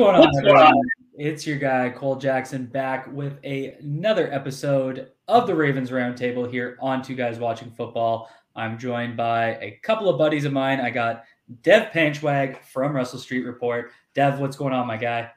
going 0.00 0.16
on, 0.16 0.34
everyone? 0.38 0.80
It's 1.18 1.46
your 1.46 1.58
guy, 1.58 1.90
Cole 1.90 2.16
Jackson, 2.16 2.64
back 2.64 3.06
with 3.12 3.38
a, 3.44 3.72
another 3.82 4.32
episode 4.32 5.10
of 5.28 5.46
the 5.46 5.54
Ravens 5.54 5.90
Roundtable 5.90 6.50
here 6.50 6.78
on 6.80 7.02
Two 7.02 7.14
Guys 7.14 7.38
Watching 7.38 7.70
Football. 7.70 8.30
I'm 8.56 8.78
joined 8.78 9.18
by 9.18 9.56
a 9.56 9.78
couple 9.82 10.08
of 10.08 10.16
buddies 10.16 10.46
of 10.46 10.54
mine. 10.54 10.80
I 10.80 10.88
got 10.88 11.24
Dev 11.62 11.92
Panchwagh 11.92 12.62
from 12.62 12.96
Russell 12.96 13.18
Street 13.18 13.44
Report. 13.44 13.92
Dev, 14.14 14.40
what's 14.40 14.56
going 14.56 14.72
on, 14.72 14.86
my 14.86 14.96
guy? 14.96 15.30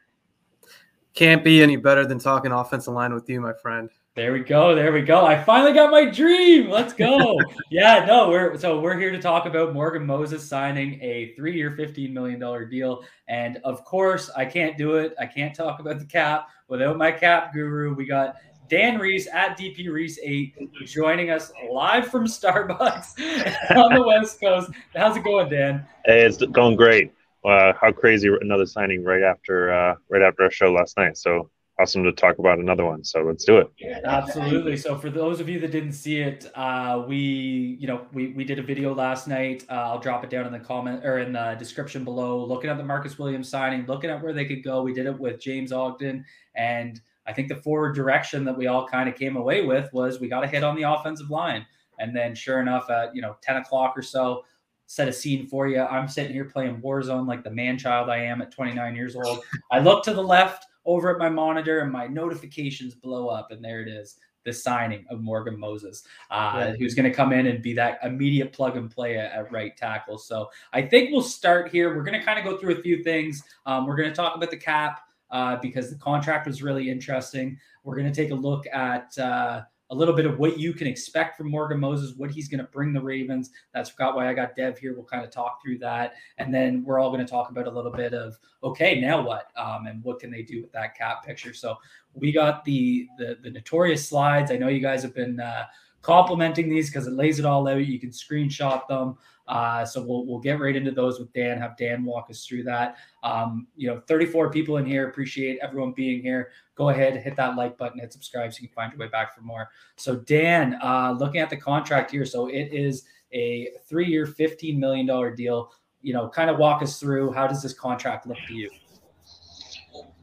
Can't 1.14 1.44
be 1.44 1.62
any 1.62 1.76
better 1.76 2.08
than 2.08 2.18
talking 2.18 2.54
offensive 2.54 2.94
line 2.94 3.14
with 3.14 3.30
you, 3.30 3.42
my 3.42 3.54
friend. 3.62 3.90
There 4.16 4.31
we 4.31 4.41
go. 4.41 4.76
There 4.76 4.94
we 4.94 5.02
go. 5.02 5.26
I 5.26 5.44
finally 5.44 5.73
got 5.73 5.90
my 5.90 6.05
dream. 6.05 6.70
Let's 6.70 6.94
go. 6.94 7.35
yeah, 7.72 8.05
no, 8.05 8.30
we're 8.30 8.55
so 8.59 8.80
we're 8.80 8.95
here 8.95 9.09
to 9.09 9.20
talk 9.20 9.48
about 9.48 9.73
Morgan 9.73 10.05
Moses 10.05 10.48
signing 10.48 11.02
a 11.02 11.34
three-year, 11.36 11.72
$15 11.72 12.12
million 12.13 12.70
deal. 12.70 13.03
And 13.27 13.58
of 13.63 13.84
course, 13.86 14.30
I 14.38 14.45
can't 14.45 14.77
do 14.77 14.98
it. 14.98 15.16
I 15.20 15.26
can't 15.26 15.55
talk 15.55 15.80
about 15.80 15.98
the 15.98 16.05
cap 16.05 16.49
without 16.67 16.95
my 16.95 17.12
cap 17.12 17.53
guru. 17.53 17.95
We 17.95 18.05
got 18.05 18.36
Dan 18.70 18.99
Reese 18.99 19.27
at 19.34 19.58
DP 19.58 19.91
Reese 19.91 20.20
8 20.22 20.86
joining 20.86 21.31
us 21.31 21.52
live 21.72 22.08
from 22.08 22.25
Starbucks 22.25 23.75
on 23.75 23.95
the 23.95 24.03
West 24.03 24.39
Coast. 24.39 24.70
How's 24.95 25.17
it 25.17 25.23
going, 25.23 25.50
Dan? 25.50 25.88
Hey, 26.05 26.23
it's 26.23 26.38
going 26.38 26.75
great. 26.75 27.11
Uh, 27.44 27.73
how 27.81 27.92
crazy 27.92 28.30
another 28.42 28.67
signing 28.67 29.03
right 29.03 29.23
after 29.23 29.73
uh, 29.73 29.95
right 30.11 30.22
after 30.22 30.44
our 30.44 30.52
show 30.52 30.72
last 30.72 30.98
night. 30.98 31.17
So 31.17 31.50
awesome 31.80 32.04
to 32.04 32.12
talk 32.12 32.40
about 32.40 32.60
another 32.60 32.86
one. 32.86 33.04
So 33.04 33.22
let's 33.22 33.44
do 33.46 33.58
it. 33.58 33.68
Absolutely. 34.06 34.78
So 34.78 34.98
for 34.98 35.10
those 35.10 35.40
of 35.40 35.50
you 35.50 35.60
that 35.60 35.72
didn't 35.72 35.94
see 35.94 36.20
it, 36.20 36.50
uh, 36.56 37.04
we 37.08 37.78
you 37.80 37.88
know 37.88 38.06
we 38.14 38.28
we 38.30 38.44
did 38.44 38.60
a 38.60 38.64
video 38.64 38.94
last 38.94 39.28
night. 39.28 39.66
Uh, 39.70 39.74
I'll 39.74 40.00
drop 40.00 40.24
it 40.24 40.30
down 40.30 40.46
in 40.46 40.54
the 40.54 40.60
comment 40.60 41.06
or 41.06 41.20
in 41.20 41.34
the 41.34 41.56
description 41.58 42.04
below. 42.04 42.44
Looking 42.44 42.70
at 42.70 42.78
the 42.78 42.84
Marcus 42.84 43.18
Williams 43.18 43.50
signing, 43.50 43.86
looking 43.86 44.10
at 44.10 44.22
where 44.22 44.34
they 44.34 44.46
could 44.46 44.64
go. 44.64 44.82
We 44.82 44.94
did 44.94 45.06
it 45.06 45.18
with 45.18 45.40
James 45.40 45.72
Ogden, 45.72 46.26
and 46.56 47.02
I 47.26 47.34
think 47.34 47.48
the 47.48 47.56
forward 47.56 47.96
direction 47.96 48.44
that 48.46 48.58
we 48.58 48.68
all 48.68 48.88
kind 48.88 49.10
of 49.10 49.16
came 49.16 49.38
away 49.38 49.66
with 49.66 49.92
was 49.94 50.20
we 50.20 50.28
got 50.28 50.42
to 50.42 50.48
hit 50.48 50.64
on 50.64 50.76
the 50.76 50.84
offensive 50.84 51.30
line. 51.30 51.66
And 52.00 52.16
then 52.16 52.36
sure 52.36 52.60
enough, 52.60 52.90
at 52.90 53.16
you 53.16 53.22
know 53.22 53.38
ten 53.42 53.58
o'clock 53.58 53.94
or 53.98 54.02
so. 54.02 54.46
Set 54.86 55.08
a 55.08 55.14
scene 55.14 55.48
for 55.48 55.68
you. 55.68 55.80
I'm 55.80 56.08
sitting 56.08 56.34
here 56.34 56.46
playing 56.46 56.82
Warzone 56.82 57.26
like 57.26 57.44
the 57.44 57.50
man 57.50 57.80
child 57.80 58.10
I 58.10 58.18
am 58.18 58.42
at 58.42 58.52
29 58.52 58.96
years 58.96 59.16
old. 59.16 59.40
I 59.72 59.80
look 59.80 60.04
to 60.04 60.14
the 60.14 60.22
left, 60.22 60.66
over 60.86 61.12
at 61.12 61.20
my 61.20 61.30
monitor 61.30 61.80
and 61.80 61.92
my 61.92 62.08
notifications 62.08 62.95
blow 62.95 63.28
up 63.28 63.52
and 63.52 63.64
there 63.64 63.81
it 63.81 63.88
is 63.88 64.17
the 64.44 64.53
signing 64.53 65.06
of 65.09 65.22
Morgan 65.22 65.58
Moses, 65.58 66.03
uh, 66.30 66.53
yeah. 66.56 66.73
who's 66.78 66.94
going 66.94 67.09
to 67.09 67.16
come 67.16 67.31
in 67.31 67.48
and 67.48 67.62
be 67.62 67.73
that 67.73 68.00
immediate 68.03 68.52
plug 68.52 68.78
and 68.78 68.92
play 68.92 69.17
at, 69.17 69.31
at, 69.31 69.52
right 69.52 69.76
tackle. 69.78 70.17
So 70.17 70.50
I 70.73 70.81
think 70.81 71.11
we'll 71.11 71.22
start 71.22 71.72
here. 71.72 71.95
We're 71.95 72.04
going 72.04 72.20
to 72.20 72.26
kind 72.26 72.39
of 72.39 72.45
go 72.45 72.58
through 72.58 72.78
a 72.78 72.81
few 72.81 73.04
things. 73.04 73.44
Um, 73.66 73.88
we're 73.88 73.95
going 73.95 74.09
to 74.09 74.16
talk 74.16 74.36
about 74.36 74.52
the 74.52 74.58
cap 74.58 75.02
uh, 75.31 75.58
because 75.61 75.89
the 75.89 75.98
contract 75.98 76.48
was 76.48 76.61
really 76.61 76.89
interesting. 76.89 77.58
We're 77.84 77.95
going 77.95 78.11
to 78.11 78.14
take 78.14 78.31
a 78.31 78.36
look 78.36 78.66
at 78.67 79.17
uh, 79.17 79.61
a 79.94 79.95
little 79.95 80.16
bit 80.16 80.25
of 80.25 80.39
what 80.39 80.58
you 80.58 80.73
can 80.73 80.88
expect 80.88 81.38
from 81.38 81.52
Morgan 81.52 81.80
Moses, 81.80 82.16
what 82.17 82.31
he's 82.31 82.47
going 82.47 82.59
to 82.59 82.72
bring 82.72 82.94
the 82.94 83.02
Ravens. 83.02 83.52
That's 83.75 83.94
got 83.94 84.16
why 84.16 84.27
I 84.27 84.33
got 84.33 84.55
Dev 84.55 84.80
here. 84.80 84.95
We'll 84.95 85.05
kind 85.05 85.23
of 85.23 85.30
talk 85.30 85.61
through 85.61 85.77
that, 85.80 86.13
and 86.39 86.52
then 86.52 86.83
we're 86.83 86.99
all 86.99 87.11
going 87.11 87.23
to 87.23 87.30
talk 87.30 87.52
about 87.52 87.67
a 87.67 87.69
little 87.69 87.92
bit 87.92 88.14
of 88.14 88.37
okay, 88.64 88.99
now 88.99 89.21
what, 89.21 89.52
um, 89.55 89.86
and 89.86 90.03
what 90.03 90.20
can 90.20 90.32
they 90.32 90.42
do 90.42 90.61
with 90.61 90.71
that 90.71 90.98
cap 90.98 91.23
picture. 91.23 91.53
So 91.53 91.77
we 92.15 92.32
got 92.32 92.65
the 92.65 93.08
the, 93.20 93.37
the 93.43 93.52
notorious 93.52 94.09
slides. 94.09 94.49
I 94.49 94.58
know 94.58 94.67
you 94.67 94.82
guys 94.82 95.03
have 95.03 95.14
been 95.14 95.39
uh, 95.39 95.65
complimenting 96.03 96.69
these 96.69 96.89
because 96.89 97.08
it 97.08 97.14
lays 97.14 97.39
it 97.39 97.45
all 97.45 97.67
out. 97.67 97.86
You 97.87 97.99
can 97.99 98.11
screenshot 98.11 98.87
them. 98.87 99.17
Uh, 99.47 99.83
so 99.83 100.02
we'll 100.02 100.25
we'll 100.25 100.39
get 100.39 100.59
right 100.59 100.75
into 100.75 100.91
those 100.91 101.19
with 101.19 101.33
Dan. 101.33 101.58
Have 101.58 101.75
Dan 101.75 102.05
walk 102.05 102.30
us 102.30 102.45
through 102.45 102.64
that. 102.64 102.97
Um, 103.23 103.67
you 103.75 103.87
know, 103.87 104.02
34 104.08 104.52
people 104.52 104.77
in 104.77 104.86
here. 104.86 105.09
Appreciate 105.09 105.59
everyone 105.61 105.91
being 105.93 106.21
here. 106.21 106.52
Go 106.75 106.89
ahead, 106.89 107.17
hit 107.17 107.36
that 107.36 107.55
like 107.55 107.77
button, 107.77 107.99
hit 107.99 108.14
subscribe 108.14 108.53
so 108.53 108.61
you 108.61 108.67
can 108.69 108.75
find 108.75 108.91
your 108.93 108.99
way 108.99 109.09
back 109.09 109.36
for 109.36 109.41
more. 109.41 109.69
So 109.97 110.15
Dan, 110.15 110.77
uh, 110.81 111.15
looking 111.19 111.41
at 111.41 111.49
the 111.49 111.58
contract 111.58 112.11
here, 112.11 112.25
so 112.25 112.47
it 112.47 112.70
is 112.71 113.03
a 113.33 113.70
three-year, 113.87 114.27
15 114.27 114.80
million 114.80 115.05
dollar 115.05 115.35
deal. 115.35 115.71
You 116.02 116.14
know, 116.14 116.30
kind 116.30 116.49
of 116.49 116.58
walk 116.58 116.81
us 116.81 116.99
through 116.99 117.31
how 117.31 117.47
does 117.47 117.61
this 117.61 117.73
contract 117.73 118.27
look 118.27 118.37
to 118.47 118.53
you? 118.53 118.70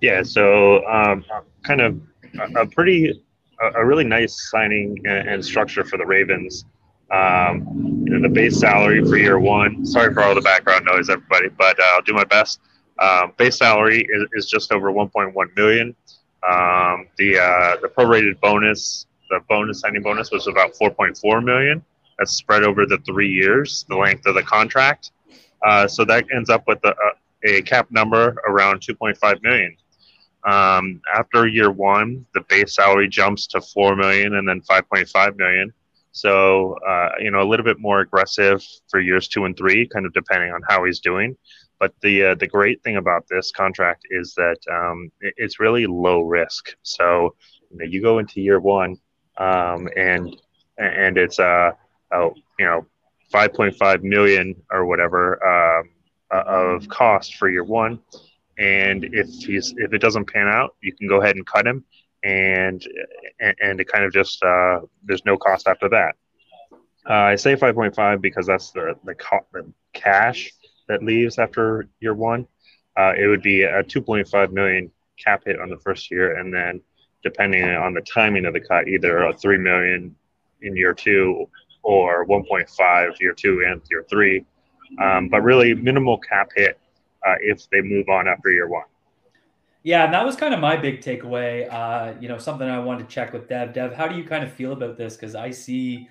Yeah, 0.01 0.23
so 0.23 0.87
um, 0.87 1.25
kind 1.63 1.81
of 1.81 2.01
a 2.57 2.67
pretty, 2.67 3.23
a, 3.61 3.85
really 3.85 4.05
nice 4.05 4.51
signing 4.51 5.01
and, 5.05 5.29
and 5.29 5.45
structure 5.45 5.85
for 5.85 5.97
the 5.97 6.07
Ravens. 6.07 6.65
Um, 7.11 8.05
you 8.05 8.13
know, 8.13 8.23
the 8.23 8.33
base 8.33 8.59
salary 8.59 9.05
for 9.05 9.17
year 9.17 9.39
one. 9.39 9.85
Sorry 9.85 10.13
for 10.15 10.23
all 10.23 10.35
the 10.35 10.41
background 10.41 10.85
noise, 10.85 11.11
everybody, 11.11 11.49
but 11.49 11.79
uh, 11.79 11.85
I'll 11.93 12.03
do 12.03 12.13
my 12.13 12.25
best. 12.25 12.61
Um, 13.01 13.33
base 13.37 13.57
salary 13.59 14.07
is, 14.09 14.29
is, 14.35 14.47
just 14.47 14.73
over 14.73 14.93
1.1 14.93 15.33
million. 15.57 15.97
Um, 16.49 17.09
the 17.19 17.39
uh, 17.39 17.77
the 17.81 17.89
prorated 17.89 18.39
bonus, 18.41 19.07
the 19.29 19.41
bonus 19.49 19.81
signing 19.81 20.03
bonus, 20.03 20.31
was 20.31 20.47
about 20.47 20.75
4.4 20.75 21.43
million. 21.43 21.83
That's 22.19 22.33
spread 22.33 22.63
over 22.63 22.87
the 22.87 22.99
three 22.99 23.31
years, 23.31 23.85
the 23.89 23.97
length 23.97 24.27
of 24.27 24.35
the 24.35 24.43
contract. 24.43 25.13
Uh, 25.67 25.89
so 25.89 26.05
that 26.05 26.27
ends 26.33 26.51
up 26.51 26.65
with 26.67 26.79
a, 26.85 26.95
a 27.45 27.63
cap 27.63 27.91
number 27.91 28.37
around 28.47 28.81
2.5 28.81 29.43
million. 29.43 29.77
Um, 30.45 31.01
after 31.15 31.47
year 31.47 31.71
one, 31.71 32.25
the 32.35 32.41
base 32.49 32.75
salary 32.75 33.09
jumps 33.09 33.47
to 33.49 33.61
4 33.61 33.97
million 33.97 34.37
and 34.37 34.49
then 34.49 34.61
5.5 34.63 35.37
million. 35.37 35.73
So, 36.13 36.77
uh, 36.87 37.11
you 37.21 37.31
know, 37.31 37.41
a 37.41 37.49
little 37.49 37.65
bit 37.65 37.79
more 37.79 38.01
aggressive 38.01 38.63
for 38.89 39.01
years 39.01 39.29
two 39.29 39.45
and 39.45 39.57
three, 39.57 39.87
kind 39.87 40.07
of 40.07 40.13
depending 40.13 40.53
on 40.53 40.61
how 40.69 40.85
he's 40.85 41.01
doing. 41.01 41.37
But 41.79 41.95
the 42.03 42.25
uh, 42.25 42.35
the 42.35 42.47
great 42.47 42.83
thing 42.83 42.97
about 42.97 43.27
this 43.31 43.53
contract 43.53 44.07
is 44.11 44.35
that 44.35 44.59
um, 44.71 45.11
it's 45.21 45.61
really 45.61 45.87
low 45.87 46.21
risk. 46.21 46.75
So, 46.83 47.35
you 47.71 47.79
know, 47.79 47.85
you 47.85 48.03
go 48.03 48.19
into 48.19 48.41
year 48.41 48.61
one, 48.61 48.97
um, 49.39 49.89
and 49.97 50.37
and 50.79 51.17
it's 51.17 51.39
uh, 51.39 51.71
oh, 52.13 52.35
you 52.59 52.67
know, 52.67 52.87
5.5 53.33 54.03
million 54.03 54.55
or 54.71 54.85
whatever 54.87 55.43
um, 55.47 55.91
of 56.31 56.89
cost 56.89 57.37
for 57.37 57.49
year 57.49 57.65
one. 57.65 58.01
And 58.61 59.05
if 59.05 59.27
he's 59.29 59.75
if 59.77 59.93
it 59.93 59.99
doesn't 59.99 60.31
pan 60.33 60.47
out, 60.47 60.77
you 60.83 60.93
can 60.95 61.09
go 61.09 61.21
ahead 61.21 61.37
and 61.37 61.47
cut 61.47 61.67
him 61.67 61.85
and 62.23 62.87
and 63.41 63.81
it 63.81 63.89
kind 63.89 64.05
of 64.05 64.13
just 64.13 64.43
uh, 64.43 64.81
there's 65.05 65.25
no 65.25 65.37
cost 65.37 65.67
after 65.67 65.89
that. 65.89 66.17
Uh, 67.09 67.15
I 67.15 67.37
say 67.37 67.57
5.5 67.57 68.21
because 68.21 68.47
that's 68.47 68.71
the 68.73 68.95
the, 69.05 69.15
the, 69.53 69.73
cash 69.93 70.53
that 70.89 71.03
leaves 71.03 71.39
after 71.39 71.89
year 72.01 72.15
one. 72.15 72.47
Uh, 72.97 73.13
it 73.17 73.27
would 73.27 73.43
be 73.43 73.63
a 73.63 73.83
2.5 73.83 74.53
million 74.53 74.91
cap 75.19 75.43
hit 75.47 75.59
on 75.61 75.69
the 75.69 75.79
first 75.79 76.11
year, 76.11 76.37
and 76.39 76.53
then 76.53 76.81
depending 77.23 77.65
on 77.65 77.95
the 77.95 78.03
timing 78.03 78.45
of 78.45 78.53
the 78.53 78.61
cut, 78.61 78.89
either 78.89 79.23
a 79.23 79.37
three 79.37 79.59
million 79.59 80.15
in 80.63 80.77
year 80.77 80.93
two 80.93 81.49
or 81.83 82.27
1.5 82.27 83.21
year 83.21 83.33
two 83.33 83.65
and 83.67 83.81
year 83.91 84.05
three. 84.09 84.45
Um, 85.01 85.29
but 85.29 85.43
really 85.43 85.73
minimal 85.73 86.19
cap 86.19 86.51
hit 86.55 86.79
uh, 87.27 87.35
if 87.41 87.69
they 87.71 87.81
move 87.81 88.09
on 88.09 88.29
after 88.29 88.51
year 88.51 88.69
one. 88.69 88.85
Yeah, 89.83 90.05
and 90.05 90.13
that 90.13 90.25
was 90.25 90.37
kind 90.37 90.53
of 90.53 90.61
my 90.61 90.77
big 90.77 91.01
takeaway. 91.01 91.73
Uh, 91.73 92.15
you 92.21 92.29
know, 92.29 92.37
something 92.37 92.69
I 92.69 92.79
wanted 92.79 93.09
to 93.09 93.15
check 93.15 93.33
with 93.33 93.49
Dev. 93.49 93.73
Dev, 93.73 93.95
how 93.95 94.07
do 94.07 94.17
you 94.17 94.25
kind 94.25 94.45
of 94.45 94.53
feel 94.53 94.73
about 94.73 94.99
this? 94.99 95.17
Because 95.17 95.35
I 95.35 95.51
see, 95.51 96.07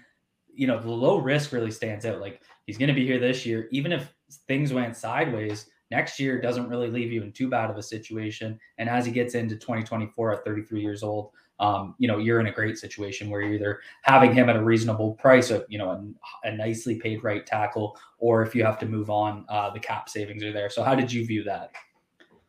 you 0.53 0.65
know, 0.65 0.79
the 0.79 0.89
low 0.89 1.17
risk 1.17 1.51
really 1.51 1.69
stands 1.69 2.05
out. 2.05 2.19
Like 2.19 2.41
he's 2.65 2.79
going 2.79 2.87
to 2.87 2.95
be 2.95 3.05
here 3.05 3.19
this 3.19 3.45
year, 3.45 3.67
even 3.71 3.91
if 3.91 4.11
things 4.47 4.73
went 4.73 4.97
sideways. 4.97 5.67
Next 5.91 6.19
year 6.19 6.39
doesn't 6.39 6.69
really 6.69 6.89
leave 6.89 7.11
you 7.11 7.23
in 7.23 7.31
too 7.31 7.47
bad 7.47 7.69
of 7.69 7.77
a 7.77 7.83
situation. 7.83 8.59
And 8.77 8.89
as 8.89 9.05
he 9.05 9.11
gets 9.11 9.33
into 9.35 9.55
2024 9.55 10.33
at 10.33 10.45
33 10.45 10.81
years 10.81 11.03
old, 11.03 11.31
um, 11.59 11.95
you 11.97 12.07
know, 12.07 12.17
you're 12.17 12.39
in 12.39 12.47
a 12.47 12.51
great 12.51 12.77
situation 12.77 13.29
where 13.29 13.41
you're 13.41 13.53
either 13.53 13.81
having 14.03 14.33
him 14.33 14.49
at 14.49 14.55
a 14.55 14.63
reasonable 14.63 15.13
price, 15.15 15.51
or, 15.51 15.65
you 15.69 15.77
know, 15.77 15.91
a, 15.91 16.47
a 16.47 16.55
nicely 16.55 16.95
paid 16.95 17.23
right 17.23 17.45
tackle, 17.45 17.97
or 18.17 18.41
if 18.41 18.55
you 18.55 18.63
have 18.63 18.79
to 18.79 18.85
move 18.85 19.09
on, 19.09 19.45
uh, 19.49 19.69
the 19.69 19.79
cap 19.79 20.09
savings 20.09 20.43
are 20.43 20.53
there. 20.53 20.69
So, 20.69 20.83
how 20.83 20.95
did 20.95 21.11
you 21.11 21.25
view 21.25 21.43
that? 21.43 21.71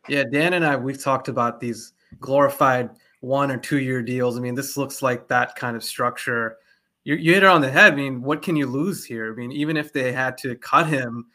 Yeah, 0.07 0.23
Dan 0.23 0.53
and 0.53 0.65
I 0.65 0.75
we've 0.75 1.01
talked 1.01 1.27
about 1.27 1.59
these 1.59 1.93
glorified 2.19 2.89
one 3.21 3.51
or 3.51 3.57
two 3.57 3.79
year 3.79 4.01
deals. 4.01 4.37
I 4.37 4.41
mean, 4.41 4.55
this 4.55 4.77
looks 4.77 5.01
like 5.01 5.27
that 5.27 5.55
kind 5.55 5.75
of 5.75 5.83
structure. 5.83 6.57
You, 7.03 7.15
you 7.15 7.33
hit 7.33 7.43
it 7.43 7.49
on 7.49 7.61
the 7.61 7.69
head. 7.69 7.93
I 7.93 7.95
mean, 7.95 8.21
what 8.21 8.41
can 8.41 8.55
you 8.55 8.67
lose 8.67 9.05
here? 9.05 9.31
I 9.31 9.35
mean, 9.35 9.51
even 9.51 9.77
if 9.77 9.93
they 9.93 10.11
had 10.11 10.37
to 10.39 10.55
cut 10.55 10.87
him, 10.87 11.27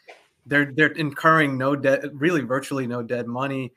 they're 0.46 0.73
they're 0.75 0.93
incurring 0.93 1.58
no 1.58 1.75
debt, 1.75 2.05
really 2.14 2.43
virtually 2.43 2.87
no 2.87 3.02
dead 3.02 3.26
money. 3.26 3.73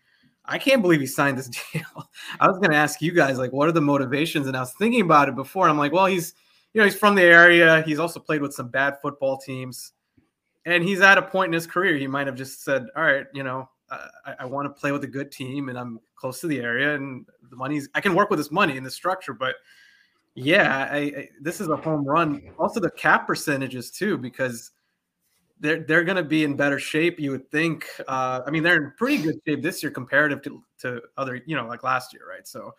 I 0.49 0.57
can't 0.57 0.81
believe 0.81 0.99
he 0.99 1.07
signed 1.07 1.37
this 1.37 1.47
deal. 1.73 2.09
I 2.39 2.47
was 2.47 2.57
going 2.57 2.71
to 2.71 2.77
ask 2.77 3.01
you 3.01 3.13
guys 3.13 3.37
like, 3.37 3.53
what 3.53 3.69
are 3.69 3.71
the 3.71 3.81
motivations? 3.81 4.47
And 4.47 4.57
I 4.57 4.59
was 4.59 4.73
thinking 4.73 5.01
about 5.01 5.29
it 5.29 5.35
before. 5.35 5.69
I'm 5.69 5.77
like, 5.77 5.93
well, 5.93 6.07
he's 6.07 6.33
you 6.73 6.79
know 6.79 6.85
he's 6.85 6.95
from 6.95 7.15
the 7.15 7.23
area. 7.23 7.81
He's 7.83 7.99
also 7.99 8.19
played 8.19 8.41
with 8.41 8.53
some 8.53 8.69
bad 8.69 8.97
football 9.01 9.37
teams, 9.37 9.93
and 10.65 10.83
he's 10.83 11.01
at 11.01 11.17
a 11.17 11.21
point 11.21 11.47
in 11.47 11.53
his 11.53 11.65
career 11.67 11.95
he 11.97 12.07
might 12.07 12.27
have 12.27 12.35
just 12.35 12.63
said, 12.63 12.87
all 12.95 13.03
right, 13.03 13.25
you 13.33 13.43
know, 13.43 13.69
uh, 13.89 14.07
I, 14.25 14.35
I 14.39 14.45
want 14.45 14.65
to 14.65 14.79
play 14.79 14.91
with 14.91 15.03
a 15.03 15.07
good 15.07 15.31
team 15.31 15.69
and 15.69 15.77
I'm 15.77 15.99
close 16.15 16.41
to 16.41 16.47
the 16.47 16.59
area 16.59 16.95
and 16.95 17.25
the 17.49 17.55
money's 17.55 17.89
I 17.95 18.01
can 18.01 18.13
work 18.13 18.29
with 18.29 18.39
this 18.39 18.51
money 18.51 18.77
and 18.77 18.85
the 18.85 18.91
structure, 18.91 19.33
but 19.33 19.55
yeah, 20.35 20.87
I, 20.91 20.97
I, 20.97 21.29
this 21.41 21.59
is 21.59 21.67
a 21.67 21.75
home 21.75 22.05
run. 22.05 22.41
Also, 22.59 22.79
the 22.79 22.91
cap 22.91 23.27
percentages 23.27 23.91
too, 23.91 24.17
because 24.17 24.71
they're 25.59 25.81
they're 25.81 26.03
going 26.03 26.17
to 26.17 26.23
be 26.23 26.43
in 26.43 26.55
better 26.55 26.79
shape. 26.79 27.19
You 27.19 27.31
would 27.31 27.49
think. 27.51 27.85
Uh, 28.07 28.41
I 28.45 28.51
mean, 28.51 28.63
they're 28.63 28.83
in 28.83 28.93
pretty 28.97 29.21
good 29.21 29.35
shape 29.47 29.61
this 29.61 29.83
year 29.83 29.91
comparative 29.91 30.41
to 30.43 30.63
to 30.81 31.01
other, 31.17 31.41
you 31.45 31.55
know, 31.55 31.67
like 31.67 31.83
last 31.83 32.13
year, 32.13 32.23
right? 32.29 32.47
So 32.47 32.73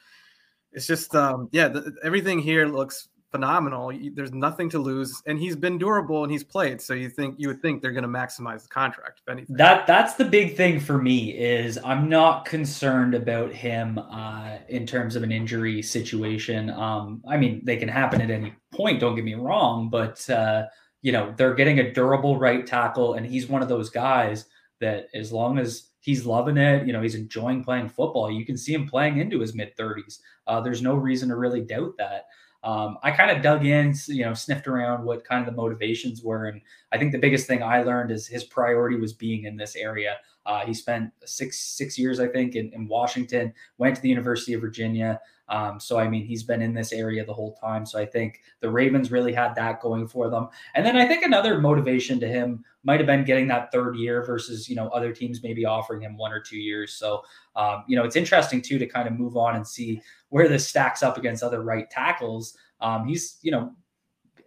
it's 0.72 0.86
just, 0.86 1.14
um, 1.14 1.48
yeah, 1.52 1.68
the, 1.68 1.94
everything 2.02 2.38
here 2.38 2.66
looks 2.66 3.08
phenomenal. 3.30 3.92
There's 4.14 4.32
nothing 4.32 4.68
to 4.70 4.78
lose, 4.78 5.22
and 5.26 5.38
he's 5.38 5.56
been 5.56 5.78
durable 5.78 6.22
and 6.22 6.32
he's 6.32 6.44
played. 6.44 6.80
So 6.80 6.94
you 6.94 7.08
think 7.08 7.36
you 7.38 7.48
would 7.48 7.62
think 7.62 7.80
they're 7.80 7.92
going 7.92 8.02
to 8.02 8.08
maximize 8.08 8.62
the 8.62 8.68
contract 8.68 9.20
if 9.24 9.30
anything. 9.30 9.56
That 9.56 9.86
that's 9.86 10.14
the 10.14 10.24
big 10.24 10.56
thing 10.56 10.80
for 10.80 10.98
me 10.98 11.32
is 11.32 11.78
I'm 11.84 12.08
not 12.08 12.44
concerned 12.44 13.14
about 13.14 13.52
him 13.52 13.98
uh, 13.98 14.58
in 14.68 14.86
terms 14.86 15.16
of 15.16 15.22
an 15.22 15.32
injury 15.32 15.82
situation. 15.82 16.70
Um, 16.70 17.22
I 17.28 17.36
mean, 17.36 17.62
they 17.64 17.76
can 17.76 17.88
happen 17.88 18.20
at 18.20 18.30
any 18.30 18.52
point. 18.72 19.00
Don't 19.00 19.14
get 19.14 19.24
me 19.24 19.34
wrong, 19.34 19.88
but 19.90 20.28
uh, 20.28 20.64
you 21.02 21.12
know 21.12 21.34
they're 21.36 21.54
getting 21.54 21.80
a 21.80 21.92
durable 21.92 22.38
right 22.38 22.66
tackle, 22.66 23.14
and 23.14 23.26
he's 23.26 23.48
one 23.48 23.62
of 23.62 23.68
those 23.68 23.90
guys 23.90 24.46
that 24.80 25.08
as 25.14 25.32
long 25.32 25.58
as 25.58 25.90
he's 26.00 26.26
loving 26.26 26.56
it. 26.56 26.86
You 26.86 26.92
know, 26.92 27.02
he's 27.02 27.14
enjoying 27.14 27.62
playing 27.62 27.90
football. 27.90 28.30
You 28.30 28.44
can 28.44 28.56
see 28.56 28.74
him 28.74 28.88
playing 28.88 29.18
into 29.18 29.40
his 29.40 29.54
mid 29.54 29.76
30s. 29.76 30.18
Uh, 30.46 30.60
there's 30.60 30.82
no 30.82 30.94
reason 30.94 31.28
to 31.28 31.36
really 31.36 31.60
doubt 31.60 31.94
that 31.98 32.26
um, 32.62 32.98
I 33.02 33.10
kind 33.10 33.30
of 33.30 33.42
dug 33.42 33.64
in, 33.64 33.94
you 34.08 34.24
know, 34.24 34.34
sniffed 34.34 34.66
around 34.66 35.04
what 35.04 35.24
kind 35.24 35.46
of 35.46 35.46
the 35.46 35.60
motivations 35.60 36.22
were. 36.22 36.46
And 36.46 36.60
I 36.92 36.98
think 36.98 37.12
the 37.12 37.18
biggest 37.18 37.46
thing 37.46 37.62
I 37.62 37.82
learned 37.82 38.10
is 38.10 38.26
his 38.26 38.44
priority 38.44 38.96
was 38.96 39.12
being 39.12 39.44
in 39.44 39.56
this 39.56 39.76
area. 39.76 40.18
Uh, 40.44 40.66
he 40.66 40.74
spent 40.74 41.10
six 41.24 41.58
six 41.60 41.98
years, 41.98 42.20
I 42.20 42.26
think, 42.26 42.56
in, 42.56 42.72
in 42.72 42.88
Washington, 42.88 43.52
went 43.78 43.96
to 43.96 44.02
the 44.02 44.08
University 44.08 44.52
of 44.54 44.60
Virginia. 44.60 45.20
Um, 45.50 45.80
so 45.80 45.98
I 45.98 46.08
mean, 46.08 46.24
he's 46.24 46.44
been 46.44 46.62
in 46.62 46.72
this 46.72 46.92
area 46.92 47.24
the 47.24 47.34
whole 47.34 47.54
time. 47.54 47.84
So 47.84 47.98
I 47.98 48.06
think 48.06 48.40
the 48.60 48.70
Ravens 48.70 49.10
really 49.10 49.32
had 49.32 49.54
that 49.56 49.80
going 49.80 50.06
for 50.06 50.30
them. 50.30 50.48
And 50.74 50.86
then 50.86 50.96
I 50.96 51.06
think 51.06 51.24
another 51.24 51.60
motivation 51.60 52.20
to 52.20 52.28
him 52.28 52.64
might 52.84 53.00
have 53.00 53.06
been 53.06 53.24
getting 53.24 53.48
that 53.48 53.70
third 53.72 53.96
year 53.96 54.24
versus 54.24 54.68
you 54.68 54.76
know 54.76 54.88
other 54.88 55.12
teams 55.12 55.42
maybe 55.42 55.64
offering 55.64 56.00
him 56.00 56.16
one 56.16 56.32
or 56.32 56.40
two 56.40 56.58
years. 56.58 56.94
So 56.94 57.22
um, 57.56 57.84
you 57.88 57.96
know 57.96 58.04
it's 58.04 58.16
interesting 58.16 58.62
too 58.62 58.78
to 58.78 58.86
kind 58.86 59.08
of 59.08 59.14
move 59.14 59.36
on 59.36 59.56
and 59.56 59.66
see 59.66 60.00
where 60.28 60.48
this 60.48 60.66
stacks 60.66 61.02
up 61.02 61.18
against 61.18 61.42
other 61.42 61.62
right 61.62 61.90
tackles. 61.90 62.56
Um, 62.80 63.06
he's 63.06 63.38
you 63.42 63.50
know 63.50 63.72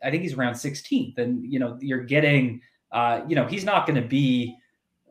I 0.03 0.09
think 0.09 0.23
he's 0.23 0.33
around 0.33 0.53
16th, 0.53 1.17
and 1.17 1.51
you 1.51 1.59
know 1.59 1.77
you're 1.81 2.03
getting 2.03 2.61
uh, 2.93 3.21
you 3.27 3.35
know 3.35 3.45
he's 3.45 3.65
not 3.65 3.85
going 3.85 4.01
to 4.01 4.07
be 4.07 4.57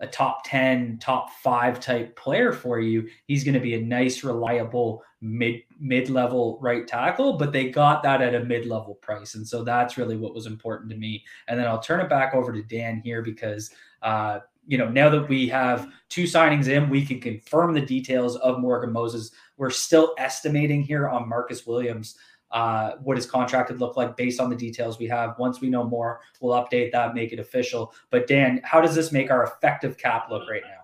a 0.00 0.06
top 0.06 0.42
10 0.44 0.98
top 1.00 1.30
5 1.30 1.78
type 1.78 2.16
player 2.16 2.52
for 2.52 2.80
you 2.80 3.08
he's 3.28 3.44
going 3.44 3.54
to 3.54 3.60
be 3.60 3.76
a 3.76 3.80
nice 3.80 4.24
reliable 4.24 5.04
mid 5.22 5.62
mid 5.78 6.10
level 6.10 6.58
right 6.60 6.88
tackle 6.88 7.34
but 7.34 7.52
they 7.52 7.70
got 7.70 8.02
that 8.02 8.20
at 8.20 8.34
a 8.34 8.44
mid 8.44 8.66
level 8.66 8.96
price 8.96 9.36
and 9.36 9.46
so 9.46 9.62
that's 9.62 9.96
really 9.96 10.16
what 10.16 10.34
was 10.34 10.46
important 10.46 10.90
to 10.90 10.96
me 10.96 11.24
and 11.46 11.58
then 11.58 11.66
I'll 11.66 11.80
turn 11.80 12.00
it 12.00 12.10
back 12.10 12.34
over 12.34 12.52
to 12.52 12.62
Dan 12.62 13.00
here 13.04 13.22
because 13.22 13.70
uh 14.02 14.40
you 14.66 14.76
know 14.76 14.88
now 14.88 15.08
that 15.08 15.28
we 15.28 15.46
have 15.48 15.92
two 16.08 16.24
signings 16.24 16.66
in 16.66 16.90
we 16.90 17.06
can 17.06 17.20
confirm 17.20 17.72
the 17.72 17.80
details 17.80 18.36
of 18.36 18.58
Morgan 18.58 18.92
Moses 18.92 19.30
we're 19.58 19.70
still 19.70 20.12
estimating 20.18 20.82
here 20.82 21.08
on 21.08 21.28
Marcus 21.28 21.66
Williams 21.66 22.16
uh, 22.52 22.96
what 23.02 23.16
his 23.16 23.26
contract 23.26 23.68
could 23.68 23.80
look 23.80 23.96
like 23.96 24.16
based 24.16 24.38
on 24.38 24.50
the 24.50 24.56
details 24.56 24.98
we 24.98 25.06
have. 25.06 25.38
Once 25.38 25.60
we 25.60 25.70
know 25.70 25.84
more, 25.84 26.20
we'll 26.40 26.54
update 26.54 26.92
that, 26.92 27.14
make 27.14 27.32
it 27.32 27.38
official. 27.38 27.94
But 28.10 28.26
Dan, 28.26 28.60
how 28.62 28.80
does 28.80 28.94
this 28.94 29.10
make 29.10 29.30
our 29.30 29.44
effective 29.44 29.96
cap 29.96 30.26
look 30.30 30.48
right 30.50 30.62
now? 30.62 30.81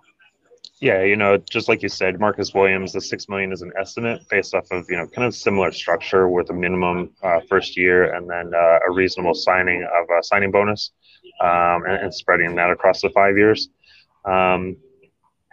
Yeah, 0.80 1.02
you 1.02 1.16
know, 1.16 1.38
just 1.38 1.68
like 1.68 1.82
you 1.82 1.88
said, 1.88 2.20
Marcus 2.20 2.54
Williams, 2.54 2.92
the 2.92 3.00
six 3.00 3.28
million 3.28 3.52
is 3.52 3.62
an 3.62 3.72
estimate 3.78 4.22
based 4.30 4.54
off 4.54 4.70
of 4.70 4.86
you 4.88 4.96
know 4.96 5.08
kind 5.08 5.26
of 5.26 5.34
similar 5.34 5.72
structure 5.72 6.28
with 6.28 6.50
a 6.50 6.52
minimum 6.52 7.10
uh, 7.22 7.40
first 7.48 7.76
year 7.76 8.14
and 8.14 8.30
then 8.30 8.52
uh, 8.54 8.78
a 8.88 8.92
reasonable 8.92 9.34
signing 9.34 9.82
of 9.82 10.06
a 10.16 10.22
signing 10.22 10.52
bonus, 10.52 10.92
um, 11.40 11.84
and, 11.84 12.04
and, 12.04 12.14
spreading 12.14 12.54
that 12.54 12.70
across 12.70 13.00
the 13.00 13.10
five 13.10 13.36
years. 13.36 13.70
Um, 14.24 14.76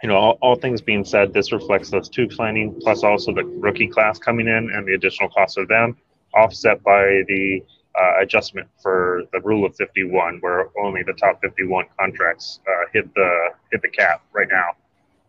you 0.02 0.08
know, 0.08 0.16
all, 0.16 0.38
all, 0.42 0.54
things 0.54 0.80
being 0.80 1.04
said, 1.04 1.32
this 1.32 1.50
reflects 1.50 1.90
those 1.90 2.08
two 2.08 2.30
signing 2.30 2.78
plus 2.80 3.02
also 3.02 3.32
the 3.32 3.44
rookie 3.44 3.88
class 3.88 4.18
coming 4.18 4.46
in 4.46 4.70
and 4.70 4.86
the 4.86 4.94
additional 4.94 5.28
cost 5.30 5.58
of 5.58 5.66
them 5.66 5.96
offset 6.34 6.82
by 6.82 7.22
the 7.26 7.60
uh, 7.98 8.20
adjustment 8.20 8.68
for 8.82 9.22
the 9.32 9.40
rule 9.40 9.64
of 9.64 9.74
51, 9.76 10.38
where 10.40 10.68
only 10.78 11.02
the 11.02 11.14
top 11.14 11.40
51 11.40 11.86
contracts 11.98 12.60
uh, 12.68 12.84
hit 12.92 13.12
the 13.14 13.50
hit 13.72 13.82
the 13.82 13.88
cap 13.88 14.22
right 14.32 14.48
now. 14.50 14.70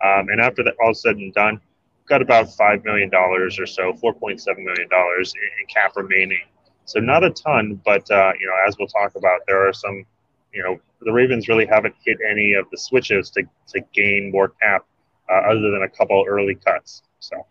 Um, 0.03 0.29
and 0.29 0.39
after 0.41 0.63
that, 0.63 0.75
all 0.83 0.93
said 0.93 1.17
and 1.17 1.33
done, 1.33 1.59
got 2.07 2.21
about 2.21 2.53
five 2.53 2.83
million 2.83 3.09
dollars 3.09 3.59
or 3.59 3.65
so, 3.65 3.93
4.7 3.93 4.57
million 4.57 4.89
dollars 4.89 5.33
in, 5.35 5.41
in, 5.61 5.67
cap 5.67 5.93
remaining. 5.95 6.41
So 6.85 6.99
not 6.99 7.23
a 7.23 7.31
ton, 7.31 7.81
but 7.83 8.09
uh, 8.09 8.31
you 8.39 8.47
know, 8.47 8.53
as 8.67 8.75
we'll 8.77 8.87
talk 8.87 9.15
about, 9.15 9.41
there 9.47 9.67
are 9.67 9.73
some. 9.73 10.05
You 10.53 10.63
know, 10.63 10.79
the 11.01 11.11
Ravens 11.11 11.47
really 11.49 11.67
haven't 11.67 11.93
hit 12.03 12.17
any 12.27 12.53
of 12.53 12.65
the 12.71 12.77
switches 12.77 13.29
to 13.31 13.43
to 13.73 13.81
gain 13.93 14.31
more 14.31 14.49
cap, 14.61 14.85
uh, 15.29 15.51
other 15.51 15.71
than 15.71 15.83
a 15.83 15.89
couple 15.89 16.23
early 16.27 16.55
cuts. 16.55 17.03
So. 17.19 17.45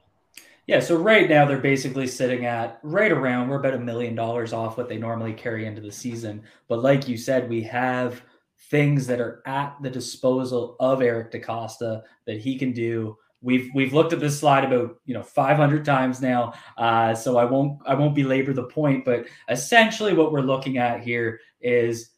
Yeah, 0.67 0.81
so 0.81 0.97
right 0.97 1.29
now 1.31 1.47
they're 1.47 1.59
basically 1.59 2.09
sitting 2.09 2.45
at 2.45 2.81
right 2.83 3.13
around 3.13 3.49
we're 3.49 3.61
about 3.61 3.75
a 3.75 3.79
million 3.79 4.17
dollars 4.17 4.53
off 4.53 4.77
what 4.77 4.89
they 4.89 4.99
normally 4.99 5.33
carry 5.33 5.65
into 5.65 5.81
the 5.81 5.93
season. 5.93 6.43
But 6.67 6.83
like 6.83 7.07
you 7.07 7.17
said, 7.17 7.49
we 7.49 7.63
have 7.63 8.21
things 8.71 9.07
that 9.07 9.21
are 9.21 9.43
at 9.47 9.77
the 9.83 9.91
disposal 9.91 10.77
of 10.81 11.03
Eric 11.03 11.33
DeCosta 11.33 12.03
that 12.27 12.39
he 12.39 12.59
can 12.59 12.73
do. 12.73 13.17
We've 13.43 13.71
we've 13.75 13.93
looked 13.93 14.13
at 14.13 14.21
this 14.21 14.39
slide 14.39 14.65
about 14.65 14.97
you 15.05 15.15
know 15.15 15.23
500 15.23 15.85
times 15.85 16.21
now, 16.21 16.55
uh, 16.79 17.15
so 17.15 17.37
I 17.37 17.45
won't 17.45 17.81
I 17.87 17.95
won't 17.95 18.15
belabor 18.15 18.53
the 18.53 18.65
point. 18.65 19.05
But 19.05 19.27
essentially, 19.49 20.15
what 20.15 20.33
we're 20.33 20.41
looking 20.41 20.79
at 20.79 21.03
here 21.03 21.41
is 21.61 22.11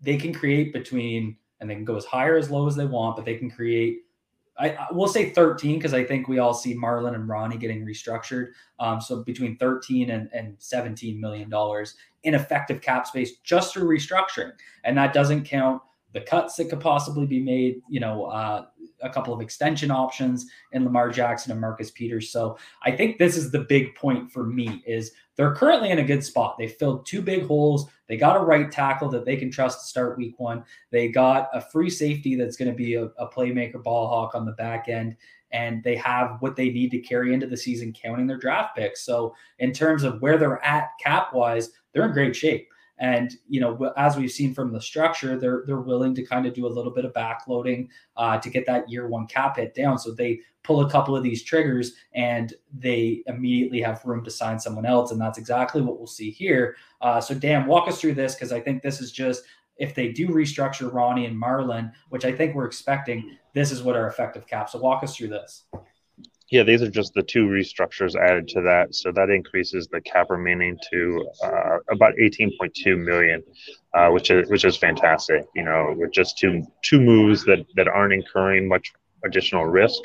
they 0.00 0.16
can 0.16 0.34
create 0.34 0.72
between 0.72 1.36
and 1.60 1.68
they 1.68 1.74
can 1.74 1.84
go 1.84 1.96
as 1.96 2.04
high 2.04 2.26
or 2.26 2.36
as 2.36 2.50
low 2.50 2.66
as 2.66 2.76
they 2.76 2.86
want, 2.86 3.16
but 3.16 3.24
they 3.24 3.36
can 3.36 3.50
create 3.50 3.98
I, 4.58 4.70
I 4.70 4.92
will 4.92 5.08
say 5.08 5.30
13 5.30 5.76
because 5.78 5.94
I 5.94 6.04
think 6.04 6.28
we 6.28 6.38
all 6.38 6.54
see 6.54 6.74
Marlon 6.74 7.14
and 7.14 7.28
Ronnie 7.28 7.56
getting 7.56 7.84
restructured. 7.84 8.48
Um, 8.80 9.00
so 9.00 9.22
between 9.22 9.56
13 9.56 10.10
and, 10.10 10.28
and 10.32 10.56
17 10.58 11.20
million 11.20 11.48
dollars 11.48 11.94
in 12.24 12.34
effective 12.34 12.80
cap 12.80 13.06
space 13.06 13.38
just 13.44 13.72
through 13.72 13.88
restructuring, 13.88 14.52
and 14.84 14.98
that 14.98 15.12
doesn't 15.12 15.44
count 15.44 15.80
the 16.12 16.20
cuts 16.22 16.56
that 16.56 16.70
could 16.70 16.80
possibly 16.80 17.26
be 17.26 17.40
made. 17.40 17.82
You 17.88 18.00
know, 18.00 18.24
uh, 18.26 18.66
a 19.02 19.10
couple 19.10 19.32
of 19.32 19.40
extension 19.40 19.90
options 19.90 20.46
in 20.72 20.84
Lamar 20.84 21.10
Jackson 21.10 21.52
and 21.52 21.60
Marcus 21.60 21.90
Peters. 21.90 22.30
So 22.30 22.58
I 22.82 22.90
think 22.90 23.18
this 23.18 23.36
is 23.36 23.50
the 23.50 23.60
big 23.60 23.94
point 23.94 24.30
for 24.30 24.44
me 24.44 24.82
is 24.86 25.12
they're 25.36 25.54
currently 25.54 25.90
in 25.90 25.98
a 25.98 26.04
good 26.04 26.24
spot. 26.24 26.56
They 26.58 26.66
filled 26.66 27.06
two 27.06 27.22
big 27.22 27.46
holes. 27.46 27.88
They 28.08 28.16
got 28.16 28.36
a 28.36 28.44
right 28.44 28.70
tackle 28.70 29.08
that 29.10 29.24
they 29.24 29.36
can 29.36 29.50
trust 29.50 29.80
to 29.80 29.86
start 29.86 30.18
week 30.18 30.34
one. 30.38 30.64
They 30.90 31.08
got 31.08 31.48
a 31.52 31.60
free 31.60 31.90
safety 31.90 32.34
that's 32.34 32.56
going 32.56 32.70
to 32.70 32.76
be 32.76 32.94
a, 32.94 33.04
a 33.04 33.28
playmaker 33.28 33.82
ball 33.82 34.08
hawk 34.08 34.34
on 34.34 34.44
the 34.44 34.52
back 34.52 34.88
end. 34.88 35.16
And 35.50 35.82
they 35.82 35.96
have 35.96 36.36
what 36.40 36.56
they 36.56 36.70
need 36.70 36.90
to 36.90 36.98
carry 36.98 37.32
into 37.32 37.46
the 37.46 37.56
season, 37.56 37.92
counting 37.92 38.26
their 38.26 38.36
draft 38.36 38.76
picks. 38.76 39.02
So, 39.02 39.34
in 39.60 39.72
terms 39.72 40.02
of 40.02 40.20
where 40.20 40.36
they're 40.36 40.62
at 40.62 40.90
cap 41.02 41.32
wise, 41.32 41.70
they're 41.92 42.04
in 42.04 42.12
great 42.12 42.36
shape. 42.36 42.68
And 43.00 43.34
you 43.48 43.60
know, 43.60 43.92
as 43.96 44.16
we've 44.16 44.30
seen 44.30 44.54
from 44.54 44.72
the 44.72 44.80
structure, 44.80 45.38
they're 45.38 45.62
they're 45.66 45.80
willing 45.80 46.14
to 46.14 46.24
kind 46.24 46.46
of 46.46 46.54
do 46.54 46.66
a 46.66 46.68
little 46.68 46.92
bit 46.92 47.04
of 47.04 47.12
backloading 47.12 47.88
uh, 48.16 48.38
to 48.38 48.50
get 48.50 48.66
that 48.66 48.90
year 48.90 49.08
one 49.08 49.26
cap 49.26 49.56
hit 49.56 49.74
down. 49.74 49.98
So 49.98 50.12
they 50.12 50.40
pull 50.64 50.80
a 50.80 50.90
couple 50.90 51.16
of 51.16 51.22
these 51.22 51.42
triggers 51.42 51.94
and 52.14 52.52
they 52.72 53.22
immediately 53.26 53.80
have 53.80 54.04
room 54.04 54.24
to 54.24 54.30
sign 54.30 54.58
someone 54.58 54.86
else, 54.86 55.12
and 55.12 55.20
that's 55.20 55.38
exactly 55.38 55.80
what 55.80 55.98
we'll 55.98 56.06
see 56.06 56.30
here. 56.30 56.76
Uh, 57.00 57.20
so 57.20 57.34
Dan, 57.34 57.66
walk 57.66 57.88
us 57.88 58.00
through 58.00 58.14
this 58.14 58.34
because 58.34 58.52
I 58.52 58.60
think 58.60 58.82
this 58.82 59.00
is 59.00 59.12
just 59.12 59.44
if 59.78 59.94
they 59.94 60.10
do 60.12 60.28
restructure 60.28 60.92
Ronnie 60.92 61.26
and 61.26 61.40
Marlon, 61.40 61.92
which 62.10 62.24
I 62.24 62.32
think 62.32 62.54
we're 62.54 62.66
expecting, 62.66 63.36
this 63.54 63.70
is 63.70 63.82
what 63.82 63.96
our 63.96 64.08
effective 64.08 64.46
cap. 64.46 64.68
So 64.68 64.78
walk 64.80 65.02
us 65.04 65.16
through 65.16 65.28
this. 65.28 65.64
Yeah, 66.50 66.62
these 66.62 66.80
are 66.80 66.90
just 66.90 67.12
the 67.12 67.22
two 67.22 67.46
restructures 67.46 68.16
added 68.16 68.48
to 68.48 68.62
that. 68.62 68.94
So 68.94 69.12
that 69.12 69.28
increases 69.28 69.86
the 69.88 70.00
cap 70.00 70.30
remaining 70.30 70.78
to 70.90 71.28
uh, 71.44 71.78
about 71.90 72.14
18.2 72.14 72.98
million, 73.04 73.42
uh, 73.92 74.08
which 74.08 74.30
is 74.30 74.48
which 74.48 74.64
is 74.64 74.76
fantastic. 74.76 75.44
You 75.54 75.64
know, 75.64 75.94
with 75.96 76.12
just 76.12 76.38
two 76.38 76.66
two 76.82 77.00
moves 77.00 77.44
that 77.44 77.66
that 77.76 77.86
aren't 77.86 78.14
incurring 78.14 78.66
much 78.66 78.92
additional 79.24 79.66
risk, 79.66 80.00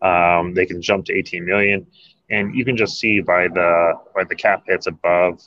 um, 0.00 0.54
they 0.54 0.64
can 0.66 0.80
jump 0.80 1.06
to 1.06 1.12
18 1.12 1.44
million, 1.44 1.86
and 2.30 2.54
you 2.54 2.64
can 2.64 2.76
just 2.76 3.00
see 3.00 3.20
by 3.20 3.48
the 3.48 3.94
by 4.14 4.22
the 4.24 4.36
cap 4.36 4.62
hits 4.68 4.86
above 4.86 5.40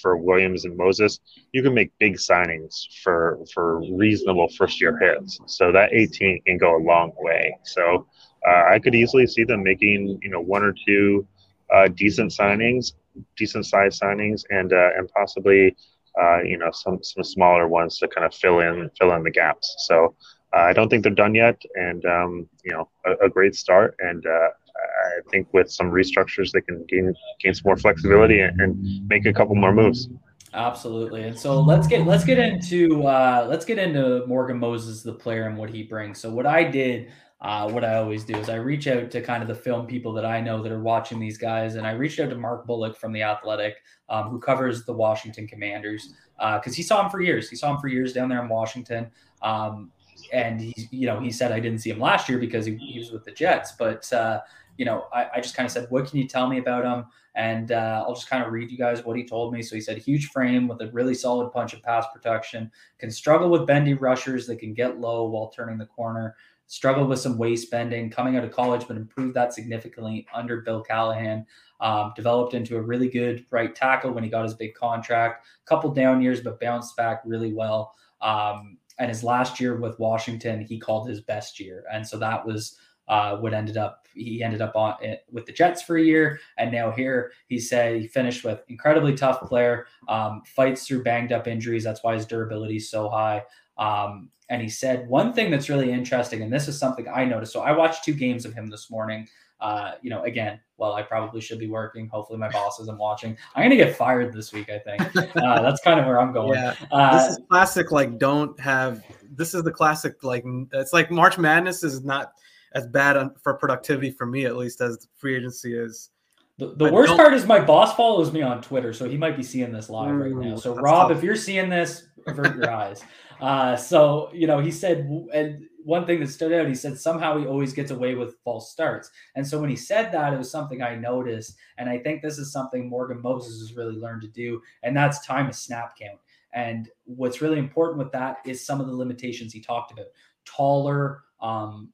for 0.00 0.16
Williams 0.16 0.64
and 0.64 0.76
Moses, 0.76 1.18
you 1.52 1.62
can 1.62 1.74
make 1.74 1.90
big 1.98 2.16
signings 2.16 2.86
for 3.02 3.40
for 3.52 3.80
reasonable 3.96 4.48
first 4.56 4.80
year 4.80 4.96
hits. 4.98 5.40
So 5.46 5.72
that 5.72 5.92
18 5.92 6.42
can 6.46 6.58
go 6.58 6.76
a 6.76 6.82
long 6.82 7.12
way. 7.18 7.56
So 7.64 8.06
uh, 8.46 8.64
I 8.68 8.78
could 8.78 8.94
easily 8.94 9.26
see 9.26 9.44
them 9.44 9.62
making 9.62 10.18
you 10.22 10.30
know 10.30 10.40
one 10.40 10.62
or 10.62 10.74
two 10.86 11.26
uh, 11.74 11.88
decent 11.88 12.32
signings, 12.32 12.92
decent 13.36 13.66
size 13.66 13.98
signings, 13.98 14.44
and 14.50 14.72
uh, 14.72 14.90
and 14.96 15.08
possibly 15.08 15.76
uh, 16.20 16.42
you 16.42 16.58
know 16.58 16.70
some 16.72 17.02
some 17.02 17.24
smaller 17.24 17.68
ones 17.68 17.98
to 17.98 18.08
kind 18.08 18.26
of 18.26 18.34
fill 18.34 18.60
in 18.60 18.90
fill 18.98 19.12
in 19.14 19.22
the 19.22 19.30
gaps. 19.30 19.74
So 19.86 20.14
uh, 20.56 20.60
I 20.60 20.72
don't 20.72 20.88
think 20.88 21.02
they're 21.02 21.12
done 21.12 21.34
yet, 21.34 21.60
and 21.74 22.04
um, 22.06 22.48
you 22.64 22.72
know 22.72 22.88
a, 23.06 23.26
a, 23.26 23.28
great 23.28 23.54
start. 23.54 23.94
And 23.98 24.24
uh, 24.26 24.30
I 24.30 25.30
think 25.30 25.52
with 25.52 25.70
some 25.70 25.90
restructures, 25.90 26.52
they 26.52 26.60
can 26.60 26.84
gain 26.88 27.14
gain 27.40 27.54
some 27.54 27.64
more 27.66 27.76
flexibility 27.76 28.40
and, 28.40 28.60
and 28.60 29.08
make 29.08 29.26
a 29.26 29.32
couple 29.32 29.54
more 29.54 29.72
moves. 29.72 30.08
Absolutely. 30.54 31.24
And 31.24 31.38
so 31.38 31.60
let's 31.60 31.86
get 31.86 32.06
let's 32.06 32.24
get 32.24 32.38
into 32.38 33.04
uh 33.04 33.46
let's 33.48 33.64
get 33.64 33.78
into 33.78 34.24
Morgan 34.26 34.58
Moses 34.58 35.02
the 35.02 35.12
player 35.12 35.46
and 35.46 35.58
what 35.58 35.70
he 35.70 35.82
brings. 35.82 36.18
So 36.18 36.30
what 36.30 36.46
I 36.46 36.64
did 36.64 37.10
uh, 37.40 37.70
what 37.70 37.84
I 37.84 37.96
always 37.96 38.24
do 38.24 38.36
is 38.36 38.48
I 38.48 38.56
reach 38.56 38.88
out 38.88 39.10
to 39.12 39.20
kind 39.20 39.42
of 39.42 39.48
the 39.48 39.54
film 39.54 39.86
people 39.86 40.12
that 40.14 40.24
I 40.24 40.40
know 40.40 40.60
that 40.62 40.72
are 40.72 40.82
watching 40.82 41.20
these 41.20 41.38
guys, 41.38 41.76
and 41.76 41.86
I 41.86 41.92
reached 41.92 42.18
out 42.18 42.30
to 42.30 42.36
Mark 42.36 42.66
Bullock 42.66 42.96
from 42.96 43.12
the 43.12 43.22
Athletic, 43.22 43.76
um, 44.08 44.28
who 44.28 44.40
covers 44.40 44.84
the 44.84 44.92
Washington 44.92 45.46
Commanders, 45.46 46.14
because 46.36 46.72
uh, 46.72 46.76
he 46.76 46.82
saw 46.82 47.04
him 47.04 47.10
for 47.10 47.20
years. 47.20 47.48
He 47.48 47.54
saw 47.54 47.74
him 47.74 47.80
for 47.80 47.88
years 47.88 48.12
down 48.12 48.28
there 48.28 48.42
in 48.42 48.48
Washington, 48.48 49.08
um, 49.42 49.92
and 50.32 50.60
he, 50.60 50.74
you 50.90 51.06
know, 51.06 51.20
he 51.20 51.30
said 51.30 51.52
I 51.52 51.60
didn't 51.60 51.78
see 51.78 51.90
him 51.90 52.00
last 52.00 52.28
year 52.28 52.38
because 52.38 52.66
he, 52.66 52.76
he 52.76 52.98
was 52.98 53.12
with 53.12 53.24
the 53.24 53.30
Jets, 53.30 53.72
but 53.78 54.12
uh, 54.12 54.40
you 54.76 54.84
know, 54.84 55.06
I, 55.12 55.26
I 55.34 55.40
just 55.40 55.54
kind 55.54 55.66
of 55.66 55.72
said, 55.72 55.86
what 55.90 56.08
can 56.08 56.18
you 56.18 56.26
tell 56.26 56.48
me 56.48 56.58
about 56.58 56.84
him? 56.84 57.06
And 57.34 57.70
uh, 57.72 58.04
I'll 58.06 58.14
just 58.14 58.28
kind 58.28 58.44
of 58.44 58.52
read 58.52 58.70
you 58.70 58.78
guys 58.78 59.04
what 59.04 59.16
he 59.16 59.24
told 59.24 59.52
me. 59.52 59.62
So 59.62 59.76
he 59.76 59.80
said, 59.80 59.98
huge 59.98 60.30
frame 60.30 60.66
with 60.66 60.80
a 60.80 60.90
really 60.90 61.14
solid 61.14 61.52
punch 61.52 61.72
and 61.72 61.82
pass 61.82 62.04
protection, 62.12 62.70
can 62.98 63.10
struggle 63.10 63.48
with 63.48 63.66
bendy 63.66 63.94
rushers 63.94 64.46
that 64.46 64.58
can 64.58 64.74
get 64.74 64.98
low 64.98 65.28
while 65.28 65.48
turning 65.48 65.78
the 65.78 65.86
corner 65.86 66.34
struggled 66.68 67.08
with 67.08 67.18
some 67.18 67.36
waist 67.36 67.70
bending 67.70 68.10
coming 68.10 68.36
out 68.36 68.44
of 68.44 68.52
college, 68.52 68.86
but 68.86 68.96
improved 68.96 69.34
that 69.34 69.52
significantly 69.52 70.26
under 70.32 70.60
Bill 70.60 70.82
Callahan. 70.82 71.44
Um, 71.80 72.12
developed 72.16 72.54
into 72.54 72.76
a 72.76 72.82
really 72.82 73.08
good 73.08 73.46
right 73.50 73.74
tackle 73.74 74.12
when 74.12 74.24
he 74.24 74.30
got 74.30 74.42
his 74.42 74.54
big 74.54 74.74
contract. 74.74 75.46
Couple 75.64 75.92
down 75.92 76.20
years, 76.20 76.40
but 76.40 76.60
bounced 76.60 76.96
back 76.96 77.22
really 77.24 77.52
well. 77.52 77.94
Um, 78.20 78.78
and 78.98 79.08
his 79.08 79.22
last 79.22 79.60
year 79.60 79.76
with 79.76 79.98
Washington, 79.98 80.60
he 80.60 80.78
called 80.78 81.08
his 81.08 81.20
best 81.20 81.60
year, 81.60 81.84
and 81.92 82.06
so 82.06 82.18
that 82.18 82.44
was 82.44 82.76
uh, 83.06 83.36
what 83.36 83.54
ended 83.54 83.76
up 83.76 84.06
he 84.12 84.42
ended 84.42 84.60
up 84.60 84.74
on 84.74 84.96
it 85.00 85.24
with 85.30 85.46
the 85.46 85.52
Jets 85.52 85.82
for 85.82 85.96
a 85.96 86.02
year, 86.02 86.40
and 86.58 86.72
now 86.72 86.90
here 86.90 87.30
he 87.46 87.60
said 87.60 88.00
he 88.00 88.08
finished 88.08 88.44
with 88.44 88.60
incredibly 88.68 89.14
tough 89.14 89.40
player, 89.42 89.86
um, 90.08 90.42
fights 90.44 90.86
through 90.86 91.04
banged 91.04 91.32
up 91.32 91.46
injuries. 91.46 91.84
That's 91.84 92.02
why 92.02 92.14
his 92.14 92.26
durability 92.26 92.76
is 92.76 92.90
so 92.90 93.08
high. 93.08 93.44
Um, 93.78 94.30
and 94.50 94.62
he 94.62 94.68
said 94.68 95.08
one 95.08 95.32
thing 95.32 95.50
that's 95.50 95.68
really 95.68 95.92
interesting, 95.92 96.42
and 96.42 96.52
this 96.52 96.68
is 96.68 96.78
something 96.78 97.06
I 97.08 97.24
noticed. 97.24 97.52
So 97.52 97.60
I 97.60 97.72
watched 97.72 98.04
two 98.04 98.14
games 98.14 98.44
of 98.44 98.54
him 98.54 98.68
this 98.68 98.90
morning. 98.90 99.28
Uh, 99.60 99.92
you 100.02 100.08
know, 100.08 100.22
again, 100.22 100.60
well, 100.76 100.92
I 100.92 101.02
probably 101.02 101.40
should 101.40 101.58
be 101.58 101.68
working. 101.68 102.08
Hopefully, 102.08 102.38
my 102.38 102.48
boss 102.48 102.78
isn't 102.80 102.96
watching. 102.96 103.36
I'm 103.54 103.64
gonna 103.64 103.76
get 103.76 103.96
fired 103.96 104.32
this 104.32 104.52
week. 104.52 104.70
I 104.70 104.78
think 104.78 105.16
uh, 105.16 105.62
that's 105.62 105.80
kind 105.80 105.98
of 105.98 106.06
where 106.06 106.20
I'm 106.20 106.32
going. 106.32 106.54
Yeah, 106.54 106.74
uh, 106.92 107.18
this 107.18 107.32
is 107.32 107.44
classic. 107.50 107.90
Like, 107.90 108.18
don't 108.18 108.58
have. 108.60 109.04
This 109.30 109.54
is 109.54 109.64
the 109.64 109.72
classic. 109.72 110.22
Like, 110.22 110.44
it's 110.72 110.92
like 110.92 111.10
March 111.10 111.38
Madness 111.38 111.82
is 111.82 112.04
not 112.04 112.32
as 112.72 112.86
bad 112.86 113.16
on, 113.16 113.34
for 113.42 113.54
productivity 113.54 114.10
for 114.10 114.26
me, 114.26 114.46
at 114.46 114.56
least, 114.56 114.80
as 114.80 115.08
free 115.16 115.36
agency 115.36 115.76
is. 115.76 116.10
The, 116.58 116.74
the 116.74 116.92
worst 116.92 117.16
part 117.16 117.34
is 117.34 117.46
my 117.46 117.60
boss 117.60 117.94
follows 117.94 118.32
me 118.32 118.42
on 118.42 118.60
Twitter, 118.60 118.92
so 118.92 119.08
he 119.08 119.16
might 119.16 119.36
be 119.36 119.44
seeing 119.44 119.70
this 119.70 119.88
live 119.88 120.14
right 120.14 120.34
now. 120.34 120.56
So, 120.56 120.74
Rob, 120.74 121.08
tough. 121.08 121.18
if 121.18 121.22
you're 121.22 121.36
seeing 121.36 121.70
this, 121.70 122.08
avert 122.26 122.56
your 122.56 122.70
eyes. 122.70 123.02
Uh, 123.40 123.76
so 123.76 124.30
you 124.32 124.48
know, 124.48 124.58
he 124.58 124.68
said, 124.68 125.08
and 125.32 125.64
one 125.84 126.04
thing 126.04 126.18
that 126.18 126.28
stood 126.28 126.52
out, 126.52 126.66
he 126.66 126.74
said 126.74 126.98
somehow 126.98 127.38
he 127.38 127.46
always 127.46 127.72
gets 127.72 127.92
away 127.92 128.16
with 128.16 128.34
false 128.42 128.72
starts. 128.72 129.12
And 129.36 129.46
so 129.46 129.60
when 129.60 129.70
he 129.70 129.76
said 129.76 130.10
that, 130.10 130.32
it 130.32 130.36
was 130.36 130.50
something 130.50 130.82
I 130.82 130.96
noticed, 130.96 131.56
and 131.76 131.88
I 131.88 131.98
think 131.98 132.20
this 132.20 132.36
is 132.38 132.50
something 132.50 132.88
Morgan 132.88 133.22
Moses 133.22 133.60
has 133.60 133.76
really 133.76 133.94
learned 133.94 134.22
to 134.22 134.28
do, 134.28 134.60
and 134.82 134.96
that's 134.96 135.24
time 135.24 135.48
a 135.48 135.52
snap 135.52 135.96
count. 135.96 136.18
And 136.52 136.88
what's 137.04 137.40
really 137.40 137.60
important 137.60 137.98
with 137.98 138.10
that 138.10 138.38
is 138.44 138.66
some 138.66 138.80
of 138.80 138.88
the 138.88 138.92
limitations 138.92 139.52
he 139.52 139.60
talked 139.60 139.92
about: 139.92 140.06
taller, 140.44 141.22
um, 141.40 141.92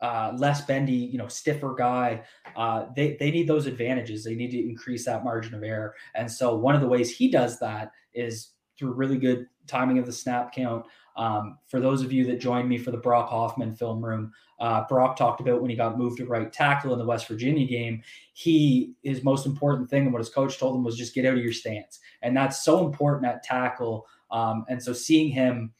uh, 0.00 0.32
less 0.36 0.62
bendy, 0.62 0.92
you 0.92 1.18
know, 1.18 1.28
stiffer 1.28 1.74
guy, 1.74 2.22
uh, 2.56 2.86
they 2.96 3.16
they 3.20 3.30
need 3.30 3.46
those 3.46 3.66
advantages. 3.66 4.24
They 4.24 4.34
need 4.34 4.50
to 4.52 4.68
increase 4.68 5.04
that 5.04 5.24
margin 5.24 5.54
of 5.54 5.62
error. 5.62 5.94
And 6.14 6.30
so 6.30 6.56
one 6.56 6.74
of 6.74 6.80
the 6.80 6.88
ways 6.88 7.14
he 7.14 7.30
does 7.30 7.58
that 7.60 7.92
is 8.14 8.52
through 8.78 8.92
really 8.92 9.18
good 9.18 9.46
timing 9.66 9.98
of 9.98 10.06
the 10.06 10.12
snap 10.12 10.54
count. 10.54 10.86
Um, 11.16 11.58
for 11.66 11.80
those 11.80 12.02
of 12.02 12.12
you 12.12 12.24
that 12.26 12.40
joined 12.40 12.68
me 12.68 12.78
for 12.78 12.92
the 12.92 12.96
Brock 12.96 13.28
Hoffman 13.28 13.74
film 13.74 14.02
room, 14.02 14.32
uh, 14.58 14.84
Brock 14.88 15.16
talked 15.16 15.40
about 15.40 15.60
when 15.60 15.70
he 15.70 15.76
got 15.76 15.98
moved 15.98 16.16
to 16.18 16.24
right 16.24 16.50
tackle 16.50 16.92
in 16.92 16.98
the 16.98 17.04
West 17.04 17.28
Virginia 17.28 17.66
game. 17.66 18.02
He 18.32 18.94
his 19.02 19.22
most 19.22 19.44
important 19.44 19.90
thing 19.90 20.04
and 20.04 20.12
what 20.12 20.20
his 20.20 20.30
coach 20.30 20.58
told 20.58 20.76
him 20.76 20.84
was 20.84 20.96
just 20.96 21.14
get 21.14 21.26
out 21.26 21.36
of 21.36 21.44
your 21.44 21.52
stance, 21.52 22.00
and 22.22 22.34
that's 22.34 22.64
so 22.64 22.86
important 22.86 23.26
at 23.26 23.42
tackle. 23.42 24.06
Um, 24.30 24.64
and 24.68 24.82
so 24.82 24.92
seeing 24.92 25.28
him 25.28 25.72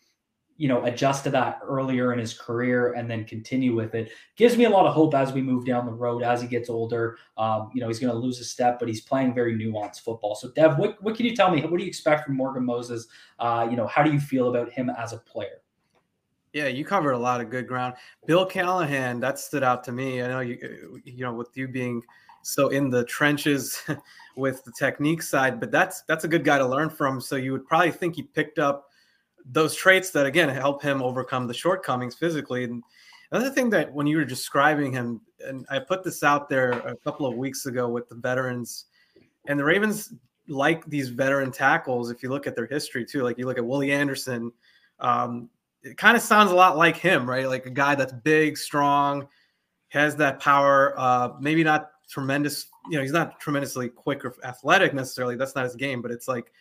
you 0.61 0.69
know, 0.69 0.85
adjust 0.85 1.25
to 1.25 1.31
that 1.31 1.59
earlier 1.65 2.13
in 2.13 2.19
his 2.19 2.35
career 2.35 2.93
and 2.93 3.11
then 3.11 3.25
continue 3.25 3.75
with 3.75 3.95
it 3.95 4.13
gives 4.37 4.59
me 4.59 4.65
a 4.65 4.69
lot 4.69 4.85
of 4.85 4.93
hope 4.93 5.15
as 5.15 5.33
we 5.33 5.41
move 5.41 5.65
down 5.65 5.87
the 5.87 5.93
road 5.93 6.23
as 6.23 6.43
he 6.43 6.47
gets 6.47 6.69
older. 6.69 7.17
Um, 7.39 7.71
you 7.73 7.81
know, 7.81 7.89
he's 7.89 7.99
going 7.99 8.13
to 8.13 8.19
lose 8.19 8.39
a 8.41 8.45
step, 8.45 8.79
but 8.79 8.87
he's 8.87 9.01
playing 9.01 9.33
very 9.33 9.55
nuanced 9.57 10.03
football. 10.03 10.35
So, 10.35 10.51
Dev, 10.51 10.77
what, 10.77 11.03
what 11.03 11.17
can 11.17 11.25
you 11.25 11.35
tell 11.35 11.51
me? 11.51 11.63
What 11.63 11.79
do 11.79 11.83
you 11.83 11.89
expect 11.89 12.27
from 12.27 12.37
Morgan 12.37 12.63
Moses? 12.67 13.07
Uh, 13.39 13.69
you 13.71 13.77
know, 13.79 13.87
how 13.87 14.03
do 14.03 14.13
you 14.13 14.21
feel 14.21 14.51
about 14.51 14.71
him 14.71 14.91
as 14.91 15.15
a 15.15 15.17
player? 15.17 15.63
Yeah, 16.53 16.67
you 16.67 16.85
covered 16.85 17.13
a 17.13 17.19
lot 17.19 17.41
of 17.41 17.49
good 17.49 17.67
ground. 17.67 17.95
Bill 18.27 18.45
Callahan, 18.45 19.19
that 19.21 19.39
stood 19.39 19.63
out 19.63 19.83
to 19.85 19.93
me. 19.93 20.23
I 20.23 20.29
know 20.29 20.41
you, 20.41 21.01
you 21.07 21.25
know, 21.25 21.33
with 21.33 21.57
you 21.57 21.69
being 21.69 22.03
so 22.43 22.69
in 22.69 22.91
the 22.91 23.05
trenches 23.05 23.83
with 24.37 24.63
the 24.65 24.73
technique 24.73 25.23
side, 25.23 25.59
but 25.59 25.71
that's 25.71 26.03
that's 26.03 26.25
a 26.25 26.29
good 26.29 26.45
guy 26.45 26.59
to 26.59 26.67
learn 26.67 26.91
from. 26.91 27.19
So 27.19 27.37
you 27.37 27.53
would 27.53 27.67
probably 27.67 27.93
think 27.93 28.17
he 28.17 28.25
picked 28.25 28.59
up 28.59 28.90
those 29.45 29.75
traits 29.75 30.11
that 30.11 30.27
again 30.27 30.49
help 30.49 30.83
him 30.83 31.03
overcome 31.03 31.47
the 31.47 31.55
shortcomings 31.55 32.15
physically. 32.15 32.65
And 32.65 32.83
another 33.33 33.51
thing 33.51 33.71
that 33.71 33.93
when 33.93 34.07
you 34.07 34.17
were 34.17 34.25
describing 34.25 34.93
him, 34.93 35.21
and 35.47 35.67
I 35.71 35.79
put 35.79 36.05
this 36.05 36.23
out 36.23 36.49
there 36.49 36.73
a 36.73 36.97
couple 36.97 37.27
of 37.27 37.37
weeks 37.37 37.67
ago 37.67 37.89
with 37.89 38.09
the 38.09 38.17
veterans, 38.17 38.87
and 39.47 39.59
the 39.59 39.65
Ravens 39.65 40.13
like 40.49 40.85
these 40.87 41.09
veteran 41.09 41.53
tackles. 41.53 42.11
If 42.11 42.23
you 42.23 42.29
look 42.29 42.47
at 42.47 42.57
their 42.57 42.67
history 42.67 43.05
too, 43.05 43.23
like 43.23 43.39
you 43.39 43.47
look 43.47 43.59
at 43.59 43.65
Willie 43.65 43.93
Anderson, 43.93 44.53
um, 44.99 45.49
it 45.83 45.97
kind 45.97 46.17
of 46.17 46.23
sounds 46.23 46.51
a 46.51 46.55
lot 46.55 46.77
like 46.77 46.97
him, 46.97 47.29
right? 47.29 47.49
Like 47.49 47.67
a 47.67 47.71
guy 47.71 47.95
that's 47.95 48.13
big, 48.13 48.59
strong, 48.59 49.29
has 49.89 50.17
that 50.17 50.41
power. 50.41 50.95
Uh, 50.99 51.31
maybe 51.41 51.65
not 51.65 51.93
tremendous. 52.09 52.67
You 52.91 52.97
know, 52.97 53.03
he's 53.03 53.13
not 53.13 53.41
tremendously 53.41 53.89
quick 53.89 54.25
or 54.25 54.35
athletic 54.45 54.93
necessarily. 54.93 55.37
That's 55.37 55.55
not 55.55 55.65
his 55.65 55.77
game, 55.77 56.03
but 56.03 56.11
it's 56.11 56.29
like 56.29 56.53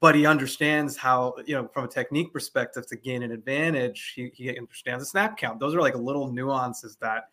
but 0.00 0.14
he 0.14 0.26
understands 0.26 0.96
how 0.96 1.34
you 1.46 1.54
know 1.54 1.68
from 1.72 1.84
a 1.84 1.88
technique 1.88 2.32
perspective 2.32 2.86
to 2.86 2.96
gain 2.96 3.22
an 3.22 3.32
advantage 3.32 4.12
he, 4.14 4.30
he 4.34 4.56
understands 4.56 5.02
the 5.02 5.06
snap 5.06 5.36
count. 5.36 5.60
Those 5.60 5.74
are 5.74 5.80
like 5.80 5.94
little 5.94 6.32
nuances 6.32 6.96
that 7.00 7.24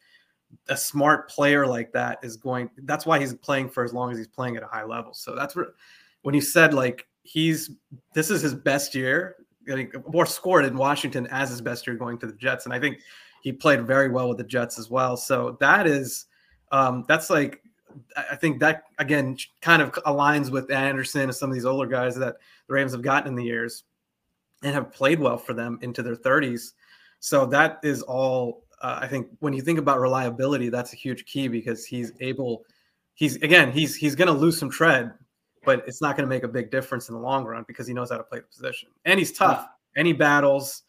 a 0.70 0.77
smart 0.77 1.29
player 1.29 1.65
like 1.65 1.91
that 1.93 2.20
is 2.22 2.38
going 2.38 2.70
that's 2.84 3.05
why 3.05 3.20
he's 3.20 3.34
playing 3.34 3.70
for 3.70 3.84
as 3.84 3.91
long 3.91 4.12
as 4.12 4.17
he's 4.17 4.27
playing 4.27 4.55
at 4.55 4.63
a 4.63 4.67
high 4.67 4.84
level. 4.84 5.13
So 5.13 5.36
that's 5.36 5.55
where 5.55 5.74
when 6.22 6.36
you 6.36 6.41
said 6.41 6.74
like 6.74 7.08
he's 7.24 7.72
this 8.13 8.29
is 8.29 8.41
his 8.41 8.53
best 8.53 8.93
year 8.93 9.38
more 10.12 10.25
scored 10.25 10.65
in 10.65 10.75
washington 10.75 11.25
as 11.27 11.50
his 11.50 11.62
best 11.62 11.88
year 11.88 11.96
going 11.96 12.17
to 12.17 12.27
the 12.27 12.34
jets 12.34 12.65
and 12.65 12.74
i 12.74 12.79
think 12.79 12.98
he 13.43 13.51
played 13.51 13.86
very 13.86 14.10
well 14.10 14.29
with 14.29 14.38
the 14.38 14.43
jets 14.43 14.79
as 14.79 14.89
well. 14.89 15.17
So 15.17 15.58
that 15.60 15.86
is 15.86 16.25
um 16.72 17.05
that's 17.08 17.29
like 17.29 17.62
I 18.16 18.36
think 18.36 18.60
that 18.60 18.84
again 19.00 19.38
kind 19.62 19.82
of 19.82 19.92
aligns 20.06 20.50
with 20.50 20.72
Anderson 20.72 21.22
and 21.22 21.36
some 21.36 21.50
of 21.50 21.54
these 21.54 21.66
older 21.66 21.88
guys 21.88 22.16
that 22.16 22.38
the 22.68 22.74
Ravens 22.74 22.94
have 22.94 23.02
gotten 23.02 23.30
in 23.30 23.36
the 23.36 23.44
years 23.44 23.84
and 24.64 24.74
have 24.74 24.92
played 24.92 25.20
well 25.20 25.38
for 25.38 25.54
them 25.54 25.78
into 25.82 26.02
their 26.02 26.16
30s. 26.16 26.72
So 27.20 27.46
that 27.48 27.80
is 27.84 28.02
all. 28.02 28.64
Uh, 28.82 29.00
I 29.02 29.08
think 29.08 29.28
when 29.40 29.54
you 29.54 29.62
think 29.62 29.80
about 29.80 30.00
reliability, 30.00 30.70
that's 30.70 30.94
a 30.94 30.98
huge 30.98 31.26
key 31.26 31.48
because 31.48 31.86
he's 31.86 32.12
able. 32.20 32.66
He's 33.14 33.38
again, 33.38 33.72
he's 33.72 33.96
he's 33.96 34.16
going 34.16 34.28
to 34.28 34.34
lose 34.34 34.58
some 34.58 34.70
tread, 34.70 35.14
but 35.64 35.84
it's 35.88 36.02
not 36.02 36.18
going 36.18 36.28
to 36.28 36.34
make 36.36 36.44
a 36.44 36.50
big 36.50 36.72
difference 36.72 37.10
in 37.10 37.16
the 37.16 37.22
long 37.22 37.46
run 37.46 37.64
because 37.68 37.88
he 37.88 37.94
knows 37.94 38.10
how 38.10 38.18
to 38.18 38.24
play 38.24 38.40
the 38.40 38.46
position 38.46 38.90
and 39.06 39.20
he's 39.20 39.32
tough. 39.32 39.68
And 39.96 40.08
he 40.08 40.14
battles. 40.14 40.84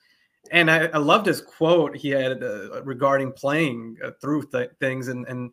And 0.50 0.70
I, 0.70 0.86
I 0.86 0.98
loved 0.98 1.26
his 1.26 1.40
quote 1.40 1.96
he 1.96 2.10
had 2.10 2.42
uh, 2.42 2.82
regarding 2.82 3.32
playing 3.32 3.96
uh, 4.04 4.10
through 4.20 4.46
th- 4.50 4.70
things 4.80 5.08
and 5.08 5.26
and 5.28 5.52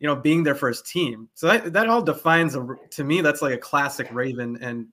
you 0.00 0.06
know, 0.06 0.16
being 0.16 0.42
their 0.42 0.54
first 0.54 0.86
team. 0.86 1.28
So 1.34 1.46
that, 1.46 1.72
that 1.74 1.88
all 1.88 2.02
defines 2.02 2.56
a, 2.56 2.66
to 2.92 3.04
me, 3.04 3.20
that's 3.20 3.42
like 3.42 3.54
a 3.54 3.58
classic 3.58 4.08
Raven. 4.10 4.58
And 4.60 4.88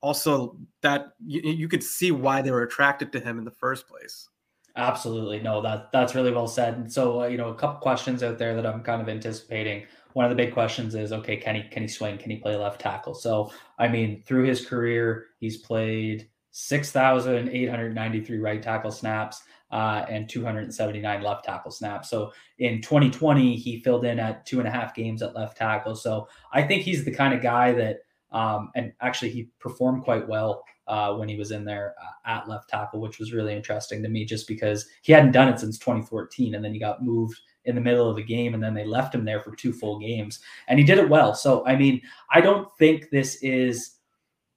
also 0.00 0.56
that 0.80 1.14
you, 1.26 1.42
you 1.42 1.68
could 1.68 1.82
see 1.82 2.12
why 2.12 2.40
they 2.40 2.52
were 2.52 2.62
attracted 2.62 3.12
to 3.12 3.20
him 3.20 3.38
in 3.38 3.44
the 3.44 3.50
first 3.50 3.88
place. 3.88 4.28
Absolutely. 4.76 5.40
No, 5.40 5.60
that 5.62 5.92
that's 5.92 6.14
really 6.14 6.32
well 6.32 6.48
said. 6.48 6.90
So, 6.90 7.22
uh, 7.22 7.26
you 7.26 7.36
know, 7.36 7.50
a 7.50 7.54
couple 7.54 7.80
questions 7.80 8.22
out 8.22 8.38
there 8.38 8.54
that 8.56 8.66
I'm 8.66 8.82
kind 8.82 9.00
of 9.00 9.08
anticipating. 9.08 9.86
One 10.14 10.24
of 10.24 10.30
the 10.30 10.36
big 10.36 10.52
questions 10.52 10.94
is, 10.94 11.12
okay, 11.12 11.36
can 11.36 11.54
he 11.54 11.62
can 11.62 11.82
he 11.82 11.88
swing? 11.88 12.18
Can 12.18 12.30
he 12.30 12.38
play 12.38 12.56
left 12.56 12.80
tackle? 12.80 13.14
So, 13.14 13.52
I 13.78 13.88
mean, 13.88 14.22
through 14.26 14.44
his 14.44 14.66
career, 14.66 15.26
he's 15.38 15.58
played 15.58 16.28
6,893 16.50 18.38
right 18.38 18.62
tackle 18.62 18.92
snaps 18.92 19.42
uh, 19.74 20.06
and 20.08 20.28
279 20.28 21.20
left 21.20 21.44
tackle 21.44 21.72
snaps. 21.72 22.08
So 22.08 22.32
in 22.60 22.80
2020, 22.80 23.56
he 23.56 23.80
filled 23.80 24.04
in 24.04 24.20
at 24.20 24.46
two 24.46 24.60
and 24.60 24.68
a 24.68 24.70
half 24.70 24.94
games 24.94 25.20
at 25.20 25.34
left 25.34 25.56
tackle. 25.56 25.96
So 25.96 26.28
I 26.52 26.62
think 26.62 26.84
he's 26.84 27.04
the 27.04 27.10
kind 27.10 27.34
of 27.34 27.42
guy 27.42 27.72
that, 27.72 27.98
um, 28.30 28.70
and 28.76 28.92
actually 29.00 29.30
he 29.30 29.50
performed 29.58 30.04
quite 30.04 30.28
well 30.28 30.62
uh, 30.86 31.14
when 31.14 31.28
he 31.28 31.34
was 31.34 31.50
in 31.50 31.64
there 31.64 31.96
uh, 32.00 32.30
at 32.30 32.48
left 32.48 32.68
tackle, 32.68 33.00
which 33.00 33.18
was 33.18 33.32
really 33.32 33.52
interesting 33.52 34.00
to 34.04 34.08
me 34.08 34.24
just 34.24 34.46
because 34.46 34.86
he 35.02 35.12
hadn't 35.12 35.32
done 35.32 35.48
it 35.48 35.58
since 35.58 35.76
2014. 35.76 36.54
And 36.54 36.64
then 36.64 36.72
he 36.72 36.78
got 36.78 37.02
moved 37.02 37.40
in 37.64 37.74
the 37.74 37.80
middle 37.80 38.08
of 38.08 38.14
the 38.14 38.22
game 38.22 38.54
and 38.54 38.62
then 38.62 38.74
they 38.74 38.84
left 38.84 39.12
him 39.12 39.24
there 39.24 39.40
for 39.40 39.56
two 39.56 39.72
full 39.72 39.98
games 39.98 40.38
and 40.68 40.78
he 40.78 40.84
did 40.84 40.98
it 40.98 41.08
well. 41.08 41.34
So, 41.34 41.66
I 41.66 41.74
mean, 41.74 42.00
I 42.30 42.40
don't 42.40 42.68
think 42.78 43.10
this 43.10 43.42
is 43.42 43.93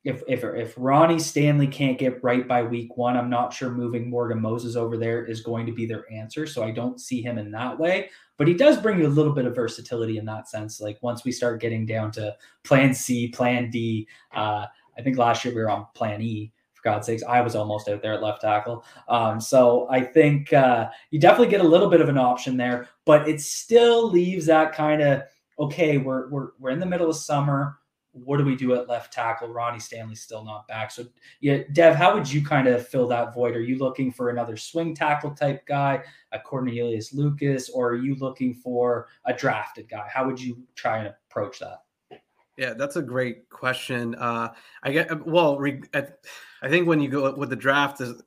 if 0.07 0.23
if 0.25 0.41
if 0.45 0.73
Ronnie 0.77 1.19
Stanley 1.19 1.67
can't 1.67 1.97
get 1.97 2.23
right 2.23 2.47
by 2.47 2.63
week 2.63 2.95
one, 2.95 3.17
I'm 3.17 3.29
not 3.29 3.53
sure 3.53 3.69
moving 3.69 4.09
Morgan 4.09 4.41
Moses 4.41 4.77
over 4.77 4.95
there 4.95 5.25
is 5.25 5.41
going 5.41 5.65
to 5.65 5.73
be 5.73 5.85
their 5.85 6.09
answer. 6.09 6.47
So 6.47 6.63
I 6.63 6.71
don't 6.71 7.01
see 7.01 7.21
him 7.21 7.37
in 7.37 7.51
that 7.51 7.77
way. 7.77 8.09
But 8.37 8.47
he 8.47 8.53
does 8.53 8.77
bring 8.77 8.99
you 8.99 9.07
a 9.07 9.09
little 9.09 9.33
bit 9.33 9.45
of 9.45 9.53
versatility 9.53 10.17
in 10.17 10.23
that 10.25 10.47
sense. 10.47 10.79
Like 10.79 10.97
once 11.01 11.25
we 11.25 11.33
start 11.33 11.59
getting 11.59 11.85
down 11.85 12.11
to 12.11 12.33
Plan 12.63 12.93
C, 12.93 13.27
Plan 13.27 13.69
D, 13.69 14.07
uh, 14.33 14.67
I 14.97 15.01
think 15.01 15.17
last 15.17 15.43
year 15.43 15.53
we 15.53 15.61
were 15.61 15.69
on 15.69 15.87
Plan 15.93 16.21
E. 16.21 16.53
For 16.73 16.83
God's 16.83 17.07
sakes, 17.07 17.23
I 17.23 17.41
was 17.41 17.55
almost 17.55 17.89
out 17.89 18.01
there 18.01 18.13
at 18.13 18.23
left 18.23 18.41
tackle. 18.41 18.85
Um, 19.09 19.41
so 19.41 19.87
I 19.89 19.99
think 20.01 20.53
uh, 20.53 20.87
you 21.11 21.19
definitely 21.19 21.51
get 21.51 21.65
a 21.65 21.67
little 21.67 21.89
bit 21.89 21.99
of 21.99 22.07
an 22.07 22.17
option 22.17 22.55
there, 22.55 22.87
but 23.03 23.27
it 23.27 23.41
still 23.41 24.09
leaves 24.09 24.45
that 24.45 24.73
kind 24.73 25.01
of 25.01 25.23
okay. 25.59 25.97
We're 25.97 26.29
we're 26.29 26.49
we're 26.59 26.69
in 26.69 26.79
the 26.79 26.85
middle 26.85 27.09
of 27.09 27.17
summer 27.17 27.79
what 28.23 28.37
do 28.37 28.45
we 28.45 28.55
do 28.55 28.73
at 28.75 28.87
left 28.87 29.13
tackle? 29.13 29.49
Ronnie 29.49 29.79
Stanley's 29.79 30.21
still 30.21 30.43
not 30.43 30.67
back. 30.67 30.91
So, 30.91 31.05
yeah, 31.39 31.59
Dev, 31.73 31.95
how 31.95 32.13
would 32.13 32.31
you 32.31 32.43
kind 32.43 32.67
of 32.67 32.87
fill 32.87 33.07
that 33.07 33.33
void? 33.33 33.55
Are 33.55 33.61
you 33.61 33.77
looking 33.77 34.11
for 34.11 34.29
another 34.29 34.57
swing 34.57 34.95
tackle 34.95 35.31
type 35.31 35.65
guy, 35.65 36.03
a 36.31 36.39
Cornelius 36.39 37.13
Lucas, 37.13 37.69
or 37.69 37.89
are 37.89 37.95
you 37.97 38.15
looking 38.15 38.53
for 38.53 39.07
a 39.25 39.33
drafted 39.33 39.89
guy? 39.89 40.07
How 40.11 40.25
would 40.25 40.41
you 40.41 40.57
try 40.75 40.99
and 40.99 41.13
approach 41.29 41.59
that? 41.59 41.83
Yeah, 42.57 42.73
that's 42.73 42.95
a 42.95 43.03
great 43.03 43.49
question. 43.49 44.15
Uh, 44.15 44.53
I 44.81 44.91
get 44.91 45.25
well. 45.25 45.59
Re, 45.59 45.81
I 45.93 46.69
think 46.69 46.87
when 46.87 46.99
you 46.99 47.09
go 47.09 47.33
with 47.35 47.49
the 47.51 47.55
draft, 47.55 48.01
is 48.01 48.21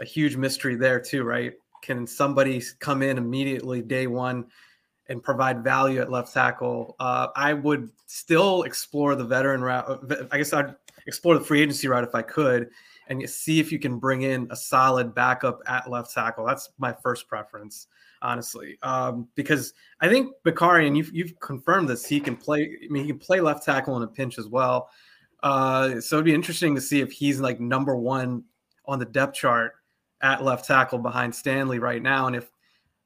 a 0.00 0.04
huge 0.04 0.36
mystery 0.36 0.76
there 0.76 1.00
too, 1.00 1.24
right? 1.24 1.52
Can 1.82 2.06
somebody 2.06 2.62
come 2.78 3.02
in 3.02 3.18
immediately 3.18 3.82
day 3.82 4.06
one? 4.06 4.46
And 5.08 5.22
provide 5.22 5.64
value 5.64 6.00
at 6.00 6.10
left 6.10 6.32
tackle. 6.32 6.94
Uh, 6.98 7.26
I 7.34 7.52
would 7.52 7.90
still 8.06 8.62
explore 8.62 9.14
the 9.14 9.24
veteran 9.24 9.60
route. 9.60 9.86
Uh, 9.86 10.24
I 10.30 10.38
guess 10.38 10.52
I'd 10.52 10.74
explore 11.06 11.36
the 11.36 11.44
free 11.44 11.60
agency 11.60 11.88
route 11.88 12.04
if 12.04 12.14
I 12.14 12.22
could, 12.22 12.70
and 13.08 13.28
see 13.28 13.58
if 13.58 13.72
you 13.72 13.78
can 13.78 13.98
bring 13.98 14.22
in 14.22 14.46
a 14.50 14.56
solid 14.56 15.12
backup 15.12 15.60
at 15.66 15.90
left 15.90 16.14
tackle. 16.14 16.46
That's 16.46 16.70
my 16.78 16.94
first 17.02 17.28
preference, 17.28 17.88
honestly, 18.22 18.78
um, 18.82 19.28
because 19.34 19.74
I 20.00 20.08
think 20.08 20.32
Mekari, 20.46 20.86
and 20.86 20.96
you've, 20.96 21.12
you've 21.12 21.38
confirmed 21.40 21.88
this, 21.88 22.06
he 22.06 22.20
can 22.20 22.36
play. 22.36 22.78
I 22.82 22.90
mean, 22.90 23.02
he 23.02 23.10
can 23.10 23.18
play 23.18 23.40
left 23.40 23.64
tackle 23.64 23.96
in 23.96 24.04
a 24.04 24.06
pinch 24.06 24.38
as 24.38 24.46
well. 24.46 24.88
Uh, 25.42 26.00
so 26.00 26.16
it'd 26.16 26.24
be 26.24 26.32
interesting 26.32 26.76
to 26.76 26.80
see 26.80 27.00
if 27.00 27.10
he's 27.10 27.40
like 27.40 27.58
number 27.60 27.96
one 27.96 28.44
on 28.86 29.00
the 29.00 29.04
depth 29.04 29.34
chart 29.34 29.72
at 30.22 30.44
left 30.44 30.64
tackle 30.64 31.00
behind 31.00 31.34
Stanley 31.34 31.80
right 31.80 32.00
now, 32.00 32.28
and 32.28 32.36
if 32.36 32.50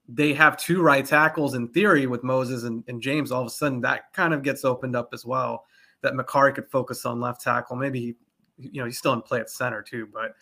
they 0.09 0.33
have 0.35 0.57
two 0.57 0.83
right 0.83 1.05
tackles 1.05 1.55
in 1.55 1.69
theory 1.69 2.07
with 2.07 2.23
Moses 2.23 2.65
and, 2.65 2.85
and, 2.89 3.01
James, 3.01 3.33
all 3.33 3.41
of 3.41 3.47
a 3.47 3.51
sudden 3.51 3.81
that 3.81 4.13
kind 4.13 4.33
of 4.33 4.43
gets 4.43 4.65
opened 4.65 4.95
up 4.95 5.11
as 5.13 5.25
well. 5.25 5.65
That 6.03 6.15
Mekari 6.15 6.55
could 6.55 6.69
focus 6.69 7.05
on 7.05 7.21
left 7.21 7.41
tackle. 7.41 7.77
Maybe 7.77 8.01
he, 8.01 8.15
you 8.59 8.81
know, 8.81 8.87
he's 8.87 8.99
still 8.99 9.13
in 9.13 9.23
play 9.23 9.41
at 9.41 9.51
center 9.51 9.83
too, 9.83 10.09
but 10.13 10.35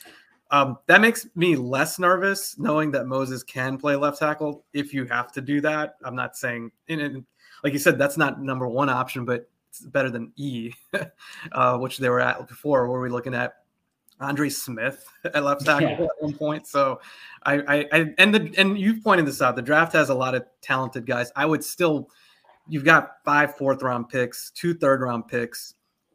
um, 0.51 0.79
that 0.87 1.01
makes 1.01 1.27
me 1.35 1.57
less 1.57 1.99
nervous 1.99 2.59
knowing 2.59 2.91
that 2.93 3.07
Moses 3.07 3.43
can 3.43 3.79
play 3.79 3.97
left 3.97 4.19
tackle 4.19 4.65
if 4.73 4.93
you 4.93 5.05
have 5.07 5.33
to 5.33 5.41
do 5.41 5.61
that. 5.63 5.97
I'm 6.05 6.15
not 6.15 6.37
saying, 6.37 6.71
and, 6.89 7.25
like 7.63 7.73
you 7.73 7.79
said, 7.79 7.99
that's 7.99 8.19
not 8.19 8.43
number 8.43 8.69
one 8.69 8.91
option, 8.91 9.25
but 9.25 9.49
it's 9.71 9.81
better 9.81 10.11
than 10.11 10.33
E, 10.37 10.73
uh, 11.53 11.79
which 11.79 11.99
they 11.99 12.09
were 12.09 12.21
at 12.21 12.47
before. 12.47 12.89
Where 12.89 13.01
we 13.01 13.09
looking 13.09 13.35
at 13.35 13.55
Andre 14.25 14.49
Smith 14.49 15.07
at 15.25 15.45
left 15.45 15.65
tackle 15.65 15.89
yeah. 15.89 16.05
at 16.05 16.11
one 16.21 16.35
point. 16.35 16.67
So 16.67 17.01
I, 17.45 17.55
I, 17.55 17.87
I, 17.93 18.15
and 18.19 18.35
the 18.35 18.55
and 18.59 18.79
you've 18.79 19.03
pointed 19.03 19.27
this 19.27 19.43
out. 19.43 19.57
The 19.57 19.63
draft 19.63 19.93
has 19.93 20.09
a 20.09 20.15
lot 20.15 20.35
of 20.35 20.45
talented 20.63 21.07
guys. 21.07 21.31
I 21.37 21.47
would 21.47 21.63
still, 21.63 22.09
you've 22.69 22.85
got 22.85 23.17
five 23.25 23.57
fourth 23.57 23.83
round 23.83 24.09
picks, 24.09 24.51
two 24.51 24.75
third 24.75 25.01
round 25.01 25.29
picks. 25.29 25.75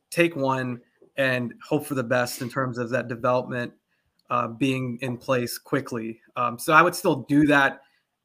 Take 0.09 0.35
one 0.35 0.81
and 1.17 1.53
hope 1.67 1.85
for 1.85 1.95
the 1.95 2.03
best 2.03 2.41
in 2.41 2.49
terms 2.49 2.77
of 2.77 2.89
that 2.89 3.07
development 3.07 3.73
uh, 4.29 4.47
being 4.47 4.97
in 5.01 5.17
place 5.17 5.57
quickly. 5.57 6.19
Um, 6.35 6.57
so 6.57 6.73
I 6.73 6.81
would 6.81 6.95
still 6.95 7.25
do 7.27 7.45
that, 7.47 7.81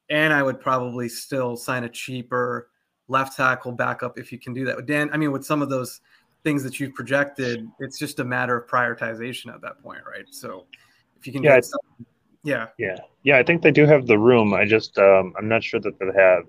and 0.09 0.33
I 0.33 0.43
would 0.43 0.61
probably 0.61 1.09
still 1.09 1.57
sign 1.57 1.85
a 1.85 1.89
cheaper 1.89 2.71
left 3.09 3.37
tackle 3.37 3.73
backup 3.73 4.19
if 4.19 4.33
you 4.33 4.39
can 4.39 4.55
do 4.55 4.65
that. 4.65 4.87
Dan, 4.87 5.11
I 5.13 5.17
mean, 5.17 5.33
with 5.33 5.45
some 5.45 5.61
of 5.61 5.69
those 5.69 6.01
things 6.45 6.63
that 6.63 6.79
you've 6.79 6.95
projected, 6.95 7.69
it's 7.81 7.99
just 7.99 8.21
a 8.21 8.25
matter 8.25 8.57
of 8.57 8.69
prioritization 8.69 9.53
at 9.53 9.61
that 9.63 9.83
point, 9.83 10.03
right? 10.07 10.27
So 10.31 10.67
if 11.19 11.27
you 11.27 11.33
can 11.33 11.43
yeah, 11.43 11.57
get 11.57 11.65
some, 11.65 11.81
yeah, 12.45 12.67
yeah, 12.79 12.99
yeah, 13.23 13.39
I 13.39 13.43
think 13.43 13.63
they 13.63 13.71
do 13.71 13.87
have 13.87 14.07
the 14.07 14.19
room. 14.19 14.55
I 14.55 14.67
just 14.67 14.97
um, 14.99 15.33
I'm 15.37 15.49
not 15.49 15.65
sure 15.65 15.81
that 15.81 15.99
they 15.99 16.07
have 16.15 16.45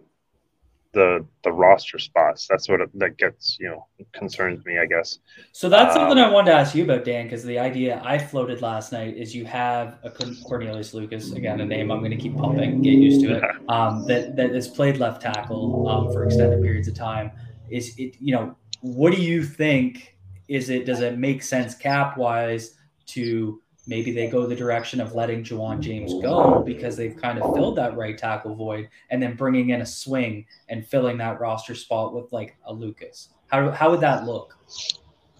the 0.95 1.25
the 1.43 1.51
roster 1.51 1.99
spots. 1.99 2.47
That's 2.47 2.67
what 2.67 2.81
it, 2.81 2.89
that 2.99 3.17
gets 3.17 3.57
you 3.59 3.69
know 3.69 3.85
concerns 4.11 4.65
me, 4.65 4.79
I 4.79 4.85
guess. 4.85 5.19
So 5.53 5.69
that's 5.69 5.95
um, 5.95 6.01
something 6.01 6.17
I 6.17 6.29
wanted 6.29 6.51
to 6.51 6.57
ask 6.57 6.75
you 6.75 6.83
about, 6.83 7.05
Dan, 7.05 7.25
because 7.25 7.43
the 7.43 7.57
idea 7.57 8.01
I 8.03 8.17
floated 8.17 8.61
last 8.61 8.91
night 8.91 9.15
is 9.15 9.33
you 9.33 9.45
have 9.45 9.99
a 10.03 10.11
Cornelius 10.43 10.93
Lucas 10.93 11.31
again, 11.31 11.61
a 11.61 11.65
name 11.65 11.91
I'm 11.91 11.99
going 11.99 12.11
to 12.11 12.17
keep 12.17 12.35
pumping, 12.35 12.81
get 12.81 12.93
used 12.93 13.21
to 13.21 13.37
it. 13.37 13.43
Um, 13.69 14.05
that 14.07 14.35
that 14.35 14.51
has 14.51 14.67
played 14.67 14.97
left 14.97 15.21
tackle 15.21 15.87
um, 15.87 16.11
for 16.11 16.25
extended 16.25 16.61
periods 16.61 16.87
of 16.87 16.95
time. 16.95 17.31
Is 17.69 17.95
it 17.97 18.15
you 18.19 18.33
know 18.33 18.57
what 18.85 19.15
do 19.15 19.21
you 19.21 19.43
think? 19.43 20.15
Is 20.47 20.69
it 20.69 20.85
does 20.85 21.01
it 21.01 21.17
make 21.17 21.41
sense 21.41 21.73
cap 21.73 22.17
wise 22.17 22.75
to 23.07 23.59
maybe 23.87 24.11
they 24.11 24.27
go 24.27 24.45
the 24.45 24.55
direction 24.55 25.01
of 25.01 25.15
letting 25.15 25.43
Ja'Wuan 25.43 25.79
James 25.79 26.13
go 26.21 26.61
because 26.63 26.95
they've 26.95 27.17
kind 27.17 27.39
of 27.39 27.55
filled 27.55 27.77
that 27.77 27.97
right 27.97 28.15
tackle 28.15 28.53
void, 28.53 28.87
and 29.09 29.21
then 29.21 29.35
bringing 29.35 29.71
in 29.71 29.81
a 29.81 29.85
swing 29.85 30.45
and 30.69 30.85
filling 30.85 31.17
that 31.17 31.39
roster 31.39 31.73
spot 31.73 32.13
with 32.13 32.31
like 32.31 32.57
a 32.65 32.73
Lucas? 32.73 33.29
How 33.47 33.71
how 33.71 33.89
would 33.89 34.01
that 34.01 34.25
look? 34.25 34.55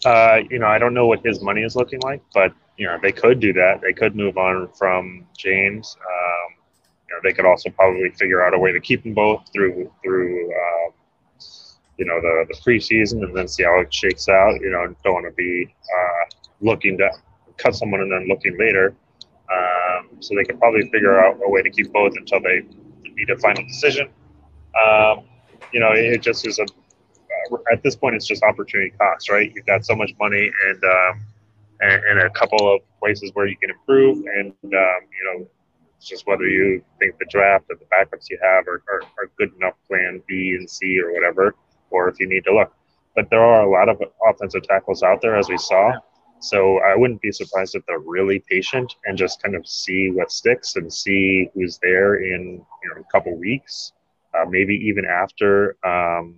Uh, 0.03 0.39
you 0.49 0.57
know, 0.57 0.67
I 0.67 0.79
don't 0.79 0.95
know 0.95 1.05
what 1.05 1.23
his 1.23 1.39
money 1.41 1.61
is 1.61 1.75
looking 1.75 1.99
like, 2.01 2.23
but 2.33 2.51
you 2.77 2.87
know, 2.87 2.97
they 2.99 3.11
could 3.11 3.39
do 3.39 3.53
that. 3.53 3.79
They 3.79 3.93
could 3.93 4.15
move 4.15 4.39
on 4.39 4.69
from 4.73 5.27
James. 5.37 5.95
Um, 6.01 6.55
you 7.07 7.15
know, 7.15 7.19
they 7.23 7.31
could 7.31 7.45
also 7.45 7.69
probably 7.69 8.09
figure 8.09 8.43
out 8.43 8.55
a 8.55 8.59
way 8.59 8.71
to 8.71 8.79
keep 8.79 9.03
them 9.03 9.13
both 9.13 9.43
through 9.53 9.91
through 10.03 10.51
uh, 10.51 10.84
you 11.97 12.05
know 12.05 12.19
the 12.21 12.45
the 12.49 12.55
preseason 12.59 13.23
and 13.23 13.35
then 13.35 13.47
see 13.47 13.63
how 13.63 13.79
it 13.79 13.93
shakes 13.93 14.27
out. 14.27 14.59
You 14.61 14.71
know, 14.71 14.95
don't 15.03 15.13
want 15.13 15.25
to 15.25 15.31
be 15.31 15.73
uh, 15.73 16.51
looking 16.61 16.97
to 16.97 17.09
cut 17.57 17.75
someone 17.75 18.01
and 18.01 18.11
then 18.11 18.27
looking 18.27 18.57
later. 18.57 18.95
Um, 19.51 20.09
so 20.19 20.35
they 20.35 20.43
could 20.43 20.59
probably 20.59 20.89
figure 20.89 21.19
out 21.19 21.39
a 21.45 21.49
way 21.49 21.61
to 21.61 21.69
keep 21.69 21.91
both 21.93 22.13
until 22.17 22.41
they 22.41 22.63
need 23.15 23.29
a 23.29 23.37
final 23.37 23.63
decision. 23.63 24.09
Um, 24.75 25.23
you 25.71 25.79
know, 25.79 25.91
it 25.93 26.21
just 26.21 26.45
is 26.47 26.59
a 26.59 26.65
at 27.71 27.83
this 27.83 27.95
point 27.95 28.15
it's 28.15 28.25
just 28.25 28.43
opportunity 28.43 28.91
cost, 28.97 29.29
right? 29.29 29.51
You've 29.55 29.65
got 29.65 29.85
so 29.85 29.95
much 29.95 30.11
money 30.19 30.51
and 30.67 30.83
um, 30.83 31.25
and, 31.81 32.03
and, 32.05 32.19
a 32.19 32.29
couple 32.29 32.73
of 32.73 32.81
places 32.99 33.31
where 33.33 33.47
you 33.47 33.57
can 33.57 33.69
improve, 33.69 34.25
and 34.25 34.53
um, 34.63 34.71
you 34.71 35.23
know, 35.25 35.47
it's 35.97 36.07
just 36.07 36.25
whether 36.25 36.47
you 36.47 36.81
think 36.99 37.17
the 37.19 37.25
draft 37.29 37.65
or 37.69 37.75
the 37.75 37.85
backups 37.85 38.29
you 38.29 38.39
have 38.41 38.65
are, 38.65 38.81
are, 38.89 39.01
are 39.19 39.29
good 39.37 39.53
enough 39.57 39.73
plan 39.85 40.21
B 40.25 40.55
and 40.57 40.69
C 40.69 40.99
or 40.99 41.11
whatever 41.11 41.53
or 42.05 42.09
if 42.09 42.19
you 42.19 42.27
need 42.27 42.43
to 42.45 42.53
look. 42.53 42.71
But 43.15 43.29
there 43.29 43.43
are 43.43 43.63
a 43.63 43.69
lot 43.69 43.89
of 43.89 44.01
offensive 44.29 44.63
tackles 44.63 45.01
out 45.01 45.21
there, 45.21 45.35
as 45.35 45.49
we 45.49 45.57
saw. 45.57 45.93
So 46.39 46.79
I 46.79 46.95
wouldn't 46.95 47.21
be 47.21 47.31
surprised 47.31 47.75
if 47.75 47.85
they're 47.85 47.99
really 47.99 48.43
patient 48.49 48.93
and 49.05 49.17
just 49.17 49.41
kind 49.41 49.55
of 49.55 49.65
see 49.65 50.11
what 50.11 50.31
sticks 50.31 50.75
and 50.75 50.91
see 50.91 51.49
who's 51.53 51.79
there 51.81 52.15
in 52.15 52.63
you 52.83 52.89
know 52.89 53.01
a 53.01 53.11
couple 53.11 53.35
weeks, 53.37 53.93
uh, 54.37 54.45
maybe 54.47 54.75
even 54.75 55.05
after. 55.05 55.77
Um, 55.83 56.35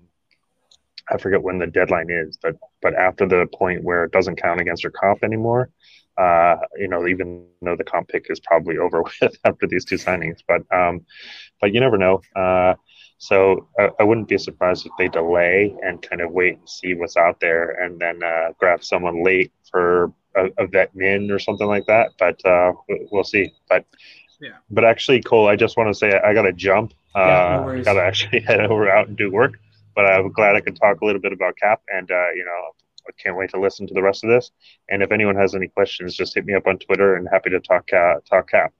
I 1.10 1.18
forget 1.18 1.42
when 1.42 1.58
the 1.58 1.68
deadline 1.68 2.10
is, 2.10 2.38
but 2.42 2.56
but 2.82 2.94
after 2.94 3.28
the 3.28 3.48
point 3.54 3.84
where 3.84 4.04
it 4.06 4.12
doesn't 4.12 4.42
count 4.42 4.62
against 4.62 4.84
your 4.84 4.92
comp 4.92 5.24
anymore, 5.24 5.70
uh, 6.18 6.58
you 6.78 6.88
know, 6.88 7.08
even 7.08 7.46
though 7.62 7.76
the 7.76 7.84
comp 7.84 8.10
pick 8.10 8.28
is 8.30 8.40
probably 8.40 8.78
over 8.86 9.04
with 9.04 9.36
after 9.44 9.68
these 9.68 9.86
two 9.86 9.96
signings, 9.96 10.40
but 10.48 10.62
um, 10.76 11.06
but 11.60 11.74
you 11.74 11.80
never 11.80 11.98
know. 11.98 12.22
Uh, 12.36 12.76
so 13.18 13.68
I, 13.80 13.90
I, 14.00 14.04
wouldn't 14.04 14.28
be 14.28 14.38
surprised 14.38 14.86
if 14.86 14.92
they 14.98 15.08
delay 15.08 15.76
and 15.84 16.02
kind 16.02 16.22
of 16.22 16.32
wait 16.32 16.60
and 16.60 16.70
see 16.70 16.94
what's 16.94 17.18
out 17.18 17.40
there 17.40 17.72
and 17.84 18.00
then 18.00 18.22
uh, 18.22 18.52
grab 18.60 18.84
someone 18.84 19.24
late 19.24 19.52
for 19.72 20.14
a, 20.36 20.50
a, 20.60 20.68
vet 20.68 20.96
min 20.96 21.32
or 21.32 21.40
something 21.40 21.68
like 21.68 21.86
that. 21.88 22.12
But 22.20 22.44
uh, 22.46 22.74
we'll 23.12 23.24
see. 23.24 23.52
But 23.68 23.86
yeah. 24.40 24.58
But 24.70 24.86
actually, 24.86 25.22
Cole, 25.22 25.48
I 25.48 25.56
just 25.56 25.78
want 25.78 25.90
to 25.90 25.94
say 25.94 26.20
I 26.20 26.34
got 26.34 26.44
to 26.44 26.54
jump. 26.54 26.94
Yeah, 27.16 27.64
no 27.66 27.70
uh, 27.70 27.82
got 27.82 27.94
to 27.94 28.02
actually 28.02 28.40
head 28.48 28.62
over 28.62 28.90
out 28.90 29.08
and 29.08 29.18
do 29.18 29.32
work. 29.32 29.54
But 29.96 30.06
I'm 30.06 30.32
glad 30.32 30.56
I 30.56 30.62
could 30.62 30.76
talk 30.76 31.02
a 31.02 31.06
little 31.06 31.22
bit 31.22 31.34
about 31.34 31.58
Cap, 31.58 31.82
and 31.92 32.10
uh, 32.12 32.32
you 32.36 32.46
know, 32.46 32.72
I 33.08 33.12
can't 33.22 33.36
wait 33.36 33.50
to 33.52 33.60
listen 33.60 33.88
to 33.88 33.94
the 33.96 34.04
rest 34.04 34.24
of 34.24 34.30
this. 34.30 34.52
And 34.90 35.02
if 35.02 35.12
anyone 35.12 35.36
has 35.36 35.56
any 35.56 35.68
questions, 35.68 36.16
just 36.16 36.36
hit 36.36 36.46
me 36.46 36.54
up 36.54 36.68
on 36.68 36.78
Twitter, 36.78 37.16
and 37.16 37.28
happy 37.32 37.50
to 37.50 37.60
talk 37.60 37.92
uh, 37.92 38.16
talk 38.30 38.52
Cap. 38.52 38.74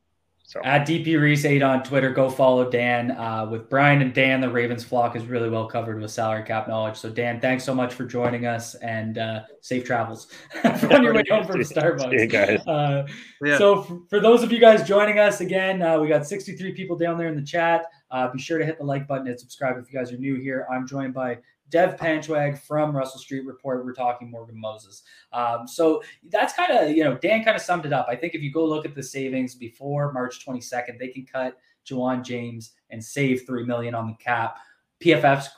So 0.48 0.62
at 0.64 0.88
DP 0.88 1.20
Reese 1.20 1.44
eight 1.44 1.62
on 1.62 1.84
Twitter, 1.84 2.10
go 2.10 2.30
follow 2.30 2.72
Dan. 2.72 3.12
Uh, 3.12 3.46
with 3.52 3.70
Brian 3.70 4.02
and 4.02 4.14
Dan, 4.14 4.40
the 4.40 4.50
Ravens 4.50 4.82
flock 4.82 5.18
is 5.18 5.26
really 5.26 5.50
well 5.50 5.68
covered 5.68 6.00
with 6.00 6.10
salary 6.10 6.44
cap 6.44 6.70
knowledge. 6.70 6.96
So 6.96 7.10
Dan, 7.10 7.42
thanks 7.42 7.66
so 7.66 7.76
much 7.76 7.94
for 7.94 8.06
joining 8.06 8.46
us 8.46 8.74
and 8.76 9.18
uh, 9.18 9.42
safe 9.60 9.84
travels 9.84 10.30
on 10.64 11.04
your 11.04 11.14
way 11.14 11.26
home 11.30 11.46
from 11.46 11.60
Starbucks. 11.60 12.14
Yeah, 12.18 12.26
guys. 12.28 12.66
Uh, 12.66 13.06
yeah. 13.44 13.58
So 13.58 13.82
for, 13.82 14.00
for, 14.10 14.20
those 14.22 14.42
of 14.42 14.54
you 14.54 14.60
guys 14.60 14.88
joining 14.88 15.20
us 15.20 15.42
again, 15.42 15.82
uh, 15.82 16.00
we 16.00 16.08
got 16.08 16.26
63 16.26 16.72
people 16.72 16.98
down 16.98 17.18
there 17.18 17.28
in 17.28 17.36
the 17.36 17.46
chat. 17.46 17.88
Uh, 18.10 18.32
be 18.32 18.40
sure 18.40 18.58
to 18.58 18.66
hit 18.66 18.78
the 18.78 18.86
like 18.86 19.06
button 19.06 19.28
and 19.28 19.38
subscribe 19.38 19.76
if 19.78 19.92
you 19.92 20.00
guys 20.00 20.14
are 20.14 20.18
new 20.18 20.36
here. 20.36 20.66
I'm 20.72 20.88
joined 20.88 21.14
by 21.14 21.40
Dev 21.70 21.98
Panchwagh 21.98 22.58
from 22.58 22.96
Russell 22.96 23.20
Street 23.20 23.46
Report. 23.46 23.84
We're 23.86 23.94
talking 23.94 24.32
Morgan 24.32 24.60
Moses. 24.60 25.04
Um, 25.34 25.68
so 25.68 26.02
that's 26.30 26.54
kind 26.54 26.72
of, 26.72 26.96
you 26.96 27.04
know, 27.04 27.18
Dan 27.18 27.44
kind 27.44 27.56
of 27.56 27.62
summed 27.62 27.86
it 27.86 27.94
up. 27.94 28.08
I 28.10 28.16
think 28.16 28.36
if 28.36 28.42
you 28.42 28.52
go 28.52 28.66
look 28.66 28.86
at 28.86 28.96
the 28.96 29.04
savings 29.04 29.56
before 29.56 30.14
March 30.14 30.46
22nd, 30.46 30.98
they 31.00 31.10
can 31.10 31.26
cut 31.26 31.58
Ja'Wuan 31.86 32.24
James 32.24 32.72
and 32.90 33.04
save 33.04 33.46
three 33.46 33.66
million 33.66 33.96
on 33.96 34.08
the 34.08 34.16
cap. 34.16 34.58
PFF's 35.02 35.50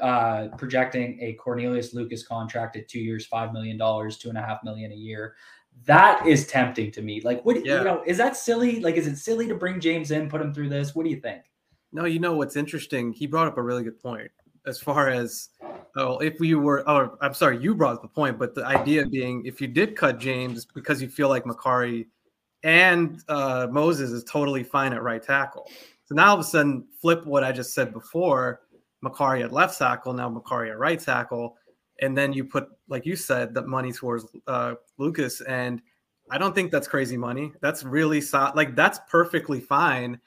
uh, 0.00 0.48
projecting 0.56 1.18
a 1.20 1.34
Cornelius 1.34 1.92
Lucas 1.94 2.26
contract 2.26 2.76
at 2.76 2.88
two 2.88 3.00
years, 3.00 3.26
five 3.26 3.52
million 3.52 3.76
dollars, 3.76 4.16
two 4.16 4.28
and 4.28 4.38
a 4.38 4.42
half 4.42 4.62
million 4.64 4.92
a 4.92 4.96
year. 4.96 5.34
That 5.84 6.26
is 6.26 6.46
tempting 6.46 6.90
to 6.92 7.02
me. 7.02 7.20
Like, 7.20 7.44
what 7.44 7.64
yeah. 7.64 7.78
you 7.78 7.84
know, 7.84 8.02
is 8.06 8.16
that 8.16 8.36
silly? 8.36 8.80
Like, 8.80 8.94
is 8.96 9.06
it 9.06 9.16
silly 9.16 9.46
to 9.48 9.54
bring 9.54 9.80
James 9.80 10.10
in, 10.10 10.28
put 10.28 10.40
him 10.40 10.54
through 10.54 10.70
this? 10.70 10.94
What 10.94 11.04
do 11.04 11.10
you 11.10 11.20
think? 11.20 11.42
No, 11.92 12.04
you 12.04 12.18
know 12.18 12.34
what's 12.34 12.56
interesting. 12.56 13.12
He 13.12 13.26
brought 13.26 13.46
up 13.46 13.58
a 13.58 13.62
really 13.62 13.82
good 13.82 14.00
point 14.00 14.30
as 14.66 14.80
far 14.80 15.08
as 15.08 15.50
oh, 15.96 16.18
if 16.18 16.38
we 16.40 16.54
were 16.54 16.88
oh, 16.88 17.16
I'm 17.20 17.34
sorry, 17.34 17.58
you 17.58 17.74
brought 17.74 17.96
up 17.96 18.02
the 18.02 18.08
point, 18.08 18.38
but 18.38 18.54
the 18.54 18.64
idea 18.64 19.06
being 19.06 19.44
if 19.46 19.60
you 19.60 19.68
did 19.68 19.96
cut 19.96 20.18
James 20.18 20.64
because 20.64 21.00
you 21.00 21.08
feel 21.08 21.28
like 21.28 21.44
Mekari 21.44 22.06
and 22.62 23.22
uh, 23.28 23.68
Moses 23.70 24.10
is 24.10 24.24
totally 24.24 24.64
fine 24.64 24.92
at 24.92 25.02
right 25.02 25.22
tackle. 25.22 25.70
So 26.06 26.14
now 26.14 26.28
all 26.28 26.34
of 26.34 26.40
a 26.40 26.44
sudden, 26.44 26.86
flip 27.00 27.24
what 27.26 27.44
I 27.44 27.52
just 27.52 27.74
said 27.74 27.92
before. 27.92 28.62
Mekari 29.04 29.44
at 29.44 29.52
left 29.52 29.78
tackle, 29.78 30.12
now 30.12 30.28
Mekari 30.28 30.70
at 30.70 30.78
right 30.78 30.98
tackle, 30.98 31.56
and 32.00 32.16
then 32.16 32.32
you 32.32 32.44
put, 32.44 32.68
like 32.88 33.06
you 33.06 33.14
said, 33.14 33.54
the 33.54 33.62
money 33.62 33.92
towards 33.92 34.26
uh, 34.46 34.74
Lucas. 34.98 35.40
And 35.42 35.82
I 36.30 36.38
don't 36.38 36.54
think 36.54 36.70
that's 36.70 36.88
crazy 36.88 37.16
money. 37.16 37.52
That's 37.60 37.84
really 37.84 38.20
so- 38.20 38.52
like 38.54 38.74
that's 38.74 38.98
perfectly 39.08 39.60
fine. 39.60 40.20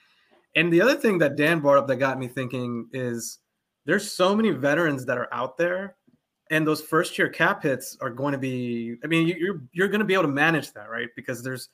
And 0.55 0.71
the 0.71 0.81
other 0.81 0.95
thing 0.95 1.17
that 1.19 1.35
Dan 1.35 1.59
brought 1.59 1.77
up 1.77 1.87
that 1.87 1.97
got 1.97 2.19
me 2.19 2.27
thinking 2.27 2.87
is 2.93 3.39
there's 3.85 4.11
so 4.11 4.35
many 4.35 4.51
veterans 4.51 5.05
that 5.05 5.17
are 5.17 5.27
out 5.33 5.57
there, 5.57 5.95
and 6.51 6.65
those 6.65 6.81
first 6.81 7.17
year 7.17 7.29
cap 7.29 7.63
hits 7.63 7.97
are 8.01 8.09
going 8.09 8.33
to 8.33 8.37
be. 8.37 8.95
I 9.03 9.07
mean, 9.07 9.27
you're 9.27 9.61
you're 9.71 9.87
going 9.87 9.99
to 9.99 10.05
be 10.05 10.13
able 10.13 10.23
to 10.23 10.29
manage 10.29 10.73
that, 10.73 10.89
right? 10.89 11.09
Because 11.15 11.43
there's 11.43 11.69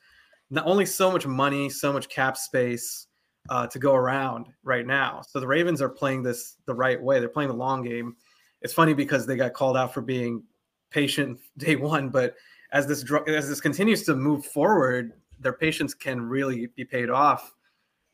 not 0.50 0.66
only 0.66 0.86
so 0.86 1.10
much 1.10 1.26
money, 1.26 1.68
so 1.68 1.92
much 1.92 2.08
cap 2.08 2.36
space 2.36 3.06
uh, 3.48 3.66
to 3.66 3.78
go 3.78 3.94
around 3.94 4.46
right 4.62 4.86
now. 4.86 5.22
So 5.28 5.40
the 5.40 5.46
Ravens 5.46 5.82
are 5.82 5.88
playing 5.88 6.22
this 6.22 6.56
the 6.66 6.74
right 6.74 7.00
way. 7.00 7.18
They're 7.18 7.28
playing 7.28 7.50
the 7.50 7.56
long 7.56 7.82
game. 7.82 8.16
It's 8.62 8.72
funny 8.72 8.94
because 8.94 9.26
they 9.26 9.36
got 9.36 9.52
called 9.52 9.76
out 9.76 9.92
for 9.92 10.00
being 10.00 10.42
patient 10.90 11.38
day 11.58 11.76
one, 11.76 12.08
but 12.08 12.34
as 12.72 12.86
this 12.86 13.04
as 13.28 13.48
this 13.48 13.60
continues 13.60 14.02
to 14.04 14.16
move 14.16 14.44
forward, 14.46 15.12
their 15.38 15.52
patience 15.52 15.94
can 15.94 16.20
really 16.20 16.66
be 16.76 16.84
paid 16.84 17.10
off. 17.10 17.54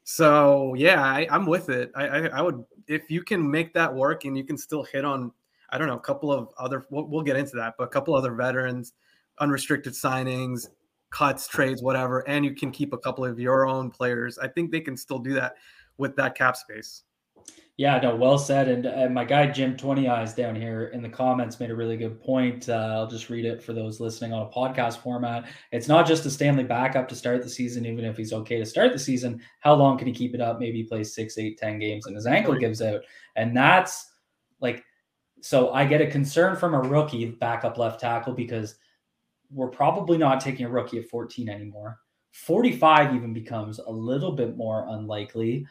So 0.04 0.74
yeah, 0.74 1.02
I, 1.02 1.26
am 1.30 1.46
with 1.46 1.68
it. 1.68 1.92
I, 1.94 2.06
I, 2.06 2.18
I 2.26 2.42
would 2.42 2.64
if 2.88 3.10
you 3.10 3.22
can 3.22 3.48
make 3.48 3.72
that 3.74 3.94
work 3.94 4.24
and 4.24 4.36
you 4.36 4.44
can 4.44 4.58
still 4.58 4.82
hit 4.82 5.04
on 5.04 5.32
I 5.70 5.78
don't 5.78 5.86
know 5.86 5.96
a 5.96 6.00
couple 6.00 6.32
of 6.32 6.48
other 6.58 6.86
we'll, 6.90 7.04
we'll 7.04 7.22
get 7.22 7.36
into 7.36 7.56
that, 7.56 7.74
but 7.78 7.84
a 7.84 7.88
couple 7.88 8.14
other 8.14 8.34
veterans, 8.34 8.92
unrestricted 9.38 9.92
signings, 9.92 10.68
cuts, 11.10 11.46
trades, 11.46 11.82
whatever, 11.82 12.26
and 12.28 12.44
you 12.44 12.54
can 12.54 12.70
keep 12.70 12.92
a 12.92 12.98
couple 12.98 13.24
of 13.24 13.38
your 13.38 13.66
own 13.66 13.90
players. 13.90 14.38
I 14.38 14.48
think 14.48 14.70
they 14.70 14.80
can 14.80 14.96
still 14.96 15.18
do 15.18 15.34
that 15.34 15.54
with 15.98 16.16
that 16.16 16.34
cap 16.34 16.56
space. 16.56 17.04
Yeah, 17.82 17.98
no, 17.98 18.14
well 18.14 18.38
said. 18.38 18.68
And, 18.68 18.86
and 18.86 19.12
my 19.12 19.24
guy 19.24 19.48
Jim 19.48 19.76
Twenty 19.76 20.06
Eyes 20.06 20.34
down 20.34 20.54
here 20.54 20.92
in 20.94 21.02
the 21.02 21.08
comments 21.08 21.58
made 21.58 21.72
a 21.72 21.74
really 21.74 21.96
good 21.96 22.22
point. 22.22 22.68
Uh, 22.68 22.74
I'll 22.74 23.08
just 23.08 23.28
read 23.28 23.44
it 23.44 23.60
for 23.60 23.72
those 23.72 23.98
listening 23.98 24.32
on 24.32 24.46
a 24.46 24.50
podcast 24.50 24.98
format. 24.98 25.48
It's 25.72 25.88
not 25.88 26.06
just 26.06 26.24
a 26.24 26.30
Stanley 26.30 26.62
backup 26.62 27.08
to 27.08 27.16
start 27.16 27.42
the 27.42 27.48
season, 27.48 27.84
even 27.84 28.04
if 28.04 28.16
he's 28.16 28.32
okay 28.32 28.58
to 28.58 28.64
start 28.64 28.92
the 28.92 29.00
season. 29.00 29.40
How 29.58 29.74
long 29.74 29.98
can 29.98 30.06
he 30.06 30.12
keep 30.12 30.32
it 30.32 30.40
up? 30.40 30.60
Maybe 30.60 30.76
he 30.76 30.84
plays 30.84 31.12
six, 31.12 31.36
eight, 31.38 31.58
ten 31.58 31.80
games, 31.80 32.06
and 32.06 32.14
his 32.14 32.24
ankle 32.24 32.54
gives 32.54 32.80
out. 32.80 33.00
And 33.34 33.56
that's 33.56 34.12
like, 34.60 34.84
so 35.40 35.72
I 35.72 35.84
get 35.84 36.00
a 36.00 36.06
concern 36.06 36.54
from 36.54 36.74
a 36.74 36.80
rookie 36.80 37.32
backup 37.32 37.78
left 37.78 37.98
tackle 37.98 38.32
because 38.32 38.76
we're 39.50 39.66
probably 39.66 40.18
not 40.18 40.40
taking 40.40 40.66
a 40.66 40.70
rookie 40.70 41.00
at 41.00 41.08
14 41.08 41.48
anymore. 41.48 41.98
45 42.30 43.16
even 43.16 43.32
becomes 43.32 43.80
a 43.80 43.90
little 43.90 44.32
bit 44.32 44.56
more 44.56 44.86
unlikely. 44.88 45.66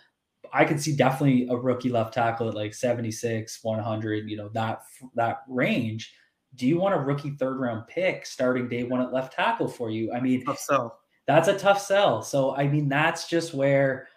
I 0.54 0.65
could 0.65 0.82
see 0.82 0.95
definitely 0.95 1.47
a 1.49 1.56
rookie 1.56 1.89
left 1.89 2.13
tackle 2.13 2.49
at 2.49 2.56
like 2.56 2.73
76, 2.73 3.60
100, 3.62 4.30
you 4.30 4.38
know, 4.38 4.49
that 4.49 4.82
that 5.15 5.41
range. 5.47 6.13
Do 6.56 6.67
you 6.67 6.77
want 6.77 6.95
a 6.95 6.99
rookie 6.99 7.32
third 7.32 7.60
round 7.60 7.88
pick 7.88 8.25
starting 8.25 8.67
day 8.67 8.84
one 8.84 9.01
at 9.01 9.13
left 9.13 9.34
tackle 9.34 9.67
for 9.67 9.89
you? 9.89 10.12
I 10.13 10.19
mean, 10.19 10.43
tough 10.43 10.60
sell. 10.60 10.99
That's 11.27 11.47
a 11.47 11.58
tough 11.58 11.82
sell. 11.82 12.21
So 12.21 12.56
I 12.56 12.67
mean, 12.67 12.89
that's 12.89 13.27
just 13.27 13.54
where 13.54 14.08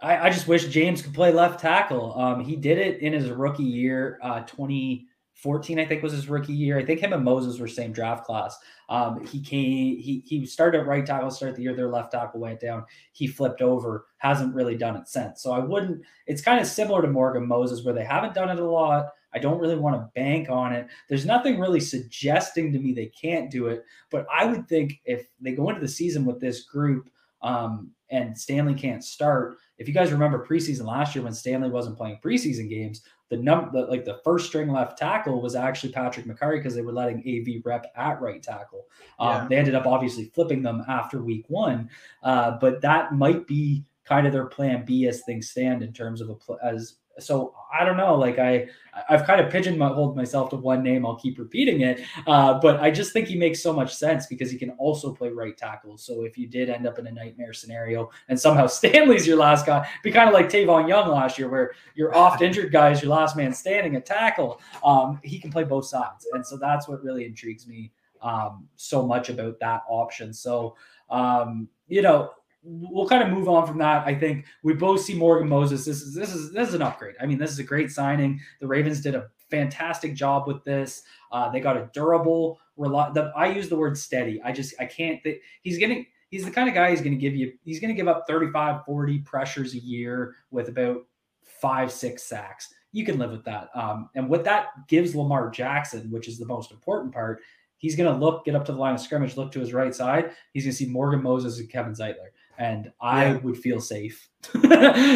I, 0.00 0.26
I 0.26 0.30
just 0.30 0.46
wish 0.46 0.66
James 0.68 1.02
could 1.02 1.14
play 1.14 1.32
left 1.32 1.60
tackle. 1.60 2.18
Um, 2.18 2.44
he 2.44 2.56
did 2.56 2.78
it 2.78 3.00
in 3.00 3.12
his 3.12 3.30
rookie 3.30 3.64
year, 3.64 4.18
uh, 4.22 4.40
20 4.40 5.06
14, 5.34 5.78
I 5.78 5.84
think 5.84 6.02
was 6.02 6.12
his 6.12 6.28
rookie 6.28 6.54
year. 6.54 6.78
I 6.78 6.84
think 6.84 7.00
him 7.00 7.12
and 7.12 7.24
Moses 7.24 7.58
were 7.58 7.68
same 7.68 7.92
draft 7.92 8.24
class. 8.24 8.56
Um, 8.88 9.26
he 9.26 9.40
came, 9.40 9.98
he 9.98 10.22
he 10.24 10.46
started 10.46 10.80
at 10.80 10.86
right 10.86 11.04
tackle, 11.04 11.30
started 11.30 11.56
the 11.56 11.62
year 11.62 11.74
their 11.74 11.90
left 11.90 12.12
tackle 12.12 12.40
went 12.40 12.60
down. 12.60 12.84
He 13.12 13.26
flipped 13.26 13.60
over, 13.60 14.06
hasn't 14.18 14.54
really 14.54 14.76
done 14.76 14.96
it 14.96 15.08
since. 15.08 15.42
So 15.42 15.52
I 15.52 15.58
wouldn't, 15.58 16.02
it's 16.26 16.42
kind 16.42 16.60
of 16.60 16.66
similar 16.66 17.02
to 17.02 17.08
Morgan 17.08 17.46
Moses, 17.46 17.84
where 17.84 17.94
they 17.94 18.04
haven't 18.04 18.34
done 18.34 18.48
it 18.48 18.60
a 18.60 18.64
lot. 18.64 19.08
I 19.34 19.38
don't 19.38 19.58
really 19.58 19.76
want 19.76 19.96
to 19.96 20.10
bank 20.14 20.48
on 20.48 20.72
it. 20.72 20.86
There's 21.08 21.26
nothing 21.26 21.58
really 21.58 21.80
suggesting 21.80 22.72
to 22.72 22.78
me 22.78 22.92
they 22.92 23.06
can't 23.20 23.50
do 23.50 23.66
it. 23.66 23.84
But 24.10 24.26
I 24.32 24.46
would 24.46 24.68
think 24.68 25.00
if 25.04 25.26
they 25.40 25.52
go 25.52 25.68
into 25.68 25.80
the 25.80 25.88
season 25.88 26.24
with 26.24 26.40
this 26.40 26.62
group 26.62 27.10
um, 27.42 27.90
and 28.10 28.38
Stanley 28.38 28.74
can't 28.74 29.02
start, 29.02 29.56
if 29.78 29.88
you 29.88 29.94
guys 29.94 30.12
remember 30.12 30.46
preseason 30.46 30.86
last 30.86 31.14
year 31.14 31.24
when 31.24 31.34
Stanley 31.34 31.68
wasn't 31.68 31.96
playing 31.96 32.20
preseason 32.24 32.70
games, 32.70 33.02
the 33.34 33.42
number 33.42 33.84
like 33.86 34.04
the 34.04 34.20
first 34.22 34.46
string 34.46 34.70
left 34.70 34.96
tackle 34.96 35.42
was 35.42 35.56
actually 35.56 35.92
Patrick 35.92 36.26
Mekari 36.26 36.58
because 36.58 36.74
they 36.74 36.82
were 36.82 36.92
letting 36.92 37.18
AV 37.18 37.62
rep 37.64 37.86
at 37.96 38.20
right 38.20 38.40
tackle. 38.40 38.86
Um, 39.18 39.28
yeah. 39.28 39.46
They 39.48 39.56
ended 39.56 39.74
up 39.74 39.86
obviously 39.86 40.26
flipping 40.26 40.62
them 40.62 40.84
after 40.86 41.20
week 41.20 41.44
one, 41.48 41.90
uh, 42.22 42.58
but 42.60 42.80
that 42.82 43.12
might 43.12 43.46
be 43.48 43.84
kind 44.04 44.26
of 44.26 44.32
their 44.32 44.46
plan 44.46 44.84
B 44.84 45.06
as 45.06 45.22
things 45.22 45.50
stand 45.50 45.82
in 45.82 45.92
terms 45.92 46.20
of 46.20 46.30
a 46.30 46.64
as 46.64 46.96
so 47.18 47.54
I 47.72 47.84
don't 47.84 47.96
know. 47.96 48.14
Like 48.16 48.38
I, 48.38 48.68
I've 49.08 49.24
kind 49.24 49.40
of 49.40 49.50
pigeonholed 49.50 50.16
myself 50.16 50.50
to 50.50 50.56
one 50.56 50.82
name. 50.82 51.04
I'll 51.04 51.16
keep 51.16 51.38
repeating 51.38 51.82
it, 51.82 52.00
uh, 52.26 52.58
but 52.60 52.80
I 52.80 52.90
just 52.90 53.12
think 53.12 53.28
he 53.28 53.36
makes 53.36 53.62
so 53.62 53.72
much 53.72 53.94
sense 53.94 54.26
because 54.26 54.50
he 54.50 54.58
can 54.58 54.70
also 54.70 55.12
play 55.12 55.30
right 55.30 55.56
tackle. 55.56 55.96
So 55.98 56.24
if 56.24 56.38
you 56.38 56.46
did 56.46 56.70
end 56.70 56.86
up 56.86 56.98
in 56.98 57.06
a 57.06 57.12
nightmare 57.12 57.52
scenario 57.52 58.10
and 58.28 58.38
somehow 58.38 58.66
Stanley's 58.68 59.26
your 59.26 59.36
last 59.36 59.66
guy, 59.66 59.88
be 60.02 60.10
kind 60.10 60.28
of 60.28 60.34
like 60.34 60.48
Tavon 60.48 60.88
Young 60.88 61.08
last 61.08 61.38
year, 61.38 61.48
where 61.48 61.72
your 61.94 62.14
oft 62.14 62.42
injured 62.42 62.72
guy 62.72 62.90
is 62.90 63.02
your 63.02 63.10
last 63.10 63.36
man 63.36 63.52
standing 63.52 63.96
at 63.96 64.06
tackle. 64.06 64.60
Um, 64.84 65.20
he 65.22 65.38
can 65.38 65.50
play 65.50 65.64
both 65.64 65.86
sides, 65.86 66.26
and 66.32 66.44
so 66.44 66.56
that's 66.56 66.88
what 66.88 67.02
really 67.02 67.24
intrigues 67.24 67.66
me 67.66 67.92
um, 68.22 68.66
so 68.76 69.06
much 69.06 69.28
about 69.28 69.58
that 69.60 69.82
option. 69.88 70.32
So 70.32 70.76
um, 71.10 71.68
you 71.88 72.02
know 72.02 72.30
we'll 72.64 73.08
kind 73.08 73.22
of 73.22 73.30
move 73.30 73.48
on 73.48 73.66
from 73.66 73.78
that. 73.78 74.06
I 74.06 74.14
think 74.14 74.46
we 74.62 74.74
both 74.74 75.00
see 75.00 75.14
Morgan 75.14 75.48
Moses. 75.48 75.84
This 75.84 76.02
is 76.02 76.14
this 76.14 76.34
is 76.34 76.52
this 76.52 76.68
is 76.68 76.74
an 76.74 76.82
upgrade. 76.82 77.14
I 77.20 77.26
mean, 77.26 77.38
this 77.38 77.50
is 77.50 77.58
a 77.58 77.64
great 77.64 77.90
signing. 77.90 78.40
The 78.60 78.66
Ravens 78.66 79.00
did 79.00 79.14
a 79.14 79.28
fantastic 79.50 80.14
job 80.14 80.46
with 80.46 80.64
this. 80.64 81.02
Uh, 81.30 81.50
they 81.50 81.60
got 81.60 81.76
a 81.76 81.90
durable. 81.92 82.58
The, 82.76 83.32
I 83.36 83.48
use 83.48 83.68
the 83.68 83.76
word 83.76 83.96
steady. 83.96 84.40
I 84.42 84.52
just 84.52 84.74
I 84.80 84.86
can't. 84.86 85.22
Th- 85.22 85.40
he's 85.62 85.78
getting. 85.78 86.06
He's 86.30 86.44
the 86.44 86.50
kind 86.50 86.68
of 86.68 86.74
guy 86.74 86.90
he's 86.90 87.00
going 87.00 87.12
to 87.12 87.20
give 87.20 87.36
you. 87.36 87.52
He's 87.64 87.78
going 87.78 87.94
to 87.94 87.96
give 87.96 88.08
up 88.08 88.24
35, 88.26 88.84
40 88.84 89.18
pressures 89.20 89.74
a 89.74 89.78
year 89.78 90.34
with 90.50 90.68
about 90.68 91.06
five, 91.44 91.92
six 91.92 92.24
sacks. 92.24 92.74
You 92.90 93.04
can 93.04 93.18
live 93.18 93.30
with 93.30 93.44
that. 93.44 93.68
Um, 93.74 94.08
and 94.16 94.28
what 94.28 94.42
that 94.44 94.68
gives 94.88 95.14
Lamar 95.14 95.50
Jackson, 95.50 96.10
which 96.10 96.26
is 96.26 96.38
the 96.38 96.46
most 96.46 96.72
important 96.72 97.12
part, 97.12 97.40
he's 97.78 97.94
going 97.94 98.12
to 98.12 98.18
look, 98.18 98.44
get 98.44 98.56
up 98.56 98.64
to 98.64 98.72
the 98.72 98.78
line 98.78 98.94
of 98.94 99.00
scrimmage, 99.00 99.36
look 99.36 99.52
to 99.52 99.60
his 99.60 99.72
right 99.72 99.94
side. 99.94 100.32
He's 100.52 100.64
going 100.64 100.72
to 100.72 100.76
see 100.76 100.86
Morgan 100.86 101.22
Moses 101.22 101.60
and 101.60 101.70
Kevin 101.70 101.92
Zeitler 101.92 102.30
and 102.58 102.92
I 103.00 103.26
yeah. 103.26 103.36
would 103.38 103.58
feel 103.58 103.80
safe. 103.80 104.28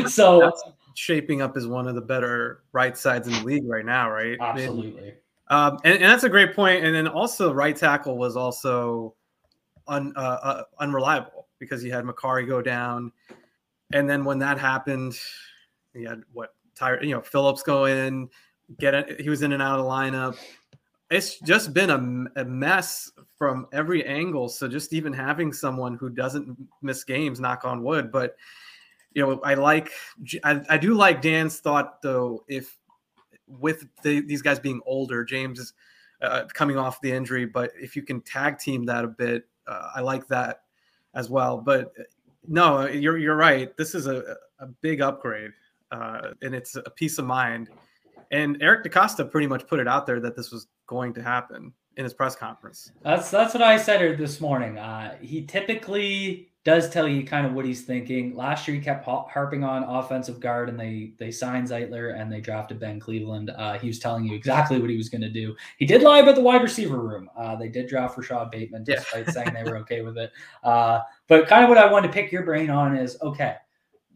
so 0.09 0.41
That's 0.41 0.63
shaping 0.95 1.43
up 1.43 1.57
as 1.57 1.67
one 1.67 1.87
of 1.87 1.95
the 1.95 2.01
better 2.01 2.63
right 2.73 2.97
sides 2.97 3.29
in 3.29 3.35
the 3.35 3.45
league 3.45 3.67
right 3.67 3.85
now, 3.85 4.11
right? 4.11 4.37
Absolutely. 4.41 5.15
Um, 5.49 5.79
and, 5.85 5.95
and, 5.95 6.05
that's 6.05 6.25
a 6.25 6.29
great 6.29 6.55
point. 6.55 6.85
And 6.85 6.95
then 6.95 7.09
also, 7.09 7.53
right 7.53 7.75
tackle 7.75 8.19
was 8.19 8.37
also 8.37 9.15
un, 9.87 10.13
uh, 10.17 10.21
uh, 10.21 10.63
unreliable 10.79 11.47
because 11.59 11.83
you 11.83 11.93
had 11.93 12.05
Mekari 12.05 12.47
go 12.47 12.61
down, 12.61 13.13
and 13.93 14.09
then 14.09 14.25
when 14.25 14.39
that 14.41 14.59
happened, 14.59 15.19
you 15.95 16.07
had 16.07 16.23
what 16.33 16.55
Tyre, 16.75 17.03
you 17.03 17.15
know, 17.15 17.23
Phillips 17.23 17.63
go 17.63 17.87
in, 17.87 18.29
get 18.79 18.95
it. 18.95 19.21
He 19.21 19.31
was 19.31 19.43
in 19.43 19.53
and 19.53 19.63
out 19.63 19.79
of 19.79 19.85
the 19.87 19.91
lineup 19.91 20.37
it's 21.11 21.39
just 21.41 21.73
been 21.73 21.91
a, 21.91 22.41
a, 22.41 22.45
mess 22.45 23.11
from 23.39 23.67
every 23.73 24.05
angle. 24.05 24.49
So 24.49 24.69
just 24.69 24.93
even 24.93 25.13
having 25.13 25.53
someone 25.53 25.97
who 25.97 26.11
doesn't 26.11 26.59
miss 26.83 27.05
games, 27.05 27.41
knock 27.41 27.65
on 27.65 27.83
wood. 27.83 28.11
But 28.11 28.37
you 29.15 29.25
know, 29.25 29.41
I 29.43 29.55
like, 29.55 29.91
I, 30.45 30.61
I 30.69 30.77
do 30.77 30.95
like 30.95 31.23
Dan's 31.23 31.61
thought 31.61 32.03
though. 32.03 32.45
If 32.49 32.77
with 33.47 33.87
the, 34.03 34.21
these 34.21 34.43
guys 34.43 34.59
being 34.59 34.81
older, 34.85 35.25
James 35.25 35.59
is 35.59 35.73
uh, 36.21 36.45
coming 36.53 36.77
off 36.77 37.01
the 37.01 37.13
injury, 37.13 37.47
but 37.47 37.71
if 37.81 37.97
you 37.97 38.03
can 38.03 38.21
tag 38.21 38.59
team 38.59 38.85
that 38.87 39.05
a 39.05 39.09
bit, 39.09 39.45
uh, 39.67 39.91
I 39.95 40.01
like 40.01 40.27
that 40.29 40.63
as 41.15 41.31
well. 41.31 41.59
But 41.59 41.93
no, 42.47 42.87
you're 42.87 43.19
you're 43.19 43.37
right. 43.37 43.77
This 43.77 43.95
is 43.95 44.07
a 44.07 44.37
a 44.59 44.67
big 44.67 45.01
upgrade, 45.01 45.53
uh, 45.93 46.33
and 46.43 46.55
it's 46.55 46.75
a 46.75 46.91
peace 46.91 47.19
of 47.19 47.25
mind 47.25 47.71
And 48.31 48.63
Eric 48.63 48.85
DeCosta 48.85 49.31
pretty 49.31 49.47
much 49.47 49.67
put 49.67 49.81
it 49.81 49.89
out 49.89 50.07
there 50.07 50.21
that 50.21 50.37
this 50.37 50.51
was 50.51 50.67
going 50.87 51.15
to 51.15 51.23
happen 51.23 51.73
in 51.99 52.05
his 52.05 52.15
press 52.15 52.37
conference. 52.37 52.93
That's 53.03 53.31
that's 53.31 53.53
what 53.53 53.63
I 53.63 53.77
said 53.77 54.17
this 54.17 54.41
morning. 54.41 54.79
Uh, 54.79 55.19
he 55.21 55.45
typically 55.45 56.49
does 56.65 56.89
tell 56.91 57.09
you 57.09 57.25
kind 57.25 57.45
of 57.45 57.55
what 57.55 57.65
he's 57.65 57.83
thinking. 57.83 58.37
Last 58.37 58.69
year, 58.69 58.77
he 58.77 58.83
kept 58.83 59.05
harping 59.05 59.65
on 59.65 59.83
offensive 59.83 60.39
guard, 60.39 60.69
and 60.69 60.79
they 60.79 61.13
they 61.19 61.33
signed 61.33 61.67
Zeitler 61.67 62.19
and 62.19 62.31
they 62.31 62.41
drafted 62.41 62.79
Ben 62.79 63.01
Cleveland. 63.01 63.51
Uh, 63.51 63.79
he 63.79 63.89
was 63.89 63.99
telling 63.99 64.25
you 64.25 64.37
exactly 64.37 64.79
what 64.81 64.91
he 64.91 64.97
was 64.97 65.09
going 65.09 65.23
to 65.23 65.29
do. 65.29 65.57
He 65.79 65.87
did 65.87 66.03
lie 66.03 66.21
about 66.21 66.37
the 66.37 66.41
wide 66.41 66.63
receiver 66.63 67.01
room. 67.01 67.29
Uh, 67.37 67.57
they 67.57 67.69
did 67.69 67.89
draft 67.89 68.17
Rashod 68.17 68.53
Bateman, 68.53 68.85
despite 68.85 69.27
yeah. 69.27 69.33
saying 69.33 69.53
they 69.53 69.69
were 69.69 69.77
okay 69.79 70.03
with 70.03 70.17
it. 70.17 70.31
Uh, 70.63 71.01
but 71.27 71.49
kind 71.49 71.65
of 71.65 71.69
what 71.69 71.79
I 71.79 71.91
wanted 71.91 72.09
to 72.09 72.15
pick 72.15 72.31
your 72.31 72.45
brain 72.45 72.71
on 72.71 72.97
is 72.97 73.19
okay. 73.23 73.57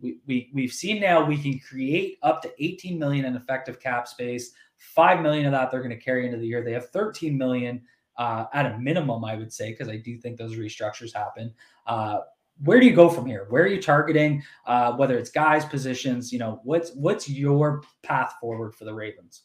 We, 0.01 0.19
we, 0.27 0.51
we've 0.53 0.73
seen 0.73 1.01
now 1.01 1.25
we 1.25 1.41
can 1.41 1.61
create 1.61 2.19
up 2.23 2.43
to 2.43 2.53
18 2.59 2.99
million 2.99 3.25
in 3.25 3.37
effective 3.37 3.79
cap 3.81 4.09
space. 4.09 4.53
Five 4.83 5.23
million 5.23 5.47
of 5.47 5.53
that 5.53 5.71
they're 5.71 5.83
going 5.83 5.97
to 5.97 6.03
carry 6.03 6.27
into 6.27 6.39
the 6.39 6.47
year. 6.47 6.63
They 6.63 6.73
have 6.73 6.91
13 6.91 7.37
million 7.37 7.83
uh, 8.19 8.47
at 8.53 8.67
a 8.67 8.79
minimum, 8.79 9.25
I 9.25 9.37
would 9.37 9.53
say, 9.53 9.71
because 9.71 9.89
I 9.89 9.97
do 9.97 10.19
think 10.19 10.37
those 10.37 10.57
restructures 10.57 11.15
happen. 11.15 11.53
Uh, 11.87 12.19
where 12.65 12.79
do 12.79 12.87
you 12.87 12.95
go 12.95 13.09
from 13.09 13.27
here? 13.27 13.47
Where 13.49 13.63
are 13.63 13.69
you 13.69 13.81
targeting? 13.81 14.43
Uh, 14.67 14.93
whether 14.93 15.19
it's 15.19 15.31
guys, 15.31 15.65
positions, 15.65 16.33
you 16.33 16.39
know, 16.39 16.61
what's 16.65 16.93
what's 16.93 17.29
your 17.29 17.83
path 18.03 18.35
forward 18.41 18.75
for 18.75 18.85
the 18.85 18.95
Ravens? 18.95 19.43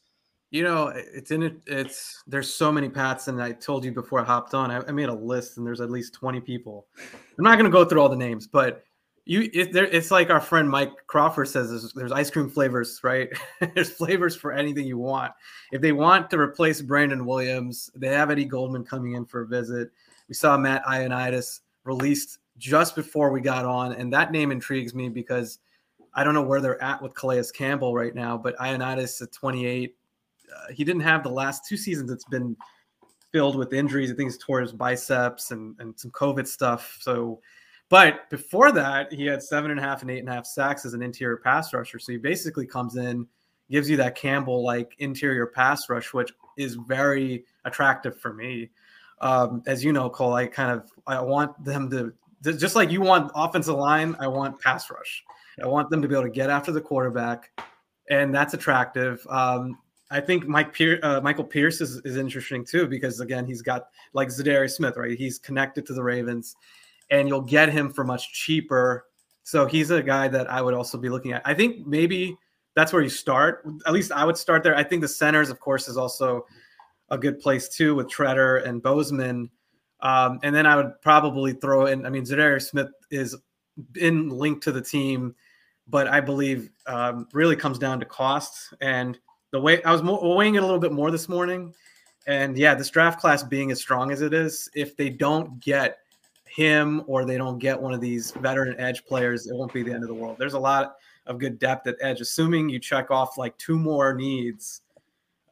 You 0.50 0.63
know, 0.63 0.88
it's 0.95 1.32
in 1.32 1.43
it. 1.43 1.58
It's 1.65 2.23
there's 2.28 2.54
so 2.54 2.71
many 2.71 2.89
paths, 2.89 3.28
and 3.28 3.41
I 3.41 3.52
told 3.52 3.84
you 3.84 3.91
before 3.91 4.21
I 4.21 4.23
hopped 4.23 4.54
on. 4.54 4.71
I, 4.71 4.82
I 4.88 4.91
made 4.91 5.10
a 5.10 5.13
list, 5.13 5.58
and 5.58 5.65
there's 5.65 5.82
at 5.82 5.89
least 5.89 6.13
20 6.13 6.39
people. 6.41 6.88
I'm 7.38 7.43
not 7.43 7.56
going 7.58 7.69
to 7.69 7.71
go 7.71 7.84
through 7.84 8.02
all 8.02 8.10
the 8.10 8.15
names, 8.15 8.47
but 8.47 8.84
you 9.28 9.50
it, 9.54 9.74
there, 9.74 9.86
it's 9.86 10.10
like 10.10 10.30
our 10.30 10.40
friend 10.40 10.70
Mike 10.70 10.92
Crawford 11.08 11.50
says 11.50 11.70
there's, 11.70 11.94
there's 11.94 12.12
ice 12.12 12.30
cream 12.30 12.50
flavors, 12.50 13.02
right? 13.04 13.30
there's 13.76 13.90
flavors 13.90 14.36
for 14.36 14.54
anything 14.54 14.88
you 14.88 14.98
want. 14.98 15.34
If 15.72 15.82
they 15.82 15.92
want 15.92 16.30
to 16.30 16.40
replace 16.40 16.82
Brandon 16.82 17.26
Williams, 17.26 17.92
they 17.94 18.08
have 18.08 18.32
Eddie 18.32 18.46
Goldman 18.46 18.86
coming 18.86 19.13
in 19.13 19.26
for 19.26 19.42
a 19.42 19.48
visit. 19.48 19.90
We 20.30 20.34
saw 20.34 20.58
Matt 20.58 20.84
Ioannidis 20.86 21.60
released 21.84 22.40
just 22.58 22.96
before 22.96 23.32
we 23.32 23.42
got 23.42 23.66
on, 23.66 23.94
and 23.94 24.12
that 24.13 24.32
name 24.32 24.52
intrigues 24.52 24.96
me 24.96 25.10
because 25.10 25.60
I 26.13 26.24
don't 26.24 26.34
know 26.34 26.44
where 26.44 26.62
they're 26.62 26.82
at 26.82 27.02
with 27.02 27.13
Calais 27.13 27.44
Campbell 27.54 27.94
right 27.94 28.16
now, 28.16 28.38
but 28.38 28.58
Ioannidis 28.58 29.22
at 29.22 29.32
28, 29.34 29.96
uh, 30.56 30.74
he 30.74 30.84
didn't 30.84 31.02
have 31.02 31.22
the 31.22 31.30
last 31.30 31.68
two 31.68 31.78
seasons. 31.78 32.10
It's 32.12 32.26
been 32.26 32.56
filled 33.32 33.58
with 33.58 33.74
injuries. 33.74 34.10
I 34.10 34.16
think 34.16 34.30
he's 34.30 34.38
tore 34.38 34.62
his 34.62 34.72
biceps 34.72 35.52
and, 35.52 35.76
and 35.80 36.00
some 36.00 36.12
COVID 36.12 36.48
stuff. 36.48 36.98
So 37.02 37.42
but 37.89 38.30
before 38.30 38.71
that, 38.73 39.13
he 39.13 39.26
had 39.26 39.41
seven 39.41 39.71
and 39.71 39.80
a 39.80 39.84
half 39.84 40.02
and 40.02 40.12
eight 40.12 40.19
and 40.19 40.30
a 40.30 40.34
half 40.34 40.45
sacks 40.45 40.86
as 40.86 40.93
an 40.93 41.02
interior 41.02 41.38
pass 41.38 41.73
rusher. 41.73 42.00
So 42.00 42.12
he 42.12 42.17
basically 42.17 42.67
comes 42.67 42.97
in, 42.97 43.26
gives 43.71 43.89
you 43.89 43.97
that 43.97 44.15
Campbell 44.15 44.63
like 44.63 44.95
interior 45.00 45.45
pass 45.45 45.89
rush, 45.89 46.13
which 46.13 46.32
is 46.58 46.76
very 46.76 47.45
attractive 47.65 48.19
for 48.19 48.34
me. 48.34 48.69
Um, 49.21 49.63
as 49.65 49.84
you 49.84 49.93
know, 49.93 50.10
Cole, 50.10 50.34
I 50.34 50.47
kind 50.47 50.71
of 50.71 50.91
I 51.08 51.21
want 51.21 51.63
them 51.63 51.89
to 51.91 52.13
just 52.43 52.76
like 52.76 52.91
you 52.91 53.02
want 53.02 53.32
offensive 53.36 53.76
line, 53.76 54.15
I 54.19 54.28
want 54.28 54.60
pass 54.60 54.89
rush. 54.89 55.23
I 55.62 55.65
want 55.65 55.89
them 55.89 56.02
to 56.02 56.08
be 56.08 56.13
able 56.13 56.26
to 56.26 56.30
get 56.30 56.50
after 56.50 56.71
the 56.71 56.82
quarterback, 56.82 57.50
and 58.10 58.34
that's 58.34 58.54
attractive. 58.54 59.26
Um, 59.28 59.80
I 60.12 60.21
think 60.21 60.47
Mike 60.47 60.71
Pier- 60.71 61.00
uh, 61.02 61.19
Michael 61.21 61.43
Pierce 61.43 61.82
is, 61.82 61.97
is 62.06 62.15
interesting 62.15 62.63
too 62.63 62.88
because 62.88 63.19
again 63.19 63.45
he's 63.45 63.62
got 63.62 63.88
like 64.13 64.30
Za'Darius 64.30 64.76
Smith, 64.76 64.97
right? 64.97 65.17
He's 65.17 65.39
connected 65.39 65.86
to 65.88 65.93
the 65.93 66.04
Ravens 66.04 66.56
and 67.10 67.28
you'll 67.28 67.41
get 67.41 67.70
him 67.70 67.91
for 67.91 68.04
much 68.04 68.34
cheaper. 68.34 69.06
So 69.43 69.65
he's 69.65 69.91
a 69.91 70.04
guy 70.04 70.28
that 70.28 70.50
I 70.52 70.62
would 70.62 70.74
also 70.74 70.98
be 70.98 71.10
looking 71.10 71.32
at. 71.32 71.41
I 71.46 71.54
think 71.54 71.88
maybe 71.88 72.38
that's 72.76 72.93
where 72.93 73.02
you 73.02 73.10
start. 73.10 73.65
At 73.86 73.93
least 73.93 74.12
I 74.12 74.26
would 74.26 74.38
start 74.38 74.63
there. 74.63 74.76
I 74.76 74.84
think 74.84 75.02
the 75.02 75.08
centers, 75.08 75.50
of 75.50 75.60
course, 75.60 75.88
is 75.88 75.98
also 75.98 76.46
a 77.10 77.17
good 77.17 77.39
place 77.39 77.70
too 77.70 77.96
with 77.96 78.08
Tretter 78.08 78.65
and 78.65 78.82
Bozeman. 78.82 79.50
Um, 80.02 80.39
and 80.43 80.54
then 80.54 80.65
I 80.65 80.76
would 80.76 81.02
probably 81.02 81.54
throw 81.54 81.88
in. 81.88 82.06
I 82.06 82.10
mean, 82.10 82.24
Za'Darius 82.24 82.70
Smith 82.70 82.89
is 83.10 83.36
in 83.96 84.30
linked 84.30 84.63
to 84.63 84.72
the 84.72 84.82
team, 84.82 85.34
but 85.88 86.08
I 86.08 86.20
believe 86.20 86.70
um, 86.86 87.28
really 87.34 87.56
comes 87.56 87.80
down 87.80 88.00
to 88.00 88.06
cost 88.06 88.74
and 88.82 89.17
the 89.52 89.62
way 89.62 89.82
I 89.84 89.91
was 89.91 90.04
more, 90.04 90.36
weighing 90.36 90.56
it 90.56 90.63
a 90.63 90.65
little 90.65 90.80
bit 90.80 90.91
more 90.91 91.10
this 91.10 91.30
morning. 91.30 91.74
And 92.28 92.58
yeah, 92.58 92.76
this 92.76 92.89
draft 92.89 93.20
class 93.20 93.41
being 93.43 93.72
as 93.72 93.80
strong 93.80 94.12
as 94.12 94.22
it 94.22 94.34
is, 94.34 94.70
if 94.76 94.98
they 94.98 95.10
don't 95.10 95.60
get 95.63 96.00
him 96.58 97.04
or 97.06 97.24
they 97.24 97.38
don't 97.38 97.60
get 97.60 97.80
one 97.80 97.93
of 97.93 98.02
these 98.02 98.32
veteran 98.32 98.76
edge 98.80 99.06
players, 99.06 99.46
it 99.46 99.56
won't 99.56 99.72
be 99.72 99.84
the 99.84 99.93
end 99.93 100.02
of 100.02 100.08
the 100.08 100.13
world. 100.15 100.38
There's 100.39 100.56
a 100.56 100.60
lot 100.60 100.96
of 101.28 101.38
good 101.38 101.60
depth 101.60 101.86
at 101.86 101.98
edge, 102.02 102.20
assuming 102.20 102.67
you 102.67 102.80
check 102.80 103.12
off 103.12 103.38
like 103.38 103.56
two 103.60 103.78
more 103.78 104.15
needs. 104.15 104.82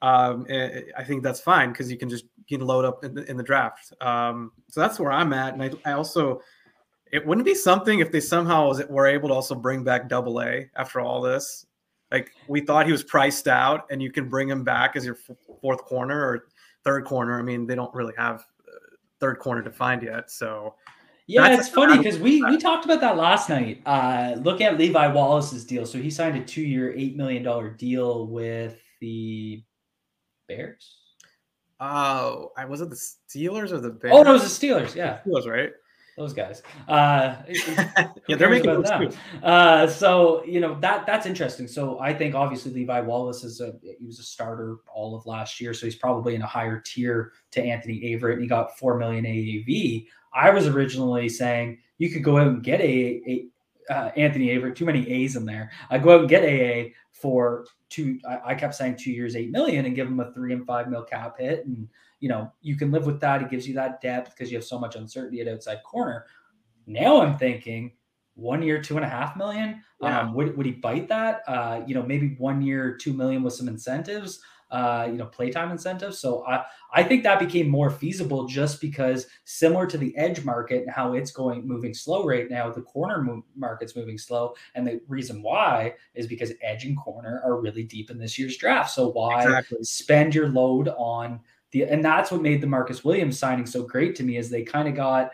Um, 0.01 0.47
eh, 0.49 0.55
eh, 0.55 0.81
I 0.97 1.03
think 1.03 1.21
that's 1.21 1.39
fine 1.39 1.69
because 1.69 1.91
you 1.91 1.97
can 1.99 2.09
just 2.09 2.25
you 2.47 2.57
can 2.57 2.65
load 2.65 2.85
up 2.85 3.05
in 3.05 3.13
the, 3.13 3.29
in 3.29 3.37
the 3.37 3.43
draft. 3.43 3.93
Um, 4.01 4.51
so 4.67 4.81
that's 4.81 4.99
where 4.99 5.11
I'm 5.11 5.31
at, 5.31 5.53
and 5.53 5.61
I, 5.61 5.71
I 5.85 5.93
also 5.93 6.41
it 7.11 7.23
wouldn't 7.23 7.45
be 7.45 7.53
something 7.53 7.99
if 7.99 8.11
they 8.11 8.19
somehow 8.19 8.69
was, 8.69 8.83
were 8.87 9.05
able 9.05 9.29
to 9.29 9.35
also 9.35 9.53
bring 9.53 9.83
back 9.83 10.09
Double 10.09 10.41
A 10.41 10.71
after 10.75 11.01
all 11.01 11.21
this. 11.21 11.67
Like 12.11 12.31
we 12.47 12.61
thought 12.61 12.87
he 12.87 12.91
was 12.91 13.03
priced 13.03 13.47
out, 13.47 13.85
and 13.91 14.01
you 14.01 14.11
can 14.11 14.27
bring 14.27 14.49
him 14.49 14.63
back 14.63 14.95
as 14.95 15.05
your 15.05 15.19
f- 15.29 15.37
fourth 15.61 15.83
corner 15.83 16.19
or 16.19 16.47
third 16.83 17.05
corner. 17.05 17.37
I 17.37 17.43
mean, 17.43 17.67
they 17.67 17.75
don't 17.75 17.93
really 17.93 18.13
have 18.17 18.39
uh, 18.67 18.95
third 19.19 19.37
corner 19.37 19.61
defined 19.61 20.01
yet, 20.01 20.31
so 20.31 20.73
yeah, 21.27 21.49
That's 21.49 21.67
it's 21.67 21.75
funny 21.75 21.97
because 21.97 22.19
we 22.19 22.43
we 22.43 22.57
talked 22.57 22.85
about 22.85 23.01
that 23.01 23.17
last 23.17 23.49
night. 23.49 23.81
Uh, 23.85 24.35
look 24.41 24.61
at 24.61 24.77
Levi 24.77 25.07
Wallace's 25.07 25.65
deal. 25.65 25.85
So 25.85 25.97
he 25.97 26.11
signed 26.11 26.37
a 26.37 26.43
two-year, 26.43 26.93
eight 26.95 27.15
million 27.15 27.41
dollar 27.41 27.69
deal 27.69 28.27
with 28.27 28.77
the 29.01 29.63
Bears. 30.47 30.97
Oh, 31.79 32.51
I 32.57 32.65
was 32.65 32.81
it 32.81 32.89
the 32.89 32.95
Steelers 32.95 33.71
or 33.71 33.79
the 33.79 33.89
Bears? 33.89 34.13
Oh, 34.15 34.23
no, 34.23 34.31
it 34.31 34.33
was 34.33 34.59
the 34.59 34.67
Steelers. 34.67 34.95
Yeah, 34.95 35.19
the 35.25 35.31
Steelers, 35.31 35.47
right? 35.47 35.71
Those 36.17 36.33
guys. 36.33 36.63
Uh, 36.87 37.35
yeah, 38.27 38.35
they're 38.37 38.49
making 38.49 38.81
them. 38.81 39.09
Uh, 39.43 39.85
so 39.85 40.45
you 40.45 40.61
know 40.61 40.79
that 40.79 41.05
that's 41.05 41.25
interesting. 41.25 41.67
So 41.67 41.99
I 41.99 42.13
think 42.13 42.35
obviously 42.35 42.71
Levi 42.71 43.01
Wallace 43.01 43.43
is 43.43 43.59
a 43.59 43.73
he 43.81 44.05
was 44.05 44.19
a 44.19 44.23
starter 44.23 44.77
all 44.93 45.15
of 45.15 45.25
last 45.25 45.59
year, 45.59 45.73
so 45.73 45.85
he's 45.85 45.97
probably 45.97 46.35
in 46.35 46.41
a 46.41 46.47
higher 46.47 46.81
tier 46.85 47.33
to 47.51 47.61
Anthony 47.61 47.99
Averett, 48.01 48.33
and 48.33 48.41
he 48.41 48.47
got 48.47 48.77
four 48.77 48.97
million 48.97 49.25
AAV. 49.25 50.07
I 50.33 50.51
was 50.51 50.67
originally 50.67 51.27
saying 51.27 51.79
you 51.97 52.09
could 52.09 52.23
go 52.23 52.37
out 52.37 52.47
and 52.47 52.63
get 52.63 52.79
a, 52.79 53.21
a 53.27 53.45
uh, 53.89 54.11
Anthony 54.15 54.47
Averett, 54.47 54.75
too 54.75 54.85
many 54.85 55.09
A's 55.09 55.35
in 55.35 55.45
there. 55.45 55.71
I 55.89 55.97
go 55.97 56.15
out 56.15 56.21
and 56.21 56.29
get 56.29 56.43
AA 56.43 56.89
for 57.11 57.65
two. 57.89 58.19
I, 58.27 58.51
I, 58.51 58.55
kept 58.55 58.75
saying 58.75 58.97
two 58.97 59.11
years, 59.11 59.35
eight 59.35 59.51
million, 59.51 59.85
and 59.85 59.95
give 59.95 60.07
him 60.07 60.19
a 60.19 60.31
three 60.33 60.53
and 60.53 60.65
five 60.65 60.89
mil 60.89 61.03
cap 61.03 61.39
hit, 61.39 61.65
and 61.65 61.87
you 62.19 62.29
know 62.29 62.51
you 62.61 62.75
can 62.75 62.91
live 62.91 63.05
with 63.05 63.19
that. 63.21 63.41
It 63.41 63.49
gives 63.49 63.67
you 63.67 63.73
that 63.75 64.01
depth 64.01 64.31
because 64.31 64.51
you 64.51 64.57
have 64.57 64.65
so 64.65 64.79
much 64.79 64.95
uncertainty 64.95 65.41
at 65.41 65.47
outside 65.47 65.83
corner. 65.83 66.25
Now 66.87 67.21
I'm 67.21 67.37
thinking 67.37 67.93
one 68.35 68.61
year, 68.61 68.81
two 68.81 68.97
and 68.97 69.05
a 69.05 69.09
half 69.09 69.35
million. 69.37 69.81
Yeah. 70.01 70.21
Um, 70.21 70.33
would 70.33 70.55
would 70.57 70.65
he 70.65 70.73
bite 70.73 71.07
that? 71.09 71.41
Uh, 71.47 71.81
you 71.87 71.95
know, 71.95 72.03
maybe 72.03 72.35
one 72.37 72.61
year, 72.61 72.95
two 72.95 73.13
million 73.13 73.43
with 73.43 73.53
some 73.53 73.67
incentives 73.67 74.41
uh, 74.71 75.07
you 75.09 75.17
know, 75.17 75.25
playtime 75.25 75.71
incentives. 75.71 76.19
So 76.19 76.45
I, 76.45 76.65
I 76.93 77.03
think 77.03 77.23
that 77.23 77.39
became 77.39 77.69
more 77.69 77.89
feasible 77.89 78.45
just 78.45 78.81
because 78.81 79.27
similar 79.43 79.85
to 79.87 79.97
the 79.97 80.15
edge 80.17 80.43
market 80.43 80.81
and 80.81 80.91
how 80.91 81.13
it's 81.13 81.31
going 81.31 81.67
moving 81.67 81.93
slow 81.93 82.25
right 82.25 82.49
now, 82.49 82.71
the 82.71 82.81
corner 82.81 83.21
move, 83.21 83.43
market's 83.55 83.95
moving 83.95 84.17
slow. 84.17 84.55
And 84.73 84.87
the 84.87 85.01
reason 85.07 85.41
why 85.41 85.93
is 86.15 86.27
because 86.27 86.51
edge 86.61 86.85
and 86.85 86.97
corner 86.97 87.41
are 87.45 87.61
really 87.61 87.83
deep 87.83 88.09
in 88.09 88.17
this 88.17 88.39
year's 88.39 88.57
draft. 88.57 88.91
So 88.91 89.09
why 89.09 89.43
exactly. 89.43 89.83
spend 89.83 90.33
your 90.33 90.49
load 90.49 90.89
on 90.97 91.39
the, 91.71 91.83
and 91.83 92.03
that's 92.03 92.31
what 92.31 92.41
made 92.41 92.61
the 92.61 92.67
Marcus 92.67 93.03
Williams 93.03 93.37
signing 93.37 93.65
so 93.65 93.83
great 93.83 94.15
to 94.15 94.23
me 94.23 94.37
is 94.37 94.49
they 94.49 94.63
kind 94.63 94.87
of 94.87 94.95
got 94.95 95.31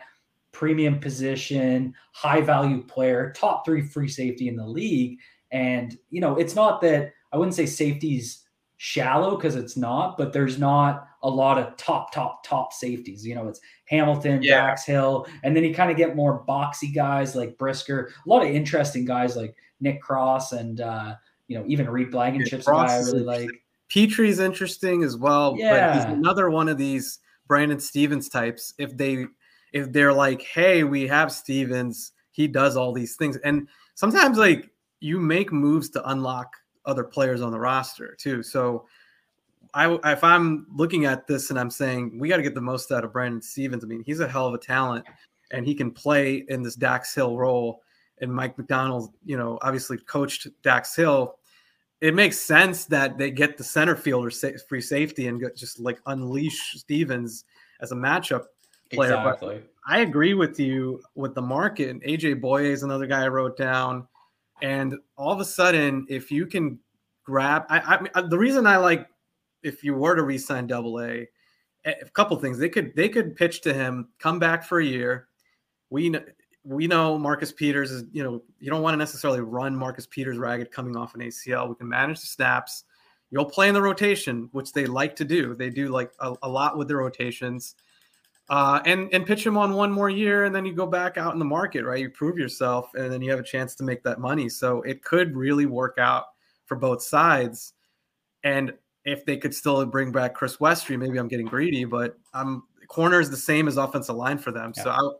premium 0.52 1.00
position, 1.00 1.94
high 2.12 2.42
value 2.42 2.82
player, 2.82 3.32
top 3.34 3.64
three 3.64 3.80
free 3.80 4.08
safety 4.08 4.48
in 4.48 4.56
the 4.56 4.66
league. 4.66 5.18
And, 5.50 5.96
you 6.10 6.20
know, 6.20 6.36
it's 6.36 6.54
not 6.54 6.80
that 6.82 7.12
I 7.32 7.38
wouldn't 7.38 7.54
say 7.54 7.66
safeties 7.66 8.41
shallow 8.84 9.36
because 9.36 9.54
it's 9.54 9.76
not, 9.76 10.18
but 10.18 10.32
there's 10.32 10.58
not 10.58 11.06
a 11.22 11.30
lot 11.30 11.56
of 11.56 11.76
top, 11.76 12.12
top, 12.12 12.44
top 12.44 12.72
safeties. 12.72 13.24
You 13.24 13.36
know, 13.36 13.46
it's 13.46 13.60
Hamilton, 13.84 14.42
yeah. 14.42 14.66
Dax 14.66 14.84
Hill, 14.84 15.28
and 15.44 15.54
then 15.54 15.62
you 15.62 15.72
kind 15.72 15.88
of 15.88 15.96
get 15.96 16.16
more 16.16 16.44
boxy 16.44 16.92
guys 16.92 17.36
like 17.36 17.56
Brisker, 17.58 18.12
a 18.26 18.28
lot 18.28 18.42
of 18.42 18.48
interesting 18.48 19.04
guys 19.04 19.36
like 19.36 19.54
Nick 19.78 20.02
Cross 20.02 20.50
and 20.50 20.80
uh, 20.80 21.14
you 21.46 21.56
know, 21.56 21.64
even 21.68 21.88
Reed 21.88 22.10
Blankenship's 22.10 22.66
yeah, 22.66 22.72
guy 22.72 22.96
I 22.96 22.98
really 23.02 23.20
like. 23.20 23.50
Pitre's 23.88 24.40
interesting 24.40 25.04
as 25.04 25.16
well, 25.16 25.54
yeah. 25.56 25.86
but 25.86 25.94
he's 25.94 26.18
another 26.18 26.50
one 26.50 26.68
of 26.68 26.76
these 26.76 27.20
Brandon 27.46 27.78
Stephens 27.78 28.28
types. 28.28 28.74
If 28.78 28.96
they 28.96 29.26
if 29.72 29.92
they're 29.92 30.12
like, 30.12 30.42
hey, 30.42 30.82
we 30.82 31.06
have 31.06 31.30
Stephens, 31.30 32.10
he 32.32 32.48
does 32.48 32.76
all 32.76 32.92
these 32.92 33.14
things. 33.14 33.36
And 33.44 33.68
sometimes 33.94 34.38
like 34.38 34.70
you 34.98 35.20
make 35.20 35.52
moves 35.52 35.88
to 35.90 36.10
unlock 36.10 36.50
other 36.84 37.04
players 37.04 37.40
on 37.40 37.52
the 37.52 37.58
roster 37.58 38.16
too. 38.18 38.42
So 38.42 38.86
I, 39.74 39.98
if 40.04 40.22
I'm 40.22 40.66
looking 40.74 41.04
at 41.04 41.26
this 41.26 41.50
and 41.50 41.58
I'm 41.58 41.70
saying 41.70 42.18
we 42.18 42.28
got 42.28 42.36
to 42.36 42.42
get 42.42 42.54
the 42.54 42.60
most 42.60 42.92
out 42.92 43.04
of 43.04 43.12
Brandon 43.12 43.40
Stephens. 43.40 43.84
I 43.84 43.86
mean, 43.86 44.02
he's 44.04 44.20
a 44.20 44.28
hell 44.28 44.46
of 44.46 44.54
a 44.54 44.58
talent 44.58 45.06
and 45.50 45.66
he 45.66 45.74
can 45.74 45.90
play 45.90 46.44
in 46.48 46.62
this 46.62 46.74
Dax 46.74 47.14
Hill 47.14 47.36
role. 47.36 47.82
And 48.20 48.32
Mike 48.32 48.56
Macdonald, 48.58 49.14
you 49.24 49.36
know, 49.36 49.58
obviously 49.62 49.98
coached 49.98 50.46
Dax 50.62 50.94
Hill. 50.94 51.36
it 52.00 52.14
makes 52.14 52.38
sense 52.38 52.84
that 52.86 53.18
they 53.18 53.30
get 53.30 53.56
the 53.56 53.64
center 53.64 53.96
fielder 53.96 54.30
free 54.68 54.80
safety 54.80 55.28
and 55.28 55.42
just 55.56 55.80
like 55.80 56.00
unleash 56.06 56.74
Stephens 56.76 57.44
as 57.80 57.92
a 57.92 57.96
matchup 57.96 58.44
player. 58.92 59.14
Exactly. 59.14 59.56
But 59.56 59.68
I 59.86 60.00
agree 60.00 60.34
with 60.34 60.60
you 60.60 61.02
with 61.14 61.34
the 61.34 61.42
market. 61.42 62.00
AJ 62.02 62.40
Bouye 62.40 62.66
is 62.66 62.82
another 62.82 63.06
guy 63.06 63.24
I 63.24 63.28
wrote 63.28 63.56
down. 63.56 64.06
And 64.62 64.94
all 65.18 65.32
of 65.32 65.40
a 65.40 65.44
sudden, 65.44 66.06
if 66.08 66.30
you 66.30 66.46
can 66.46 66.78
grab, 67.24 67.64
I, 67.68 68.08
I 68.14 68.22
the 68.22 68.38
reason 68.38 68.66
I 68.66 68.76
like 68.76 69.08
if 69.62 69.84
you 69.84 69.94
were 69.94 70.14
to 70.14 70.22
resign 70.22 70.68
Double 70.68 71.00
A, 71.00 71.28
a 71.84 71.94
couple 72.14 72.36
things 72.38 72.58
they 72.58 72.68
could 72.68 72.94
they 72.94 73.08
could 73.08 73.36
pitch 73.36 73.60
to 73.62 73.74
him, 73.74 74.08
come 74.20 74.38
back 74.38 74.64
for 74.64 74.78
a 74.78 74.84
year. 74.84 75.26
We 75.90 76.10
know 76.10 76.22
we 76.64 76.86
know 76.86 77.18
Marcus 77.18 77.50
Peters 77.50 77.90
is 77.90 78.04
you 78.12 78.22
know 78.22 78.42
you 78.60 78.70
don't 78.70 78.82
want 78.82 78.94
to 78.94 78.98
necessarily 78.98 79.40
run 79.40 79.74
Marcus 79.74 80.06
Peters 80.06 80.38
ragged 80.38 80.70
coming 80.70 80.96
off 80.96 81.16
an 81.16 81.20
ACL. 81.22 81.68
We 81.68 81.74
can 81.74 81.88
manage 81.88 82.20
the 82.20 82.28
snaps. 82.28 82.84
You'll 83.32 83.46
play 83.46 83.66
in 83.66 83.74
the 83.74 83.82
rotation, 83.82 84.48
which 84.52 84.72
they 84.72 84.86
like 84.86 85.16
to 85.16 85.24
do. 85.24 85.54
They 85.54 85.70
do 85.70 85.88
like 85.88 86.12
a, 86.20 86.34
a 86.42 86.48
lot 86.48 86.78
with 86.78 86.86
their 86.86 86.98
rotations 86.98 87.74
uh, 88.48 88.80
and 88.84 89.12
and 89.12 89.24
pitch 89.24 89.46
him 89.46 89.56
on 89.56 89.72
one 89.74 89.90
more 89.90 90.10
year, 90.10 90.44
and 90.44 90.54
then 90.54 90.64
you 90.66 90.74
go 90.74 90.86
back 90.86 91.16
out 91.16 91.32
in 91.32 91.38
the 91.38 91.44
market, 91.44 91.84
right? 91.84 92.00
You 92.00 92.10
prove 92.10 92.38
yourself, 92.38 92.90
and 92.94 93.12
then 93.12 93.22
you 93.22 93.30
have 93.30 93.40
a 93.40 93.44
chance 93.44 93.74
to 93.76 93.84
make 93.84 94.02
that 94.02 94.18
money. 94.18 94.48
So 94.48 94.82
it 94.82 95.02
could 95.02 95.36
really 95.36 95.66
work 95.66 95.96
out 95.98 96.24
for 96.66 96.76
both 96.76 97.02
sides. 97.02 97.74
And 98.44 98.74
if 99.04 99.24
they 99.24 99.36
could 99.36 99.54
still 99.54 99.84
bring 99.86 100.12
back 100.12 100.34
Chris 100.34 100.56
Westry, 100.56 100.98
maybe 100.98 101.18
I'm 101.18 101.28
getting 101.28 101.46
greedy, 101.46 101.84
but 101.84 102.18
I'm 102.34 102.64
corner 102.88 103.20
is 103.20 103.30
the 103.30 103.36
same 103.36 103.68
as 103.68 103.76
offensive 103.76 104.16
line 104.16 104.38
for 104.38 104.52
them. 104.52 104.72
Yeah. 104.76 104.82
So 104.82 104.90
I, 104.90 105.10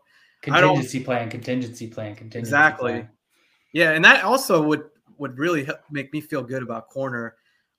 contingency 0.41 1.01
I 1.01 1.03
plan, 1.03 1.29
contingency 1.29 1.87
plan, 1.87 2.15
contingency 2.15 2.51
plan. 2.51 2.61
exactly. 2.61 2.91
Plan. 2.91 3.09
Yeah, 3.71 3.91
and 3.91 4.05
that 4.05 4.23
also 4.23 4.61
would 4.61 4.83
would 5.17 5.37
really 5.39 5.67
make 5.89 6.13
me 6.13 6.21
feel 6.21 6.43
good 6.43 6.63
about 6.63 6.89
corner. 6.89 7.35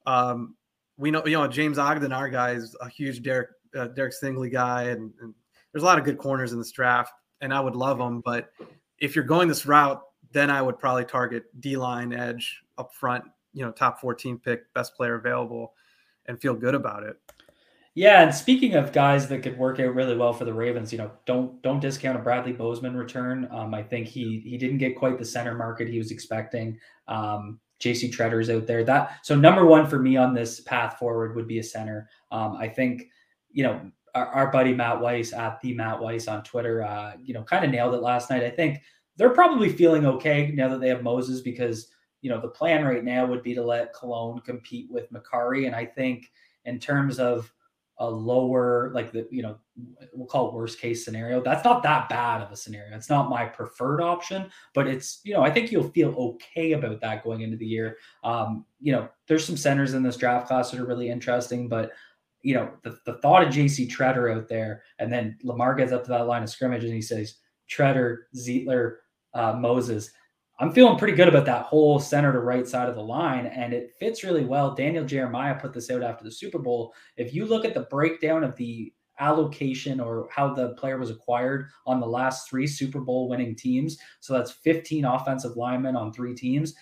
Um, 0.06 0.56
we 0.96 1.10
know, 1.10 1.24
you 1.26 1.32
know, 1.32 1.46
James 1.46 1.78
Ogden, 1.78 2.12
our 2.12 2.28
guy, 2.28 2.52
is 2.52 2.76
a 2.80 2.88
huge 2.88 3.22
Derek 3.22 3.50
uh, 3.76 3.88
Derek 3.88 4.12
Stingley 4.12 4.50
guy, 4.50 4.84
and, 4.84 5.12
and, 5.20 5.34
there's 5.72 5.82
a 5.82 5.86
lot 5.86 5.98
of 5.98 6.04
good 6.04 6.18
corners 6.18 6.52
in 6.52 6.58
this 6.58 6.70
draft, 6.70 7.12
and 7.40 7.52
I 7.52 7.58
would 7.58 7.74
love 7.74 7.98
them. 7.98 8.22
But 8.24 8.50
if 9.00 9.16
you're 9.16 9.24
going 9.24 9.48
this 9.48 9.66
route, 9.66 10.00
then 10.30 10.48
I 10.48 10.62
would 10.62 10.78
probably 10.78 11.04
target 11.04 11.44
D 11.58 11.76
line 11.76 12.12
edge 12.12 12.62
up 12.78 12.94
front. 12.94 13.24
You 13.52 13.64
know, 13.64 13.72
top 13.72 14.00
14 14.00 14.38
pick, 14.38 14.72
best 14.72 14.94
player 14.94 15.16
available, 15.16 15.74
and 16.26 16.40
feel 16.40 16.54
good 16.54 16.76
about 16.76 17.02
it. 17.02 17.16
Yeah, 17.96 18.22
and 18.22 18.34
speaking 18.34 18.74
of 18.74 18.92
guys 18.92 19.28
that 19.28 19.44
could 19.44 19.56
work 19.56 19.78
out 19.78 19.94
really 19.94 20.16
well 20.16 20.32
for 20.32 20.44
the 20.44 20.52
Ravens, 20.52 20.92
you 20.92 20.98
know, 20.98 21.12
don't 21.26 21.62
don't 21.62 21.80
discount 21.80 22.18
a 22.18 22.20
Bradley 22.20 22.52
Bozeman 22.52 22.96
return. 22.96 23.48
Um, 23.52 23.72
I 23.72 23.82
think 23.82 24.08
he 24.08 24.40
he 24.44 24.58
didn't 24.58 24.78
get 24.78 24.96
quite 24.96 25.18
the 25.18 25.24
center 25.24 25.54
market 25.54 25.88
he 25.88 25.98
was 25.98 26.10
expecting. 26.10 26.78
Um, 27.06 27.60
JC 27.80 28.12
Tretter's 28.12 28.50
out 28.50 28.66
there. 28.66 28.82
That 28.82 29.18
so 29.22 29.36
number 29.36 29.64
one 29.64 29.86
for 29.86 30.00
me 30.00 30.16
on 30.16 30.34
this 30.34 30.60
path 30.60 30.98
forward 30.98 31.36
would 31.36 31.46
be 31.46 31.60
a 31.60 31.62
center. 31.62 32.08
Um, 32.32 32.56
I 32.56 32.68
think 32.68 33.10
you 33.54 33.62
know, 33.62 33.80
our, 34.14 34.26
our, 34.26 34.50
buddy 34.50 34.74
Matt 34.74 35.00
Weiss 35.00 35.32
at 35.32 35.60
the 35.60 35.72
Matt 35.72 36.00
Weiss 36.00 36.28
on 36.28 36.42
Twitter, 36.42 36.82
uh, 36.82 37.12
you 37.22 37.32
know, 37.32 37.42
kind 37.42 37.64
of 37.64 37.70
nailed 37.70 37.94
it 37.94 38.02
last 38.02 38.28
night. 38.28 38.42
I 38.42 38.50
think 38.50 38.80
they're 39.16 39.30
probably 39.30 39.70
feeling 39.70 40.04
okay 40.04 40.52
now 40.54 40.68
that 40.68 40.80
they 40.80 40.88
have 40.88 41.02
Moses 41.02 41.40
because, 41.40 41.88
you 42.20 42.30
know, 42.30 42.40
the 42.40 42.48
plan 42.48 42.84
right 42.84 43.04
now 43.04 43.24
would 43.26 43.42
be 43.42 43.54
to 43.54 43.62
let 43.62 43.94
Colon 43.94 44.40
compete 44.40 44.90
with 44.90 45.10
Mekari. 45.12 45.66
And 45.66 45.74
I 45.74 45.86
think 45.86 46.30
in 46.64 46.78
terms 46.78 47.18
of 47.18 47.50
a 47.98 48.10
lower, 48.10 48.90
like 48.92 49.12
the, 49.12 49.26
you 49.30 49.42
know, 49.42 49.56
we'll 50.12 50.26
call 50.26 50.48
it 50.48 50.54
worst 50.54 50.80
case 50.80 51.04
scenario, 51.04 51.40
that's 51.40 51.64
not 51.64 51.82
that 51.84 52.08
bad 52.08 52.42
of 52.42 52.50
a 52.50 52.56
scenario. 52.56 52.96
It's 52.96 53.10
not 53.10 53.30
my 53.30 53.44
preferred 53.44 54.00
option, 54.00 54.50
but 54.74 54.88
it's, 54.88 55.20
you 55.22 55.32
know, 55.32 55.42
I 55.42 55.50
think 55.50 55.70
you'll 55.70 55.90
feel 55.90 56.12
okay 56.16 56.72
about 56.72 57.00
that 57.02 57.22
going 57.22 57.42
into 57.42 57.56
the 57.56 57.66
year. 57.66 57.98
Um, 58.24 58.64
you 58.80 58.92
know, 58.92 59.08
there's 59.28 59.44
some 59.44 59.56
centers 59.56 59.94
in 59.94 60.02
this 60.02 60.16
draft 60.16 60.48
class 60.48 60.70
that 60.70 60.80
are 60.80 60.86
really 60.86 61.08
interesting, 61.08 61.68
but 61.68 61.92
you 62.44 62.54
know, 62.54 62.70
the, 62.84 62.98
the 63.06 63.14
thought 63.14 63.42
of 63.42 63.52
JC 63.52 63.90
Tretter 63.90 64.32
out 64.32 64.48
there, 64.48 64.82
and 64.98 65.10
then 65.10 65.36
Lamar 65.42 65.74
gets 65.74 65.92
up 65.92 66.04
to 66.04 66.10
that 66.10 66.26
line 66.26 66.42
of 66.42 66.50
scrimmage 66.50 66.84
and 66.84 66.92
he 66.92 67.02
says, 67.02 67.38
Tretter, 67.68 68.24
Zeitler, 68.36 68.96
uh, 69.32 69.54
Moses. 69.54 70.10
I'm 70.60 70.70
feeling 70.70 70.98
pretty 70.98 71.16
good 71.16 71.26
about 71.26 71.46
that 71.46 71.64
whole 71.64 71.98
center 71.98 72.32
to 72.32 72.38
right 72.40 72.68
side 72.68 72.88
of 72.88 72.94
the 72.94 73.02
line, 73.02 73.46
and 73.46 73.72
it 73.72 73.94
fits 73.98 74.22
really 74.22 74.44
well. 74.44 74.74
Daniel 74.74 75.04
Jeremiah 75.04 75.58
put 75.58 75.72
this 75.72 75.90
out 75.90 76.02
after 76.02 76.22
the 76.22 76.30
Super 76.30 76.58
Bowl. 76.58 76.92
If 77.16 77.34
you 77.34 77.46
look 77.46 77.64
at 77.64 77.74
the 77.74 77.88
breakdown 77.90 78.44
of 78.44 78.54
the 78.56 78.92
allocation 79.18 79.98
or 79.98 80.28
how 80.30 80.52
the 80.52 80.74
player 80.74 80.98
was 80.98 81.10
acquired 81.10 81.68
on 81.86 81.98
the 81.98 82.06
last 82.06 82.48
three 82.48 82.66
Super 82.66 83.00
Bowl 83.00 83.28
winning 83.28 83.56
teams, 83.56 83.96
so 84.20 84.34
that's 84.34 84.52
15 84.52 85.06
offensive 85.06 85.56
linemen 85.56 85.96
on 85.96 86.12
three 86.12 86.34
teams, 86.34 86.74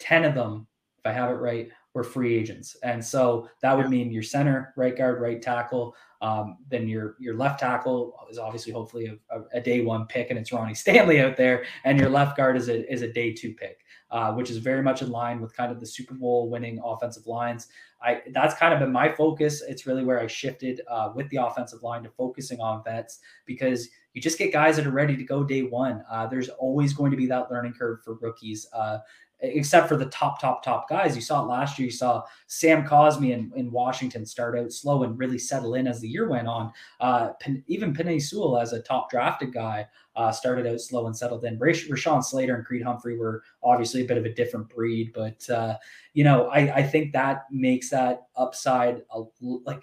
10 0.00 0.24
of 0.24 0.34
them, 0.34 0.66
if 0.98 1.06
I 1.06 1.12
have 1.12 1.30
it 1.30 1.34
right, 1.34 1.70
were 1.96 2.04
free 2.04 2.34
agents, 2.36 2.76
and 2.82 3.02
so 3.02 3.48
that 3.62 3.74
would 3.74 3.88
mean 3.88 4.12
your 4.12 4.22
center, 4.22 4.74
right 4.76 4.94
guard, 4.94 5.18
right 5.18 5.40
tackle. 5.40 5.96
Um, 6.20 6.58
then 6.68 6.86
your 6.86 7.16
your 7.18 7.34
left 7.34 7.58
tackle 7.58 8.14
is 8.30 8.38
obviously 8.38 8.70
hopefully 8.70 9.18
a, 9.30 9.40
a, 9.54 9.60
day 9.62 9.80
one 9.80 10.06
pick, 10.06 10.28
and 10.28 10.38
it's 10.38 10.52
Ronnie 10.52 10.74
Stanley 10.84 11.22
out 11.22 11.38
there, 11.38 11.64
and 11.84 11.98
your 11.98 12.10
left 12.10 12.36
guard 12.36 12.58
is 12.58 12.68
a 12.68 12.92
is 12.92 13.00
a 13.00 13.10
day 13.10 13.32
two 13.32 13.54
pick, 13.54 13.80
uh, 14.10 14.34
which 14.34 14.50
is 14.50 14.58
very 14.58 14.82
much 14.82 15.00
in 15.00 15.10
line 15.10 15.40
with 15.40 15.56
kind 15.56 15.72
of 15.72 15.80
the 15.80 15.86
Super 15.86 16.12
Bowl 16.12 16.50
winning 16.50 16.78
offensive 16.84 17.26
lines. 17.26 17.68
I 18.02 18.20
that's 18.32 18.54
kind 18.54 18.74
of 18.74 18.80
been 18.80 18.92
my 18.92 19.08
focus. 19.08 19.62
It's 19.66 19.86
really 19.86 20.04
where 20.04 20.20
I 20.20 20.26
shifted 20.26 20.82
uh, 20.90 21.12
with 21.14 21.30
the 21.30 21.38
offensive 21.38 21.82
line 21.82 22.02
to 22.02 22.10
focusing 22.10 22.60
on 22.60 22.84
vets 22.84 23.20
because 23.46 23.88
you 24.12 24.20
just 24.20 24.38
get 24.38 24.52
guys 24.52 24.76
that 24.76 24.86
are 24.86 24.90
ready 24.90 25.16
to 25.16 25.24
go 25.24 25.44
day 25.44 25.62
one. 25.62 26.04
Uh, 26.10 26.26
there's 26.26 26.50
always 26.50 26.92
going 26.92 27.10
to 27.10 27.16
be 27.16 27.26
that 27.26 27.50
learning 27.50 27.72
curve 27.72 28.02
for 28.02 28.14
rookies. 28.14 28.66
Uh, 28.72 28.98
except 29.40 29.88
for 29.88 29.96
the 29.96 30.06
top, 30.06 30.40
top, 30.40 30.62
top 30.62 30.88
guys. 30.88 31.14
You 31.14 31.22
saw 31.22 31.42
it 31.42 31.48
last 31.48 31.78
year. 31.78 31.86
You 31.86 31.92
saw 31.92 32.22
Sam 32.46 32.86
Cosmi 32.86 33.32
in, 33.32 33.52
in 33.54 33.70
Washington 33.70 34.24
start 34.24 34.58
out 34.58 34.72
slow 34.72 35.02
and 35.02 35.18
really 35.18 35.38
settle 35.38 35.74
in 35.74 35.86
as 35.86 36.00
the 36.00 36.08
year 36.08 36.28
went 36.28 36.48
on. 36.48 36.72
Uh, 37.00 37.30
even 37.66 37.94
Penei 37.94 38.20
Sewell, 38.20 38.58
as 38.58 38.72
a 38.72 38.80
top 38.80 39.10
drafted 39.10 39.52
guy, 39.52 39.86
uh, 40.16 40.32
started 40.32 40.66
out 40.66 40.80
slow 40.80 41.06
and 41.06 41.16
settled 41.16 41.44
in. 41.44 41.58
Rashawn 41.58 42.24
Slater 42.24 42.56
and 42.56 42.64
Creed 42.64 42.82
Humphrey 42.82 43.18
were 43.18 43.42
obviously 43.62 44.02
a 44.02 44.06
bit 44.06 44.18
of 44.18 44.24
a 44.24 44.32
different 44.32 44.68
breed, 44.68 45.12
but 45.14 45.48
uh, 45.50 45.76
you 46.14 46.24
know, 46.24 46.48
I, 46.48 46.76
I 46.76 46.82
think 46.82 47.12
that 47.12 47.44
makes 47.50 47.90
that 47.90 48.28
upside 48.36 49.02
a, 49.10 49.22
like 49.40 49.82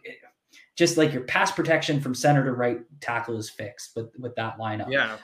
just 0.76 0.98
like 0.98 1.14
your 1.14 1.24
pass 1.24 1.52
protection 1.52 2.02
from 2.02 2.16
center 2.16 2.44
to 2.44 2.54
right 2.54 2.80
tackle 3.00 3.38
is 3.38 3.50
fixed 3.50 3.96
with 3.96 4.10
with 4.18 4.36
that 4.36 4.58
lineup. 4.58 4.90
Yeah. 4.90 5.18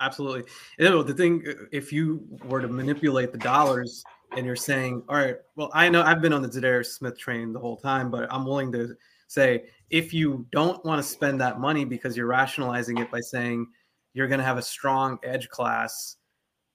Absolutely. 0.00 0.44
You 0.78 0.86
know, 0.86 1.02
the 1.02 1.14
thing, 1.14 1.44
uh, 1.46 1.52
if 1.72 1.92
you 1.92 2.26
were 2.46 2.60
to 2.60 2.68
manipulate 2.68 3.32
the 3.32 3.38
dollars 3.38 4.02
and 4.36 4.46
you're 4.46 4.56
saying, 4.56 5.02
all 5.08 5.16
right, 5.16 5.36
well, 5.56 5.70
I 5.74 5.88
know 5.90 6.02
I've 6.02 6.22
been 6.22 6.32
on 6.32 6.40
the 6.42 6.48
Za'Darius 6.48 6.86
Smith 6.86 7.18
train 7.18 7.52
the 7.52 7.60
whole 7.60 7.76
time, 7.76 8.10
but 8.10 8.32
I'm 8.32 8.46
willing 8.46 8.72
to 8.72 8.94
say 9.28 9.64
if 9.90 10.14
you 10.14 10.46
don't 10.52 10.82
want 10.84 11.02
to 11.02 11.08
spend 11.08 11.40
that 11.40 11.60
money 11.60 11.84
because 11.84 12.16
you're 12.16 12.26
rationalizing 12.26 12.98
it 12.98 13.10
by 13.10 13.20
saying 13.20 13.66
you're 14.14 14.26
going 14.28 14.38
to 14.40 14.44
have 14.44 14.58
a 14.58 14.62
strong 14.62 15.18
edge 15.22 15.48
class, 15.50 16.16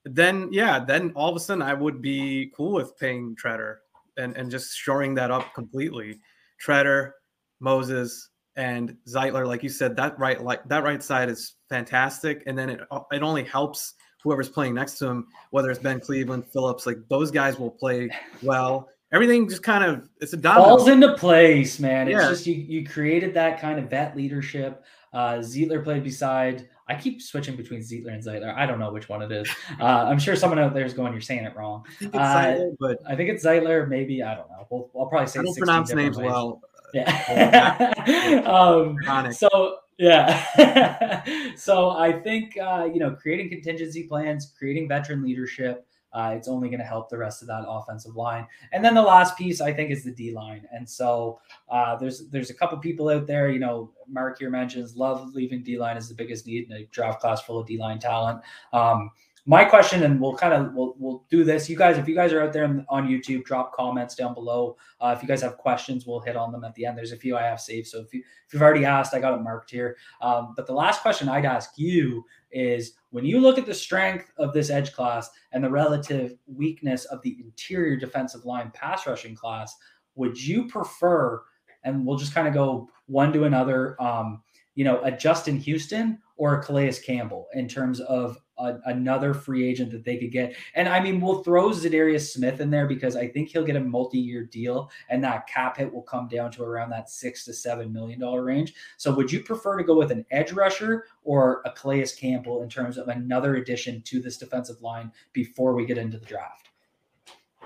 then 0.04 0.48
yeah, 0.52 0.78
then 0.84 1.12
all 1.16 1.28
of 1.28 1.36
a 1.36 1.40
sudden 1.40 1.62
I 1.62 1.74
would 1.74 2.00
be 2.00 2.52
cool 2.56 2.72
with 2.72 2.96
paying 2.96 3.34
Tretter 3.34 3.76
and, 4.16 4.36
and 4.36 4.50
just 4.50 4.76
shoring 4.76 5.14
that 5.16 5.32
up 5.32 5.52
completely. 5.52 6.20
Tretter, 6.64 7.10
Moses, 7.58 8.30
and 8.54 8.96
Zeitler, 9.08 9.46
like 9.46 9.62
you 9.64 9.68
said, 9.68 9.96
that 9.96 10.18
right 10.18 10.42
like 10.42 10.66
that 10.68 10.84
right 10.84 11.02
side 11.02 11.28
is 11.28 11.55
fantastic, 11.68 12.42
and 12.46 12.56
then 12.56 12.70
it 12.70 12.80
it 13.12 13.22
only 13.22 13.44
helps 13.44 13.94
whoever's 14.22 14.48
playing 14.48 14.74
next 14.74 14.98
to 14.98 15.06
him, 15.06 15.26
whether 15.50 15.70
it's 15.70 15.78
Ben 15.78 16.00
Cleveland, 16.00 16.46
Phillips, 16.52 16.86
like 16.86 16.98
those 17.08 17.30
guys 17.30 17.58
will 17.58 17.70
play 17.70 18.10
well. 18.42 18.88
Everything 19.12 19.48
just 19.48 19.62
kind 19.62 19.84
of 19.84 20.08
it's 20.20 20.32
a 20.32 20.36
domino. 20.36 20.64
falls 20.64 20.88
into 20.88 21.14
place, 21.14 21.78
man. 21.78 22.08
It's 22.08 22.20
yeah. 22.20 22.28
just 22.28 22.46
you 22.46 22.54
you 22.54 22.86
created 22.86 23.34
that 23.34 23.60
kind 23.60 23.78
of 23.78 23.88
vet 23.88 24.16
leadership. 24.16 24.84
Uh, 25.12 25.36
Zeitler 25.36 25.82
played 25.82 26.02
beside. 26.02 26.68
I 26.88 26.94
keep 26.94 27.22
switching 27.22 27.56
between 27.56 27.80
Zietler 27.80 28.12
and 28.12 28.22
Zeitler. 28.22 28.54
I 28.54 28.66
don't 28.66 28.78
know 28.78 28.92
which 28.92 29.08
one 29.08 29.22
it 29.22 29.32
is. 29.32 29.48
Uh, 29.80 29.84
I'm 29.84 30.18
sure 30.18 30.36
someone 30.36 30.58
out 30.58 30.74
there 30.74 30.84
is 30.84 30.92
going, 30.92 31.12
"You're 31.12 31.22
saying 31.22 31.44
it 31.44 31.56
wrong." 31.56 31.84
I 31.86 31.90
think 31.98 32.14
it's 32.14 32.22
uh, 32.22 32.70
but 32.80 32.98
I 33.08 33.14
think 33.14 33.30
it's 33.30 33.44
Zeitler. 33.44 33.88
Maybe 33.88 34.22
I 34.22 34.34
don't 34.34 34.48
know. 34.50 34.66
We'll, 34.70 34.90
I'll 34.98 35.06
probably 35.06 35.28
say. 35.28 35.40
I 35.40 35.42
don't 35.44 35.56
pronounce 35.56 35.92
names 35.92 36.16
ways. 36.16 36.26
well. 36.26 36.60
Yeah. 36.92 38.42
um, 38.46 39.32
so 39.32 39.78
yeah. 39.98 41.22
so 41.56 41.90
I 41.90 42.12
think 42.12 42.56
uh, 42.58 42.88
you 42.92 43.00
know 43.00 43.12
creating 43.12 43.48
contingency 43.48 44.04
plans, 44.04 44.52
creating 44.58 44.88
veteran 44.88 45.22
leadership. 45.22 45.86
Uh, 46.12 46.32
it's 46.34 46.48
only 46.48 46.70
going 46.70 46.80
to 46.80 46.86
help 46.86 47.10
the 47.10 47.18
rest 47.18 47.42
of 47.42 47.48
that 47.48 47.62
offensive 47.68 48.16
line. 48.16 48.46
And 48.72 48.82
then 48.82 48.94
the 48.94 49.02
last 49.02 49.36
piece, 49.36 49.60
I 49.60 49.70
think, 49.74 49.90
is 49.90 50.02
the 50.02 50.12
D 50.12 50.32
line. 50.32 50.66
And 50.72 50.88
so 50.88 51.40
uh, 51.68 51.96
there's 51.96 52.28
there's 52.30 52.48
a 52.48 52.54
couple 52.54 52.78
people 52.78 53.10
out 53.10 53.26
there. 53.26 53.50
You 53.50 53.58
know, 53.58 53.92
Mark 54.08 54.38
here 54.38 54.48
mentions 54.48 54.96
love 54.96 55.34
leaving 55.34 55.62
D 55.62 55.78
line 55.78 55.98
is 55.98 56.08
the 56.08 56.14
biggest 56.14 56.46
need 56.46 56.70
in 56.70 56.76
a 56.76 56.84
draft 56.86 57.20
class 57.20 57.42
full 57.42 57.58
of 57.58 57.66
D 57.66 57.76
line 57.76 57.98
talent. 57.98 58.40
Um, 58.72 59.10
my 59.48 59.64
question, 59.64 60.02
and 60.02 60.20
we'll 60.20 60.34
kind 60.34 60.52
of 60.52 60.74
we'll 60.74 60.96
we'll 60.98 61.24
do 61.30 61.44
this. 61.44 61.70
You 61.70 61.76
guys, 61.76 61.98
if 61.98 62.08
you 62.08 62.16
guys 62.16 62.32
are 62.32 62.42
out 62.42 62.52
there 62.52 62.64
on 62.88 63.08
YouTube, 63.08 63.44
drop 63.44 63.72
comments 63.72 64.16
down 64.16 64.34
below. 64.34 64.76
Uh, 65.00 65.14
if 65.16 65.22
you 65.22 65.28
guys 65.28 65.40
have 65.40 65.56
questions, 65.56 66.04
we'll 66.04 66.20
hit 66.20 66.34
on 66.34 66.50
them 66.50 66.64
at 66.64 66.74
the 66.74 66.84
end. 66.84 66.98
There's 66.98 67.12
a 67.12 67.16
few 67.16 67.36
I 67.36 67.42
have 67.42 67.60
saved, 67.60 67.86
so 67.86 68.00
if 68.00 68.12
you 68.12 68.20
if 68.46 68.52
you've 68.52 68.62
already 68.62 68.84
asked, 68.84 69.14
I 69.14 69.20
got 69.20 69.38
it 69.38 69.42
marked 69.42 69.70
here. 69.70 69.96
Um, 70.20 70.54
but 70.56 70.66
the 70.66 70.72
last 70.72 71.00
question 71.00 71.28
I'd 71.28 71.44
ask 71.44 71.70
you 71.76 72.24
is 72.50 72.94
when 73.10 73.24
you 73.24 73.38
look 73.38 73.56
at 73.56 73.66
the 73.66 73.74
strength 73.74 74.32
of 74.36 74.52
this 74.52 74.68
edge 74.68 74.92
class 74.92 75.30
and 75.52 75.62
the 75.62 75.70
relative 75.70 76.34
weakness 76.46 77.04
of 77.04 77.22
the 77.22 77.36
interior 77.40 77.96
defensive 77.96 78.44
line 78.44 78.72
pass 78.74 79.06
rushing 79.06 79.36
class, 79.36 79.76
would 80.16 80.42
you 80.42 80.66
prefer? 80.66 81.40
And 81.84 82.04
we'll 82.04 82.18
just 82.18 82.34
kind 82.34 82.48
of 82.48 82.54
go 82.54 82.88
one 83.06 83.32
to 83.32 83.44
another. 83.44 84.00
Um, 84.02 84.42
you 84.74 84.84
know, 84.84 85.00
a 85.02 85.10
Justin 85.12 85.56
Houston 85.58 86.18
or 86.36 86.58
a 86.58 86.62
Calais 86.62 86.94
Campbell 87.04 87.48
in 87.54 87.68
terms 87.68 88.00
of 88.00 88.38
a, 88.58 88.78
another 88.86 89.34
free 89.34 89.68
agent 89.68 89.90
that 89.92 90.04
they 90.04 90.16
could 90.16 90.32
get. 90.32 90.54
And 90.74 90.88
I 90.88 91.00
mean, 91.00 91.20
we'll 91.20 91.42
throw 91.42 91.70
Za'Darius 91.70 92.32
Smith 92.32 92.60
in 92.60 92.70
there 92.70 92.86
because 92.86 93.16
I 93.16 93.28
think 93.28 93.48
he'll 93.48 93.64
get 93.64 93.76
a 93.76 93.80
multi-year 93.80 94.44
deal, 94.44 94.90
and 95.08 95.22
that 95.24 95.46
cap 95.46 95.76
hit 95.76 95.92
will 95.92 96.02
come 96.02 96.28
down 96.28 96.50
to 96.52 96.62
around 96.62 96.90
that 96.90 97.10
six 97.10 97.44
to 97.44 97.52
seven 97.52 97.92
million 97.92 98.20
dollar 98.20 98.44
range. 98.44 98.74
So, 98.96 99.14
would 99.14 99.30
you 99.30 99.40
prefer 99.40 99.76
to 99.76 99.84
go 99.84 99.96
with 99.96 100.10
an 100.10 100.24
edge 100.30 100.52
rusher 100.52 101.04
or 101.24 101.62
a 101.64 101.70
Calais 101.70 102.06
Campbell 102.18 102.62
in 102.62 102.68
terms 102.68 102.98
of 102.98 103.08
another 103.08 103.56
addition 103.56 104.02
to 104.02 104.20
this 104.20 104.38
defensive 104.38 104.80
line 104.80 105.12
before 105.32 105.74
we 105.74 105.86
get 105.86 105.98
into 105.98 106.18
the 106.18 106.26
draft? 106.26 106.70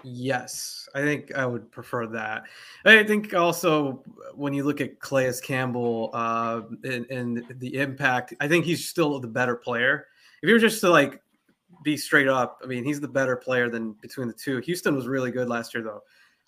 Yes, 0.02 0.88
I 0.94 1.00
think 1.02 1.34
I 1.34 1.46
would 1.46 1.70
prefer 1.70 2.06
that. 2.08 2.44
I 2.84 3.02
think 3.04 3.34
also 3.34 4.02
when 4.34 4.54
you 4.54 4.64
look 4.64 4.80
at 4.80 5.00
Calais 5.00 5.34
Campbell 5.42 6.10
uh, 6.12 6.62
and, 6.84 7.06
and, 7.10 7.44
the 7.58 7.76
impact, 7.76 8.34
I 8.40 8.48
think 8.48 8.64
he's 8.64 8.88
still 8.88 9.18
the 9.20 9.28
better 9.28 9.56
player. 9.56 10.06
If 10.42 10.48
you 10.48 10.54
were 10.54 10.60
just 10.60 10.80
to 10.80 10.90
like 10.90 11.20
be 11.82 11.96
straight 11.96 12.28
up, 12.28 12.60
I 12.62 12.66
mean, 12.66 12.84
he's 12.84 13.00
the 13.00 13.08
better 13.08 13.36
player 13.36 13.68
than 13.68 13.92
between 14.00 14.28
the 14.28 14.34
two. 14.34 14.58
Houston 14.58 14.94
was 14.94 15.06
really 15.06 15.30
good 15.30 15.48
last 15.48 15.74
year, 15.74 15.82
though, 15.82 16.02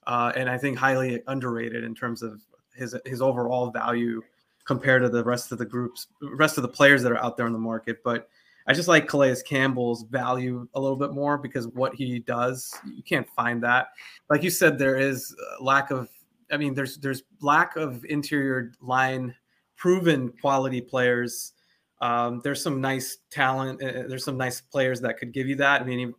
uh, 0.06 0.32
and 0.34 0.48
I 0.48 0.58
think 0.58 0.78
highly 0.78 1.22
underrated 1.26 1.84
in 1.84 1.94
terms 1.94 2.22
of 2.22 2.40
his 2.74 2.96
his 3.04 3.20
overall 3.20 3.70
value 3.70 4.22
compared 4.64 5.02
to 5.02 5.08
the 5.08 5.24
rest 5.24 5.52
of 5.52 5.58
the 5.58 5.66
groups, 5.66 6.06
rest 6.22 6.56
of 6.56 6.62
the 6.62 6.68
players 6.68 7.02
that 7.02 7.12
are 7.12 7.22
out 7.22 7.36
there 7.36 7.46
in 7.46 7.52
the 7.52 7.58
market. 7.58 8.02
But 8.02 8.28
I 8.66 8.72
just 8.72 8.88
like 8.88 9.08
Calais 9.08 9.36
Campbell's 9.46 10.04
value 10.04 10.68
a 10.74 10.80
little 10.80 10.96
bit 10.96 11.12
more 11.12 11.38
because 11.38 11.66
what 11.68 11.94
he 11.94 12.20
does, 12.20 12.72
you 12.84 13.02
can't 13.02 13.28
find 13.30 13.62
that. 13.62 13.88
Like 14.30 14.42
you 14.42 14.50
said, 14.50 14.78
there 14.78 14.98
is 14.98 15.34
lack 15.60 15.90
of. 15.90 16.08
I 16.50 16.56
mean, 16.56 16.74
there's 16.74 16.98
there's 16.98 17.22
lack 17.40 17.76
of 17.76 18.04
interior 18.04 18.72
line 18.80 19.34
proven 19.76 20.32
quality 20.40 20.80
players. 20.80 21.54
Um, 22.00 22.40
there's 22.44 22.62
some 22.62 22.80
nice 22.80 23.18
talent. 23.30 23.82
Uh, 23.82 24.04
there's 24.08 24.24
some 24.24 24.36
nice 24.36 24.60
players 24.60 25.00
that 25.00 25.18
could 25.18 25.32
give 25.32 25.48
you 25.48 25.56
that. 25.56 25.80
I 25.80 25.84
mean, 25.84 26.14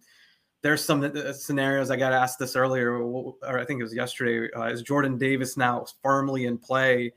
there's 0.64 0.84
some 0.84 1.04
uh, 1.04 1.34
scenarios. 1.34 1.92
I 1.92 1.98
got 1.98 2.14
asked 2.14 2.40
this 2.40 2.56
earlier, 2.56 2.98
or 2.98 3.60
I 3.60 3.66
think 3.66 3.80
it 3.80 3.84
was 3.84 3.94
yesterday. 3.94 4.50
Uh, 4.56 4.66
is 4.66 4.82
Jordan 4.82 5.18
Davis 5.18 5.56
now 5.58 5.86
firmly 6.02 6.46
in 6.46 6.58
play? 6.58 7.14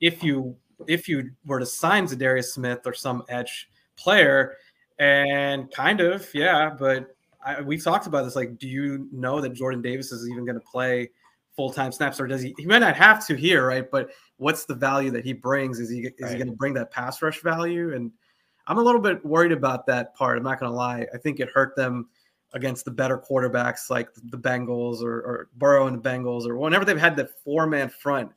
If 0.00 0.22
you 0.22 0.56
if 0.86 1.08
you 1.08 1.30
were 1.46 1.58
to 1.58 1.66
sign 1.66 2.06
Za'Darius 2.06 2.52
Smith 2.52 2.80
or 2.86 2.92
some 2.92 3.22
edge 3.28 3.68
player, 3.96 4.56
and 4.98 5.70
kind 5.70 6.00
of, 6.00 6.28
yeah, 6.34 6.70
but 6.76 7.14
I, 7.44 7.60
we've 7.60 7.82
talked 7.82 8.06
about 8.06 8.24
this. 8.24 8.36
Like, 8.36 8.58
do 8.58 8.68
you 8.68 9.08
know 9.12 9.40
that 9.40 9.54
Jordan 9.54 9.80
Davis 9.80 10.12
is 10.12 10.28
even 10.28 10.44
going 10.44 10.58
to 10.58 10.66
play 10.66 11.10
full 11.56 11.72
time 11.72 11.92
snaps, 11.92 12.20
or 12.20 12.26
does 12.26 12.42
he? 12.42 12.54
He 12.58 12.66
might 12.66 12.80
not 12.80 12.96
have 12.96 13.26
to 13.26 13.36
here, 13.36 13.66
right? 13.66 13.88
But 13.90 14.10
what's 14.36 14.64
the 14.64 14.74
value 14.74 15.10
that 15.12 15.24
he 15.24 15.32
brings? 15.32 15.78
Is 15.78 15.90
he 15.90 16.00
is 16.00 16.12
right. 16.20 16.32
he 16.32 16.36
going 16.36 16.50
to 16.50 16.56
bring 16.56 16.74
that 16.74 16.90
pass 16.90 17.22
rush 17.22 17.42
value? 17.42 17.94
And 17.94 18.12
I'm 18.66 18.78
a 18.78 18.82
little 18.82 19.00
bit 19.00 19.24
worried 19.24 19.52
about 19.52 19.86
that 19.86 20.14
part. 20.14 20.36
I'm 20.36 20.44
not 20.44 20.60
going 20.60 20.70
to 20.70 20.76
lie. 20.76 21.06
I 21.14 21.18
think 21.18 21.40
it 21.40 21.48
hurt 21.54 21.76
them 21.76 22.08
against 22.54 22.84
the 22.84 22.90
better 22.90 23.18
quarterbacks 23.18 23.90
like 23.90 24.08
the 24.14 24.38
Bengals 24.38 25.02
or, 25.02 25.20
or 25.20 25.48
Burrow 25.56 25.86
and 25.86 26.02
the 26.02 26.08
Bengals, 26.08 26.46
or 26.46 26.56
whenever 26.56 26.84
they've 26.84 26.98
had 26.98 27.16
that 27.16 27.30
four 27.44 27.66
man 27.66 27.88
front. 27.88 28.32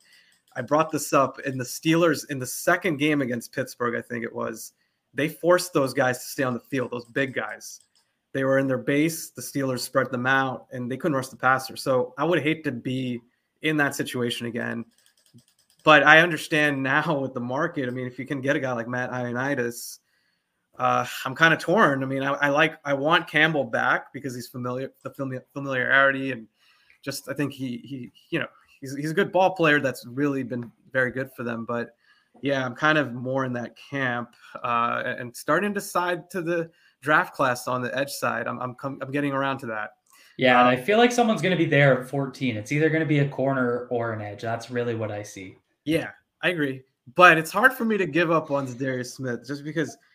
I 0.54 0.60
brought 0.60 0.90
this 0.90 1.14
up 1.14 1.40
in 1.40 1.56
the 1.56 1.64
Steelers 1.64 2.28
in 2.30 2.38
the 2.38 2.46
second 2.46 2.98
game 2.98 3.22
against 3.22 3.52
Pittsburgh, 3.52 3.96
I 3.96 4.02
think 4.02 4.22
it 4.22 4.34
was 4.34 4.74
they 5.14 5.28
forced 5.28 5.72
those 5.72 5.92
guys 5.92 6.18
to 6.18 6.24
stay 6.24 6.42
on 6.42 6.54
the 6.54 6.60
field, 6.60 6.90
those 6.90 7.04
big 7.04 7.34
guys. 7.34 7.80
They 8.32 8.44
were 8.44 8.58
in 8.58 8.66
their 8.66 8.78
base. 8.78 9.30
The 9.30 9.42
Steelers 9.42 9.80
spread 9.80 10.10
them 10.10 10.26
out, 10.26 10.66
and 10.72 10.90
they 10.90 10.96
couldn't 10.96 11.16
rush 11.16 11.28
the 11.28 11.36
passer. 11.36 11.76
So 11.76 12.14
I 12.16 12.24
would 12.24 12.42
hate 12.42 12.64
to 12.64 12.72
be 12.72 13.20
in 13.60 13.76
that 13.76 13.94
situation 13.94 14.46
again. 14.46 14.84
But 15.84 16.04
I 16.04 16.20
understand 16.20 16.82
now 16.82 17.18
with 17.18 17.34
the 17.34 17.40
market. 17.40 17.88
I 17.88 17.90
mean, 17.90 18.06
if 18.06 18.18
you 18.18 18.26
can 18.26 18.40
get 18.40 18.56
a 18.56 18.60
guy 18.60 18.72
like 18.72 18.88
Matt 18.88 19.10
Ioannidis, 19.10 19.98
uh, 20.78 21.04
I'm 21.24 21.34
kind 21.34 21.52
of 21.52 21.60
torn. 21.60 22.02
I 22.02 22.06
mean, 22.06 22.22
I, 22.22 22.32
I, 22.34 22.48
like 22.48 22.78
I 22.84 22.94
want 22.94 23.28
Campbell 23.28 23.64
back 23.64 24.12
because 24.12 24.34
he's 24.34 24.48
familiar, 24.48 24.90
the 25.02 25.42
familiarity, 25.52 26.32
and 26.32 26.46
just 27.02 27.28
I 27.28 27.34
think 27.34 27.52
he 27.52 27.78
he 27.78 28.12
you 28.30 28.38
know 28.38 28.46
he's 28.80 28.94
he's 28.96 29.10
a 29.10 29.14
good 29.14 29.32
ball 29.32 29.54
player 29.54 29.80
that's 29.80 30.06
really 30.06 30.42
been 30.42 30.70
very 30.92 31.10
good 31.10 31.30
for 31.36 31.42
them. 31.42 31.66
But 31.66 31.94
yeah, 32.42 32.64
I'm 32.64 32.74
kind 32.74 32.98
of 32.98 33.14
more 33.14 33.44
in 33.44 33.52
that 33.54 33.76
camp 33.76 34.34
uh, 34.62 35.02
and 35.04 35.34
starting 35.34 35.72
to 35.74 35.80
side 35.80 36.28
to 36.30 36.42
the 36.42 36.70
draft 37.00 37.34
class 37.34 37.66
on 37.66 37.80
the 37.80 37.96
edge 37.96 38.10
side. 38.10 38.46
I'm 38.46 38.60
I'm, 38.60 38.74
com- 38.74 38.98
I'm 39.00 39.10
getting 39.10 39.32
around 39.32 39.58
to 39.58 39.66
that. 39.66 39.92
Yeah, 40.36 40.60
um, 40.60 40.66
and 40.66 40.76
I 40.76 40.80
um, 40.80 40.84
feel 40.84 40.98
like 40.98 41.12
someone's 41.12 41.40
going 41.40 41.56
to 41.56 41.62
be 41.62 41.68
there 41.68 42.02
at 42.02 42.08
14. 42.08 42.56
It's 42.56 42.72
either 42.72 42.90
going 42.90 43.00
to 43.00 43.06
be 43.06 43.20
a 43.20 43.28
corner 43.28 43.86
or 43.90 44.12
an 44.12 44.20
edge. 44.20 44.42
That's 44.42 44.70
really 44.70 44.94
what 44.94 45.10
I 45.10 45.22
see. 45.22 45.56
Yeah, 45.84 46.10
I 46.42 46.50
agree. 46.50 46.82
But 47.14 47.38
it's 47.38 47.50
hard 47.50 47.72
for 47.72 47.84
me 47.84 47.96
to 47.96 48.06
give 48.06 48.30
up 48.30 48.50
on 48.50 48.66
Darius 48.76 49.14
Smith 49.14 49.46
just 49.46 49.64
because– 49.64 49.96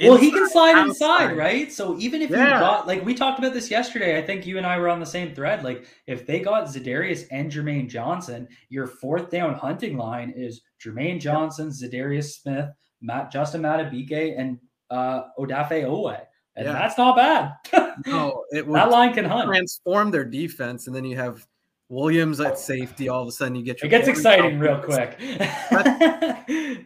well, 0.00 0.16
he 0.16 0.30
can 0.30 0.48
slide 0.48 0.76
outside. 0.76 1.24
inside, 1.24 1.36
right? 1.36 1.72
So 1.72 1.98
even 1.98 2.22
if 2.22 2.30
yeah. 2.30 2.44
you 2.44 2.50
got 2.60 2.86
like 2.86 3.04
we 3.04 3.14
talked 3.14 3.38
about 3.38 3.52
this 3.52 3.70
yesterday, 3.70 4.18
I 4.18 4.22
think 4.22 4.46
you 4.46 4.58
and 4.58 4.66
I 4.66 4.78
were 4.78 4.88
on 4.88 5.00
the 5.00 5.06
same 5.06 5.34
thread. 5.34 5.64
Like 5.64 5.86
if 6.06 6.26
they 6.26 6.40
got 6.40 6.64
Za'Darius 6.64 7.26
and 7.30 7.50
Jermaine 7.50 7.88
Johnson, 7.88 8.48
your 8.68 8.86
fourth 8.86 9.30
down 9.30 9.54
hunting 9.54 9.96
line 9.96 10.32
is 10.36 10.62
Jermaine 10.84 11.20
Johnson, 11.20 11.68
Za'Darius 11.68 12.40
Smith, 12.40 12.68
Matt 13.00 13.32
Justin 13.32 13.62
Madubuike, 13.62 14.38
and 14.38 14.58
uh 14.90 15.24
Odafe 15.38 15.84
Oweh. 15.84 16.20
And 16.56 16.66
yeah. 16.66 16.72
that's 16.72 16.98
not 16.98 17.16
bad. 17.16 17.52
no, 18.06 18.44
it 18.50 18.70
that 18.72 18.90
line 18.90 19.14
can 19.14 19.24
hunt. 19.24 19.46
Transform 19.46 20.10
their 20.10 20.24
defense, 20.24 20.86
and 20.86 20.96
then 20.96 21.04
you 21.04 21.16
have 21.16 21.46
Williams 21.90 22.38
at 22.38 22.56
safety, 22.56 23.08
all 23.08 23.20
of 23.20 23.28
a 23.28 23.32
sudden 23.32 23.56
you 23.56 23.64
get 23.64 23.82
your. 23.82 23.88
It 23.88 23.90
gets 23.90 24.06
exciting 24.06 24.60
real 24.60 24.78
quick. 24.82 25.18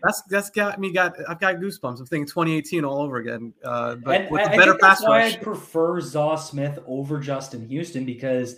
that's, 0.03 0.23
that's 0.31 0.49
got 0.51 0.81
me 0.81 0.91
got 0.93 1.15
I've 1.29 1.39
got 1.39 1.57
goosebumps. 1.57 2.01
I'm 2.01 2.07
thinking 2.07 2.27
2018 2.27 2.85
all 2.85 3.03
over 3.03 3.19
again. 3.19 3.53
Uh, 3.63 3.97
but 3.97 4.23
and, 4.23 4.31
with 4.31 4.47
a 4.47 4.57
better 4.57 4.75
pass 4.79 5.01
that's 5.01 5.09
why 5.09 5.27
I 5.27 5.37
prefer 5.37 6.01
Zaw 6.01 6.37
Smith 6.37 6.79
over 6.87 7.21
Justin 7.21 7.69
Houston 7.69 8.07
because 8.07 8.57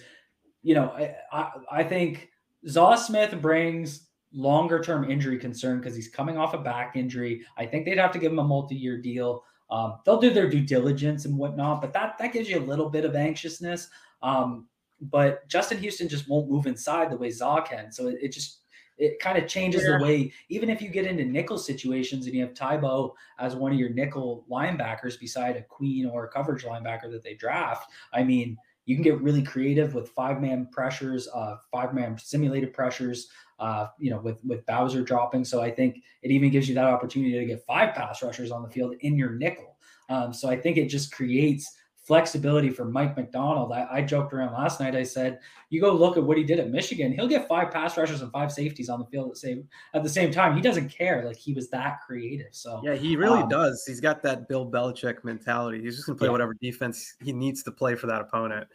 you 0.63 0.77
know 0.77 0.91
I 0.91 1.17
I, 1.33 1.51
I 1.81 1.83
think 1.83 2.31
Zaw 2.69 2.95
Smith 2.95 3.43
brings 3.43 4.07
longer 4.33 4.81
term 4.81 5.11
injury 5.11 5.39
concern 5.39 5.79
because 5.79 5.97
he's 5.97 6.09
coming 6.09 6.39
off 6.39 6.55
a 6.55 6.59
back 6.59 6.95
injury. 6.95 7.45
I 7.59 7.67
think 7.67 7.85
they'd 7.85 7.99
have 7.99 8.13
to 8.13 8.21
give 8.21 8.31
him 8.31 8.39
a 8.39 8.45
multi 8.45 8.77
year 8.77 9.03
deal. 9.03 9.43
Um, 9.69 9.99
they'll 10.05 10.21
do 10.21 10.31
their 10.31 10.49
due 10.49 10.61
diligence 10.61 11.25
and 11.25 11.37
whatnot, 11.37 11.81
but 11.81 11.93
that 11.93 12.17
that 12.19 12.33
gives 12.33 12.49
you 12.49 12.61
a 12.61 12.61
little 12.61 12.89
bit 12.89 13.05
of 13.05 13.17
anxiousness. 13.17 13.89
Um, 14.23 14.69
but 15.01 15.47
Justin 15.49 15.79
Houston 15.79 16.09
just 16.09 16.29
won't 16.29 16.51
move 16.51 16.67
inside 16.67 17.11
the 17.11 17.17
way 17.17 17.31
Zaw 17.31 17.61
can. 17.63 17.93
So 17.93 18.09
it, 18.09 18.19
it 18.23 18.33
just 18.33 18.61
it 18.99 19.19
kind 19.21 19.37
of 19.37 19.47
changes 19.47 19.83
yeah. 19.83 19.99
the 19.99 20.05
way, 20.05 20.33
even 20.49 20.71
if 20.71 20.81
you 20.81 20.89
get 20.89 21.07
into 21.07 21.25
nickel 21.25 21.59
situations 21.59 22.27
and 22.27 22.35
you 22.35 22.43
have 22.43 22.55
Tybo 22.55 23.13
as 23.39 23.55
one 23.55 23.73
of 23.73 23.79
your 23.79 23.91
nickel 23.91 24.47
linebackers 24.51 25.21
beside 25.21 25.57
a 25.57 25.63
queen 25.63 26.07
or 26.07 26.25
a 26.25 26.29
coverage 26.29 26.65
linebacker 26.65 27.11
that 27.11 27.23
they 27.23 27.35
draft. 27.35 27.91
I 28.15 28.25
mean, 28.25 28.57
you 28.87 28.97
can 28.97 29.03
get 29.03 29.21
really 29.21 29.43
creative 29.43 29.95
with 29.95 30.09
five 30.11 30.41
man 30.41 30.69
pressures, 30.73 31.29
uh, 31.35 31.57
five 31.71 31.93
man 31.93 32.17
simulated 32.19 32.73
pressures. 32.73 33.29
Uh, 33.59 33.87
you 33.99 34.11
know, 34.11 34.19
with 34.21 34.39
with 34.45 34.67
Bowser 34.67 35.03
dropping, 35.03 35.43
so 35.43 35.63
I 35.63 35.71
think 35.71 36.03
it 36.21 36.31
even 36.31 36.51
gives 36.51 36.69
you 36.69 36.75
that 36.75 36.85
opportunity 36.85 37.39
to 37.39 37.47
get 37.47 37.65
five 37.65 37.95
pass 37.95 38.23
rushers 38.23 38.51
on 38.51 38.63
the 38.63 38.69
field 38.69 38.97
in 39.01 39.17
your 39.17 39.31
nickel. 39.31 39.79
Um, 40.11 40.35
so 40.35 40.51
I 40.51 40.61
think 40.61 40.77
it 40.77 40.89
just 40.89 41.11
creates 41.11 41.75
flexibility 42.07 42.71
for 42.71 42.85
Mike 42.85 43.17
Macdonald. 43.17 43.73
I, 43.73 43.87
I, 43.91 44.01
joked 44.01 44.33
around 44.33 44.53
last 44.53 44.79
night. 44.79 44.95
I 44.95 45.03
said, 45.03 45.41
you 45.71 45.81
go 45.81 45.93
look 45.93 46.17
at 46.17 46.23
what 46.23 46.39
he 46.39 46.45
did 46.45 46.61
at 46.61 46.71
Michigan. 46.71 47.13
He'll 47.13 47.27
get 47.27 47.49
five 47.49 47.73
pass 47.73 47.97
rushers 47.97 48.23
and 48.23 48.31
five 48.31 48.53
safeties 48.53 48.89
on 48.89 49.01
the 49.01 49.07
field 49.07 49.27
at 49.27 49.35
the 49.35 49.41
same 49.41 49.69
at 49.93 50.05
the 50.05 50.09
same 50.09 50.31
time. 50.31 50.55
He 50.55 50.63
doesn't 50.63 50.89
care. 50.89 51.25
Like 51.27 51.37
he 51.37 51.53
was 51.53 51.69
that 51.71 51.99
creative. 52.07 52.53
So 52.53 52.81
yeah, 52.85 52.95
he 52.95 53.17
really 53.17 53.43
um, 53.43 53.49
does. 53.49 53.85
He's 53.85 54.01
got 54.01 54.23
that 54.23 54.49
Bill 54.49 54.71
Belichick 54.71 55.25
mentality. 55.25 55.83
He's 55.83 55.97
just 55.97 56.07
gonna 56.07 56.17
play 56.17 56.29
yeah. 56.29 56.33
whatever 56.33 56.55
defense 56.55 57.17
he 57.21 57.33
needs 57.33 57.65
to 57.65 57.73
play 57.73 57.97
for 57.97 58.07
that 58.07 58.21
opponent. 58.21 58.69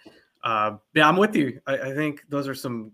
Uh, 0.44 0.74
yeah, 0.94 1.08
I'm 1.08 1.16
with 1.16 1.36
you. 1.36 1.62
I, 1.66 1.78
I 1.78 1.96
think 1.96 2.24
those 2.28 2.50
are 2.50 2.56
some. 2.56 2.92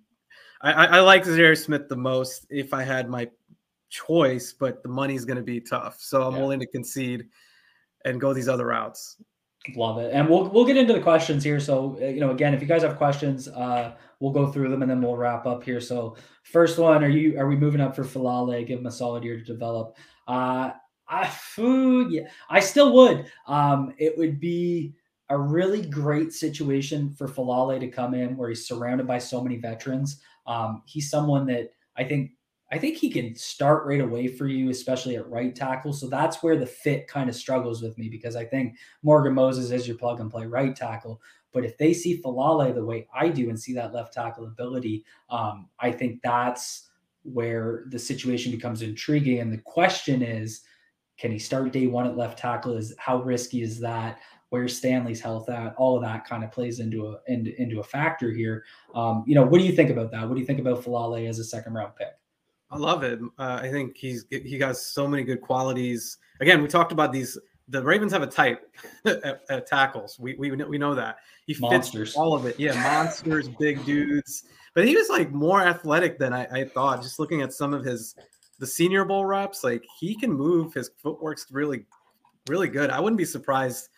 I, 0.61 0.87
I 0.87 0.99
like 1.01 1.23
Za'Darius 1.23 1.65
Smith 1.65 1.87
the 1.87 1.95
most 1.95 2.47
if 2.49 2.73
I 2.73 2.83
had 2.83 3.09
my 3.09 3.29
choice, 3.89 4.53
but 4.53 4.83
the 4.83 4.89
money's 4.89 5.23
going 5.23 5.37
to 5.37 5.43
be 5.43 5.61
tough. 5.61 5.99
So 5.99 6.23
I'm 6.23 6.33
yeah. 6.33 6.41
willing 6.41 6.59
to 6.59 6.65
concede 6.65 7.27
and 8.05 8.19
go 8.19 8.33
these 8.33 8.47
other 8.47 8.65
routes. 8.65 9.17
Love 9.75 9.99
it. 9.99 10.13
And 10.13 10.29
we'll 10.29 10.49
we'll 10.49 10.65
get 10.65 10.77
into 10.77 10.93
the 10.93 11.01
questions 11.01 11.43
here. 11.43 11.59
So, 11.59 11.97
uh, 12.01 12.05
you 12.05 12.19
know, 12.19 12.31
again, 12.31 12.53
if 12.53 12.61
you 12.61 12.67
guys 12.67 12.83
have 12.83 12.97
questions, 12.97 13.47
uh, 13.47 13.95
we'll 14.19 14.31
go 14.31 14.51
through 14.51 14.69
them 14.69 14.81
and 14.81 14.89
then 14.89 15.01
we'll 15.01 15.17
wrap 15.17 15.45
up 15.45 15.63
here. 15.63 15.81
So, 15.81 16.15
first 16.43 16.77
one, 16.77 17.03
are 17.03 17.09
you 17.09 17.37
are 17.39 17.47
we 17.47 17.55
moving 17.55 17.81
up 17.81 17.95
for 17.95 18.03
Faalele? 18.03 18.65
Give 18.65 18.79
him 18.79 18.85
a 18.85 18.91
solid 18.91 19.23
year 19.23 19.37
to 19.37 19.43
develop. 19.43 19.97
Uh 20.27 20.71
I 21.09 21.27
food, 21.27 22.11
yeah, 22.11 22.27
I 22.49 22.59
still 22.59 22.93
would. 22.93 23.31
Um, 23.47 23.93
it 23.97 24.17
would 24.17 24.39
be 24.39 24.93
a 25.29 25.37
really 25.37 25.81
great 25.81 26.33
situation 26.33 27.13
for 27.13 27.27
Faalele 27.27 27.79
to 27.79 27.87
come 27.87 28.13
in 28.13 28.35
where 28.35 28.49
he's 28.49 28.67
surrounded 28.67 29.07
by 29.07 29.19
so 29.19 29.41
many 29.41 29.57
veterans. 29.57 30.21
Um, 30.45 30.83
he's 30.85 31.09
someone 31.09 31.45
that 31.47 31.71
I 31.95 32.03
think 32.03 32.31
I 32.71 32.77
think 32.77 32.97
he 32.97 33.09
can 33.09 33.35
start 33.35 33.85
right 33.85 34.01
away 34.01 34.27
for 34.27 34.47
you, 34.47 34.69
especially 34.69 35.15
at 35.15 35.29
right 35.29 35.55
tackle. 35.55 35.93
So 35.93 36.07
that's 36.07 36.43
where 36.43 36.57
the 36.57 36.65
fit 36.65 37.07
kind 37.07 37.29
of 37.29 37.35
struggles 37.35 37.81
with 37.81 37.97
me 37.97 38.09
because 38.09 38.35
I 38.35 38.43
think 38.43 38.75
Morgan 39.03 39.33
Moses 39.33 39.71
is 39.71 39.87
your 39.87 39.97
plug 39.97 40.19
and 40.19 40.29
play 40.29 40.45
right 40.45 40.75
tackle. 40.75 41.21
But 41.53 41.63
if 41.63 41.77
they 41.77 41.93
see 41.93 42.21
Faalele 42.21 42.75
the 42.75 42.85
way 42.85 43.07
I 43.15 43.29
do 43.29 43.49
and 43.49 43.59
see 43.59 43.73
that 43.73 43.93
left 43.93 44.13
tackle 44.13 44.45
ability, 44.45 45.05
um, 45.29 45.69
I 45.79 45.91
think 45.91 46.21
that's 46.21 46.89
where 47.23 47.85
the 47.87 47.99
situation 47.99 48.51
becomes 48.51 48.81
intriguing. 48.81 49.39
And 49.39 49.51
the 49.51 49.59
question 49.59 50.21
is, 50.21 50.61
can 51.17 51.31
he 51.31 51.39
start 51.39 51.71
day 51.71 51.87
one 51.87 52.05
at 52.05 52.17
left 52.17 52.37
tackle? 52.37 52.75
Is 52.75 52.93
how 52.97 53.21
risky 53.23 53.61
is 53.61 53.79
that? 53.79 54.19
Where 54.49 54.67
Stanley's 54.67 55.19
health 55.21 55.49
at? 55.49 55.73
All 55.77 55.95
of 55.95 56.03
that 56.03 56.25
kind 56.25 56.43
of 56.43 56.51
plays 56.51 56.79
into 56.79 57.07
a 57.07 57.17
into, 57.27 57.59
into 57.59 57.79
a 57.79 57.83
factor 57.83 58.31
here. 58.31 58.63
Um, 58.93 59.23
you 59.25 59.35
know, 59.35 59.43
what 59.43 59.59
do 59.59 59.65
you 59.65 59.73
think 59.73 59.89
about 59.89 60.11
that? 60.11 60.27
What 60.27 60.35
do 60.35 60.41
you 60.41 60.45
think 60.45 60.59
about 60.59 60.83
Faalele 60.83 61.27
as 61.27 61.39
a 61.39 61.43
second 61.43 61.73
round 61.73 61.95
pick? 61.95 62.09
I 62.69 62.77
love 62.77 63.03
him. 63.03 63.31
Uh, 63.37 63.59
I 63.61 63.69
think 63.69 63.95
he's 63.95 64.25
he 64.29 64.57
got 64.57 64.75
so 64.77 65.07
many 65.07 65.23
good 65.23 65.41
qualities. 65.41 66.17
Again, 66.41 66.61
we 66.61 66.67
talked 66.67 66.91
about 66.91 67.11
these. 67.11 67.37
The 67.69 67.83
Ravens 67.83 68.13
have 68.13 68.21
a 68.21 68.27
type 68.27 68.69
at, 69.05 69.41
at 69.49 69.67
tackles. 69.67 70.17
We, 70.19 70.35
we 70.35 70.51
we 70.51 70.77
know 70.77 70.95
that 70.95 71.17
he 71.45 71.55
monsters. 71.59 72.09
fits 72.09 72.17
all 72.17 72.33
of 72.33 72.45
it. 72.45 72.59
Yeah, 72.59 72.73
monsters, 72.81 73.49
big 73.49 73.83
dudes. 73.85 74.43
But 74.73 74.85
he 74.85 74.95
was 74.95 75.09
like 75.09 75.31
more 75.31 75.61
athletic 75.61 76.19
than 76.19 76.33
I, 76.33 76.45
I 76.45 76.65
thought. 76.65 77.01
Just 77.01 77.19
looking 77.19 77.41
at 77.41 77.53
some 77.53 77.73
of 77.73 77.83
his 77.83 78.15
the 78.59 78.67
Senior 78.67 79.05
Bowl 79.05 79.25
reps, 79.25 79.63
like 79.63 79.85
he 79.99 80.15
can 80.15 80.31
move. 80.31 80.73
His 80.73 80.91
footwork's 81.01 81.47
really 81.51 81.85
really 82.49 82.67
good. 82.67 82.89
I 82.89 82.99
wouldn't 82.99 83.17
be 83.17 83.25
surprised 83.25 83.89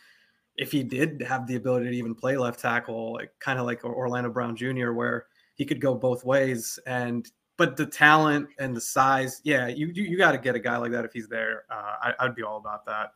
if 0.58 0.72
he 0.72 0.84
did 0.84 1.22
have 1.22 1.48
the 1.48 1.56
ability 1.56 1.90
to 1.90 1.96
even 1.96 2.14
play 2.14 2.38
left 2.38 2.60
tackle, 2.60 3.14
like 3.14 3.32
kind 3.40 3.60
of 3.60 3.66
like 3.66 3.84
Orlando 3.84 4.30
Brown 4.30 4.56
Jr., 4.56 4.92
where 4.92 5.26
he 5.56 5.66
could 5.66 5.80
go 5.80 5.96
both 5.96 6.26
ways 6.26 6.78
and 6.86 7.30
but 7.60 7.76
the 7.76 7.86
talent 7.86 8.48
and 8.58 8.74
the 8.74 8.80
size, 8.82 9.42
yeah, 9.44 9.68
you 9.68 9.92
you, 9.94 10.04
you 10.04 10.18
got 10.18 10.32
to 10.32 10.38
get 10.38 10.56
a 10.56 10.60
guy 10.60 10.78
like 10.78 10.92
that 10.94 11.04
if 11.04 11.12
he's 11.12 11.28
there. 11.28 11.66
Uh, 11.70 11.96
I, 12.02 12.14
I'd 12.22 12.34
be 12.34 12.42
all 12.42 12.58
about 12.58 12.86
that. 12.86 13.12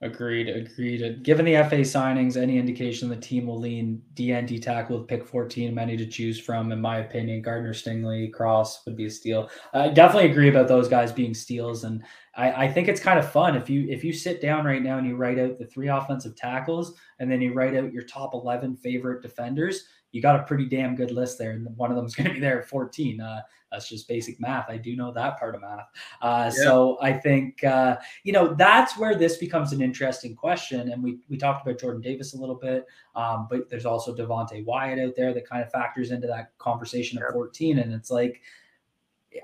Agreed. 0.00 0.48
Agreed. 0.48 1.24
Given 1.24 1.44
the 1.44 1.54
FA 1.68 1.80
signings, 1.80 2.36
any 2.36 2.56
indication 2.56 3.08
the 3.08 3.16
team 3.16 3.48
will 3.48 3.58
lean 3.58 4.00
DND 4.14 4.62
tackle 4.62 5.00
with 5.00 5.08
pick 5.08 5.26
14, 5.26 5.74
many 5.74 5.96
to 5.96 6.06
choose 6.06 6.38
from, 6.38 6.70
in 6.70 6.80
my 6.80 6.98
opinion. 6.98 7.42
Gardner 7.42 7.74
Stingley, 7.74 8.32
Cross 8.32 8.86
would 8.86 8.94
be 8.94 9.06
a 9.06 9.10
steal. 9.10 9.50
I 9.74 9.88
definitely 9.88 10.30
agree 10.30 10.48
about 10.48 10.68
those 10.68 10.86
guys 10.86 11.10
being 11.10 11.34
steals. 11.34 11.82
And 11.82 12.04
I, 12.36 12.66
I 12.66 12.72
think 12.72 12.86
it's 12.86 13.00
kind 13.00 13.18
of 13.18 13.28
fun 13.28 13.56
if 13.56 13.68
you 13.68 13.88
if 13.88 14.04
you 14.04 14.12
sit 14.12 14.40
down 14.40 14.64
right 14.64 14.82
now 14.82 14.98
and 14.98 15.06
you 15.08 15.16
write 15.16 15.40
out 15.40 15.58
the 15.58 15.66
three 15.66 15.88
offensive 15.88 16.36
tackles 16.36 16.94
and 17.18 17.28
then 17.28 17.40
you 17.40 17.52
write 17.52 17.74
out 17.74 17.92
your 17.92 18.04
top 18.04 18.34
11 18.34 18.76
favorite 18.76 19.22
defenders, 19.22 19.88
you 20.12 20.22
got 20.22 20.38
a 20.38 20.44
pretty 20.44 20.66
damn 20.66 20.94
good 20.94 21.10
list 21.10 21.38
there. 21.38 21.50
And 21.50 21.76
one 21.76 21.90
of 21.90 21.96
them 21.96 22.06
is 22.06 22.14
going 22.14 22.28
to 22.28 22.34
be 22.34 22.40
there 22.40 22.60
at 22.60 22.68
14. 22.68 23.20
Uh, 23.20 23.40
that's 23.70 23.88
just 23.88 24.08
basic 24.08 24.40
math. 24.40 24.68
I 24.68 24.76
do 24.76 24.96
know 24.96 25.12
that 25.12 25.38
part 25.38 25.54
of 25.54 25.60
math. 25.60 25.88
Uh, 26.22 26.50
yeah. 26.54 26.62
So 26.64 26.98
I 27.02 27.12
think 27.12 27.62
uh, 27.64 27.96
you 28.24 28.32
know 28.32 28.54
that's 28.54 28.96
where 28.96 29.14
this 29.14 29.36
becomes 29.36 29.72
an 29.72 29.82
interesting 29.82 30.34
question. 30.34 30.90
And 30.92 31.02
we 31.02 31.18
we 31.28 31.36
talked 31.36 31.66
about 31.66 31.80
Jordan 31.80 32.00
Davis 32.00 32.34
a 32.34 32.38
little 32.38 32.54
bit, 32.54 32.86
um, 33.14 33.46
but 33.50 33.68
there's 33.68 33.86
also 33.86 34.14
Devonte 34.14 34.64
Wyatt 34.64 34.98
out 34.98 35.14
there 35.16 35.34
that 35.34 35.48
kind 35.48 35.62
of 35.62 35.70
factors 35.70 36.10
into 36.10 36.26
that 36.26 36.56
conversation 36.58 37.18
of 37.18 37.32
14. 37.32 37.78
And 37.78 37.92
it's 37.92 38.10
like, 38.10 38.40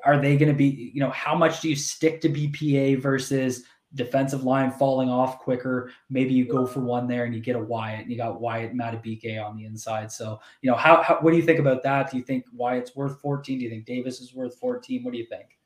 are 0.05 0.21
they 0.21 0.37
going 0.37 0.51
to 0.51 0.57
be? 0.57 0.91
You 0.95 1.01
know, 1.01 1.11
how 1.11 1.35
much 1.35 1.61
do 1.61 1.69
you 1.69 1.77
stick 1.77 2.21
to 2.23 2.29
BPA 2.29 3.01
versus 3.01 3.65
defensive 3.95 4.45
line 4.45 4.71
falling 4.71 5.09
off 5.09 5.39
quicker. 5.39 5.91
Maybe 6.11 6.35
you 6.35 6.47
go 6.47 6.67
for 6.67 6.81
one 6.81 7.07
there 7.07 7.25
and 7.25 7.35
you 7.35 7.41
get 7.41 7.57
a 7.57 7.61
Wyatt 7.61 8.01
and 8.01 8.11
you 8.11 8.17
got 8.17 8.41
Wyatt 8.41 8.75
Madubuike 8.75 9.45
on 9.45 9.57
the 9.57 9.65
inside. 9.65 10.11
So, 10.11 10.41
you 10.63 10.71
know, 10.71 10.77
how, 10.77 11.03
how, 11.03 11.19
what 11.21 11.31
do 11.31 11.37
you 11.37 11.43
think 11.43 11.61
about 11.61 11.83
that? 11.85 12.11
Do 12.11 12.17
you 12.17 12.23
think 12.23 12.45
Wyatt's 12.53 12.97
worth 12.97 13.21
14? 13.21 13.59
Do 13.59 13.65
you 13.65 13.71
think 13.71 13.87
Davis 13.87 14.21
is 14.21 14.35
worth 14.35 14.57
14? 14.59 15.05
What 15.05 15.13
do 15.13 15.19
you 15.19 15.27
think? 15.27 15.59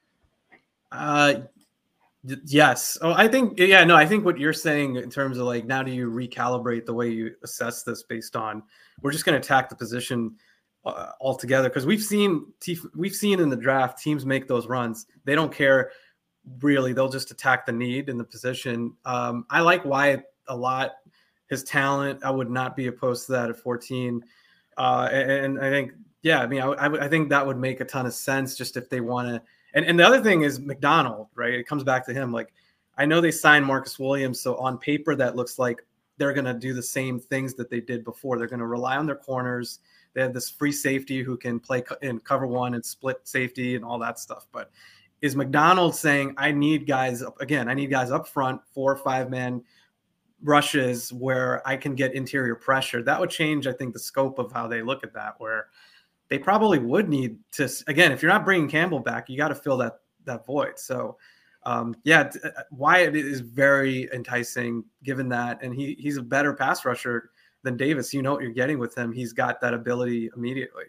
Uh, 0.93 1.35
yes. 2.45 2.99
Oh, 3.01 3.13
I 3.13 3.29
think, 3.29 3.59
yeah, 3.59 3.85
no, 3.85 3.97
I 3.97 4.07
think 4.07 4.25
what 4.25 4.39
you're 4.39 4.53
saying 4.53 4.97
in 4.97 5.11
terms 5.11 5.39
of 5.39 5.47
like, 5.47 5.65
now 5.65 5.83
do 5.83 5.91
you 5.91 6.11
recalibrate 6.11 6.85
the 6.85 6.95
way 6.95 7.09
you 7.09 7.35
assess 7.43 7.83
this 7.83 8.03
based 8.03 8.37
on, 8.37 8.63
we're 9.03 9.13
just 9.13 9.25
going 9.25 9.41
to 9.41 9.45
attack 9.45 9.69
the 9.69 9.77
position 9.77 10.37
uh, 10.85 11.13
altogether. 11.21 11.69
Cause 11.71 11.87
we've 11.87 12.03
seen, 12.03 12.47
we've 12.95 13.15
seen 13.15 13.41
in 13.41 13.49
the 13.49 13.57
draft 13.57 14.03
teams 14.03 14.27
make 14.27 14.49
those 14.49 14.67
runs. 14.67 15.07
They 15.25 15.35
don't 15.35 15.53
care 15.53 15.93
really 16.61 16.93
they'll 16.93 17.09
just 17.09 17.31
attack 17.31 17.67
the 17.67 17.73
need 17.73 18.09
in 18.09 18.19
the 18.19 18.25
position. 18.25 18.95
Um, 19.05 19.47
I 19.51 19.61
like 19.61 19.85
Wyatt 19.85 20.25
a 20.49 20.57
lot. 20.57 20.93
His 21.49 21.65
talent, 21.65 22.21
I 22.25 22.31
would 22.31 22.51
not 22.51 22.77
be 22.77 22.89
opposed 22.89 23.27
to 23.27 23.33
that 23.33 23.51
at 23.51 23.57
14. 23.57 24.23
Uh, 24.77 25.09
and, 25.11 25.31
and, 25.31 25.65
I 25.65 25.71
think, 25.71 25.93
yeah, 26.23 26.41
I 26.41 26.47
mean, 26.47 26.61
I, 26.61 26.87
I, 26.87 27.09
think 27.09 27.31
that 27.31 27.45
would 27.45 27.57
make 27.57 27.81
a 27.81 27.85
ton 27.85 28.07
of 28.07 28.15
sense 28.15 28.55
just 28.55 28.77
if 28.77 28.89
they 28.89 29.01
want 29.01 29.29
to. 29.29 29.43
And, 29.75 29.85
and 29.85 29.99
the 29.99 30.07
other 30.07 30.23
thing 30.23 30.43
is 30.43 30.61
Macdonald, 30.61 31.29
right? 31.35 31.55
It 31.55 31.67
comes 31.67 31.83
back 31.83 32.07
to 32.07 32.15
him. 32.15 32.33
Like, 32.33 32.53
I 32.97 33.07
know 33.07 33.21
they 33.21 33.31
signed 33.31 33.65
Marcus 33.65 33.99
Williams. 33.99 34.41
So 34.41 34.57
on 34.57 34.79
paper, 34.79 35.15
that 35.17 35.37
looks 35.37 35.59
like 35.59 35.85
they're 36.17 36.33
going 36.33 36.45
to 36.45 36.55
do 36.55 36.75
the 36.75 36.83
same 36.83 37.19
things 37.19 37.55
that 37.55 37.71
they 37.71 37.81
did 37.81 38.05
before. 38.05 38.39
They're 38.39 38.47
going 38.47 38.61
to 38.61 38.67
rely 38.67 38.97
on 38.97 39.07
their 39.07 39.17
corners. 39.17 39.81
They 40.15 40.21
have 40.21 40.35
this 40.35 40.51
free 40.51 40.73
safety 40.73 41.23
who 41.23 41.37
can 41.37 41.61
play 41.61 41.83
in 42.03 42.19
cover 42.21 42.47
one 42.47 42.75
and 42.75 42.85
split 42.85 43.21
safety 43.25 43.77
and 43.77 43.85
all 43.85 43.99
that 44.01 44.19
stuff. 44.19 44.47
But 44.53 44.71
is 45.21 45.35
Macdonald 45.35 45.95
saying, 45.95 46.35
I 46.37 46.53
need 46.53 46.87
guys 46.87 47.23
again, 47.41 47.69
I 47.69 47.75
need 47.75 47.91
guys 47.91 48.11
up 48.11 48.29
front, 48.29 48.61
four 48.73 48.93
or 48.93 48.97
five 48.97 49.31
man 49.31 49.63
rushes 50.43 51.13
where 51.13 51.67
I 51.67 51.77
can 51.77 51.95
get 51.95 52.15
interior 52.15 52.55
pressure. 52.55 53.03
That 53.03 53.19
would 53.19 53.31
change, 53.31 53.67
I 53.67 53.73
think, 53.73 53.93
the 53.93 53.99
scope 53.99 54.39
of 54.39 54.53
how 54.53 54.69
they 54.69 54.83
look 54.83 55.03
at 55.03 55.13
that, 55.15 55.35
where 55.39 55.69
they 56.29 56.39
probably 56.39 56.79
would 56.79 57.09
need 57.09 57.39
to 57.53 57.69
again, 57.87 58.13
if 58.13 58.23
you're 58.23 58.31
not 58.31 58.45
bringing 58.45 58.69
Campbell 58.69 59.01
back, 59.01 59.29
you 59.29 59.37
got 59.37 59.49
to 59.49 59.55
fill 59.55 59.77
that 59.79 60.01
that 60.25 60.47
void. 60.47 60.79
So 60.79 61.17
um, 61.65 61.97
yeah, 62.05 62.31
uh, 62.45 62.51
Wyatt 62.71 63.17
is 63.17 63.41
very 63.41 64.09
enticing 64.13 64.85
given 65.03 65.29
that, 65.31 65.63
and 65.63 65.75
he 65.75 65.97
he's 65.99 66.17
a 66.17 66.23
better 66.23 66.55
pass 66.55 66.85
rusher 66.85 67.31
than 67.63 67.77
Davis. 67.77 68.15
You 68.15 68.23
know 68.23 68.33
what 68.33 68.43
you're 68.43 68.53
getting 68.53 68.79
with 68.79 68.97
him. 68.97 69.13
He's 69.13 69.33
got 69.33 69.61
that 69.61 69.75
ability 69.75 70.31
immediately. 70.37 70.85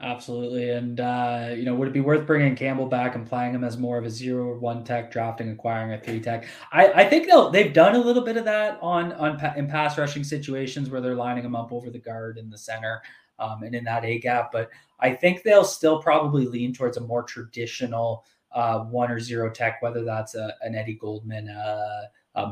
Absolutely. 0.00 0.70
And, 0.70 1.00
uh, 1.00 1.48
you 1.56 1.64
know, 1.64 1.74
would 1.74 1.88
it 1.88 1.94
be 1.94 2.00
worth 2.00 2.24
bringing 2.24 2.54
Campbell 2.54 2.86
back 2.86 3.16
and 3.16 3.26
playing 3.26 3.52
him 3.52 3.64
as 3.64 3.76
more 3.76 3.98
of 3.98 4.04
a 4.04 4.10
zero 4.10 4.44
or 4.44 4.56
one 4.56 4.84
tech, 4.84 5.10
drafting, 5.10 5.50
acquiring 5.50 5.92
a 5.92 5.98
three 5.98 6.20
tech? 6.20 6.46
I, 6.70 6.92
I 6.92 7.08
think 7.08 7.26
they'll, 7.26 7.50
they've 7.50 7.72
done 7.72 7.96
a 7.96 7.98
little 7.98 8.22
bit 8.22 8.36
of 8.36 8.44
that 8.44 8.78
on, 8.80 9.12
on 9.14 9.40
in 9.56 9.66
pass 9.66 9.98
rushing 9.98 10.22
situations 10.22 10.88
where 10.88 11.00
they're 11.00 11.16
lining 11.16 11.44
him 11.44 11.56
up 11.56 11.72
over 11.72 11.90
the 11.90 11.98
guard 11.98 12.38
in 12.38 12.48
the 12.48 12.56
center 12.56 13.02
um, 13.40 13.64
and 13.64 13.74
in 13.74 13.82
that 13.84 14.04
A 14.04 14.20
gap. 14.20 14.52
But 14.52 14.70
I 15.00 15.14
think 15.14 15.42
they'll 15.42 15.64
still 15.64 16.00
probably 16.00 16.46
lean 16.46 16.72
towards 16.72 16.96
a 16.96 17.00
more 17.00 17.24
traditional 17.24 18.24
uh, 18.52 18.84
one 18.84 19.10
or 19.10 19.18
zero 19.18 19.50
tech, 19.50 19.82
whether 19.82 20.04
that's 20.04 20.36
a, 20.36 20.54
an 20.62 20.76
Eddie 20.76 20.94
Goldman, 20.94 21.48
uh, 21.48 22.02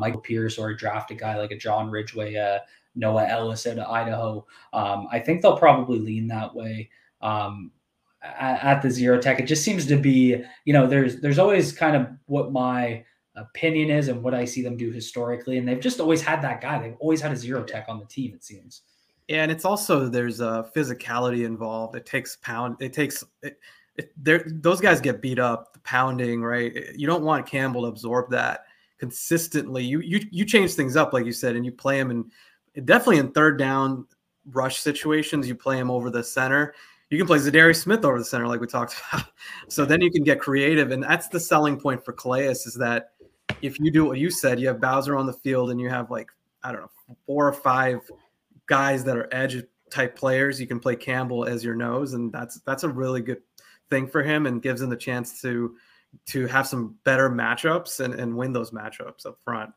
Michael 0.00 0.20
Pierce, 0.20 0.58
or 0.58 0.70
a 0.70 0.76
drafted 0.76 1.20
guy 1.20 1.38
like 1.38 1.52
a 1.52 1.56
John 1.56 1.92
Ridgeway, 1.92 2.34
uh, 2.34 2.58
Noah 2.96 3.28
Elliss 3.28 3.68
out 3.68 3.78
of 3.78 3.88
Idaho. 3.88 4.44
Um, 4.72 5.06
I 5.12 5.20
think 5.20 5.42
they'll 5.42 5.56
probably 5.56 6.00
lean 6.00 6.26
that 6.26 6.52
way 6.52 6.90
um, 7.20 7.70
at, 8.22 8.62
at, 8.64 8.82
the 8.82 8.90
zero 8.90 9.20
tech. 9.20 9.40
It 9.40 9.46
just 9.46 9.64
seems 9.64 9.86
to 9.86 9.96
be, 9.96 10.42
you 10.64 10.72
know, 10.72 10.86
there's 10.86 11.20
there's 11.20 11.38
always 11.38 11.72
kind 11.72 11.96
of 11.96 12.08
what 12.26 12.52
my 12.52 13.04
opinion 13.36 13.90
is 13.90 14.08
and 14.08 14.22
what 14.22 14.34
I 14.34 14.44
see 14.44 14.62
them 14.62 14.76
do 14.76 14.90
historically, 14.90 15.58
and 15.58 15.68
they've 15.68 15.80
just 15.80 16.00
always 16.00 16.22
had 16.22 16.42
that 16.42 16.60
guy. 16.60 16.80
They've 16.80 16.96
always 17.00 17.20
had 17.20 17.32
a 17.32 17.36
zero 17.36 17.62
tech 17.62 17.86
on 17.88 17.98
the 17.98 18.06
team. 18.06 18.34
It 18.34 18.44
seems. 18.44 18.82
Yeah, 19.28 19.42
and 19.42 19.50
it's 19.50 19.64
also 19.64 20.08
there's 20.08 20.40
a 20.40 20.70
physicality 20.74 21.44
involved. 21.44 21.96
It 21.96 22.06
takes 22.06 22.36
pound. 22.36 22.76
It 22.80 22.92
takes. 22.92 23.24
It, 23.42 23.58
it, 23.96 24.12
those 24.62 24.80
guys 24.80 25.00
get 25.00 25.22
beat 25.22 25.38
up, 25.38 25.72
the 25.72 25.80
pounding, 25.80 26.42
right? 26.42 26.94
You 26.94 27.06
don't 27.06 27.24
want 27.24 27.46
Campbell 27.46 27.82
to 27.82 27.88
absorb 27.88 28.30
that 28.30 28.64
consistently. 28.98 29.84
You 29.84 30.00
you 30.00 30.20
you 30.30 30.44
change 30.44 30.74
things 30.74 30.96
up, 30.96 31.12
like 31.12 31.26
you 31.26 31.32
said, 31.32 31.56
and 31.56 31.64
you 31.64 31.72
play 31.72 31.98
him 31.98 32.10
and 32.10 32.86
definitely 32.86 33.18
in 33.18 33.32
third 33.32 33.58
down 33.58 34.06
rush 34.50 34.78
situations. 34.78 35.48
You 35.48 35.54
play 35.54 35.78
him 35.78 35.90
over 35.90 36.10
the 36.10 36.22
center, 36.22 36.74
you 37.10 37.18
can 37.18 37.26
play 37.26 37.38
Za'Darius 37.38 37.82
Smith 37.82 38.04
over 38.04 38.18
the 38.18 38.24
center, 38.24 38.48
like 38.48 38.60
we 38.60 38.66
talked 38.66 38.94
about. 39.12 39.26
So 39.68 39.84
then 39.84 40.00
you 40.00 40.10
can 40.10 40.24
get 40.24 40.40
creative, 40.40 40.90
and 40.90 41.02
that's 41.02 41.28
the 41.28 41.40
selling 41.40 41.78
point 41.78 42.04
for 42.04 42.12
Calais 42.12 42.48
is 42.48 42.74
that 42.74 43.10
if 43.62 43.78
you 43.78 43.90
do 43.90 44.04
what 44.04 44.18
you 44.18 44.30
said, 44.30 44.60
you 44.60 44.68
have 44.68 44.80
Bowser 44.80 45.16
on 45.16 45.26
the 45.26 45.32
field, 45.32 45.70
and 45.70 45.80
you 45.80 45.88
have 45.88 46.10
like 46.10 46.28
I 46.62 46.72
don't 46.72 46.82
know 46.82 47.16
four 47.26 47.46
or 47.46 47.52
five 47.52 48.00
guys 48.66 49.04
that 49.04 49.16
are 49.16 49.28
edge 49.32 49.62
type 49.90 50.16
players. 50.16 50.60
You 50.60 50.66
can 50.66 50.80
play 50.80 50.96
Campbell 50.96 51.44
as 51.44 51.64
your 51.64 51.74
nose, 51.74 52.14
and 52.14 52.32
that's 52.32 52.60
that's 52.60 52.82
a 52.82 52.88
really 52.88 53.20
good 53.20 53.42
thing 53.90 54.08
for 54.08 54.22
him, 54.22 54.46
and 54.46 54.62
gives 54.62 54.82
him 54.82 54.90
the 54.90 54.96
chance 54.96 55.40
to 55.42 55.76
to 56.26 56.46
have 56.46 56.66
some 56.66 56.96
better 57.04 57.28
matchups 57.28 58.00
and, 58.00 58.14
and 58.14 58.36
win 58.36 58.52
those 58.52 58.70
matchups 58.70 59.26
up 59.26 59.38
front. 59.44 59.70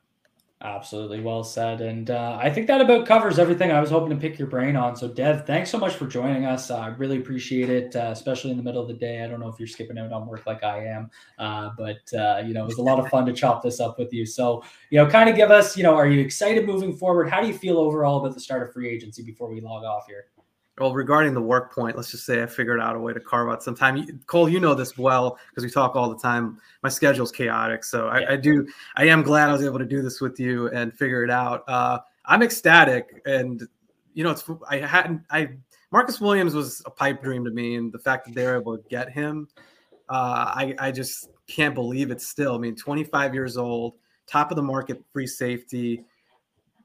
Absolutely 0.61 1.21
well 1.21 1.41
said. 1.41 1.79
And 1.79 2.09
uh, 2.09 2.37
I 2.41 2.49
think 2.49 2.67
that 2.67 2.81
about 2.81 3.07
covers 3.07 3.39
everything 3.39 3.71
I 3.71 3.79
was 3.79 3.91
hoping 3.91 4.09
to 4.09 4.17
pick 4.17 4.37
your 4.37 4.49
brain 4.49 4.75
on. 4.75 4.93
So, 4.93 5.07
Dev, 5.07 5.47
thanks 5.47 5.69
so 5.69 5.77
much 5.77 5.93
for 5.93 6.05
joining 6.05 6.43
us. 6.43 6.69
I 6.69 6.87
really 6.87 7.17
appreciate 7.17 7.69
it, 7.69 7.95
uh, 7.95 8.09
especially 8.11 8.51
in 8.51 8.57
the 8.57 8.63
middle 8.63 8.81
of 8.81 8.89
the 8.89 8.93
day. 8.93 9.23
I 9.23 9.27
don't 9.27 9.39
know 9.39 9.47
if 9.47 9.57
you're 9.57 9.69
skipping 9.69 9.97
out 9.97 10.11
on 10.11 10.27
work 10.27 10.45
like 10.45 10.61
I 10.61 10.85
am, 10.85 11.09
uh, 11.37 11.69
but, 11.77 12.01
uh, 12.13 12.43
you 12.45 12.53
know, 12.53 12.63
it 12.63 12.67
was 12.67 12.77
a 12.77 12.81
lot 12.81 12.99
of 12.99 13.07
fun 13.07 13.25
to 13.27 13.31
chop 13.33 13.63
this 13.63 13.79
up 13.79 13.97
with 13.97 14.11
you. 14.11 14.25
So, 14.25 14.61
you 14.89 15.01
know, 15.01 15.09
kind 15.09 15.29
of 15.29 15.37
give 15.37 15.49
us, 15.49 15.77
you 15.77 15.83
know, 15.83 15.95
are 15.95 16.09
you 16.09 16.19
excited 16.19 16.65
moving 16.65 16.93
forward? 16.93 17.29
How 17.29 17.39
do 17.39 17.47
you 17.47 17.57
feel 17.57 17.77
overall 17.77 18.19
about 18.19 18.33
the 18.33 18.41
start 18.41 18.61
of 18.67 18.73
free 18.73 18.89
agency 18.89 19.23
before 19.23 19.49
we 19.49 19.61
log 19.61 19.85
off 19.85 20.07
here? 20.07 20.25
Well, 20.79 20.93
regarding 20.93 21.33
the 21.33 21.41
work 21.41 21.75
point, 21.75 21.97
let's 21.97 22.09
just 22.09 22.25
say 22.25 22.41
I 22.41 22.45
figured 22.45 22.79
out 22.79 22.95
a 22.95 22.99
way 22.99 23.11
to 23.11 23.19
carve 23.19 23.49
out 23.49 23.61
some 23.61 23.75
time. 23.75 24.21
Cole, 24.27 24.47
you 24.47 24.61
know 24.61 24.73
this 24.73 24.97
well 24.97 25.37
because 25.49 25.65
we 25.65 25.69
talk 25.69 25.95
all 25.95 26.09
the 26.09 26.17
time. 26.17 26.57
My 26.83 26.89
schedule's 26.89 27.33
chaotic, 27.33 27.83
so 27.83 28.07
I, 28.07 28.19
yeah. 28.19 28.31
I, 28.31 28.35
do. 28.37 28.67
I 28.95 29.05
am 29.07 29.21
glad 29.21 29.49
I 29.49 29.51
was 29.51 29.63
able 29.63 29.79
to 29.79 29.85
do 29.85 30.01
this 30.01 30.21
with 30.21 30.39
you 30.39 30.69
and 30.69 30.93
figure 30.93 31.23
it 31.23 31.29
out. 31.29 31.67
Uh, 31.67 31.99
I'm 32.25 32.41
ecstatic, 32.41 33.21
and 33.25 33.67
you 34.13 34.23
know, 34.23 34.31
it's 34.31 34.49
I 34.69 34.77
hadn't. 34.77 35.23
I 35.29 35.49
Marcus 35.91 36.21
Williams 36.21 36.53
was 36.53 36.81
a 36.85 36.89
pipe 36.89 37.21
dream 37.21 37.43
to 37.43 37.51
me, 37.51 37.75
and 37.75 37.91
the 37.91 37.99
fact 37.99 38.25
that 38.25 38.33
they 38.33 38.45
were 38.45 38.55
able 38.55 38.77
to 38.77 38.83
get 38.89 39.11
him, 39.11 39.49
uh, 40.07 40.53
I 40.55 40.75
I 40.79 40.91
just 40.91 41.29
can't 41.47 41.75
believe 41.75 42.09
it. 42.09 42.21
Still, 42.21 42.55
I 42.55 42.57
mean, 42.57 42.75
25 42.75 43.33
years 43.33 43.57
old, 43.57 43.95
top 44.27 44.49
of 44.49 44.55
the 44.55 44.63
market, 44.63 45.03
free 45.11 45.27
safety 45.27 46.05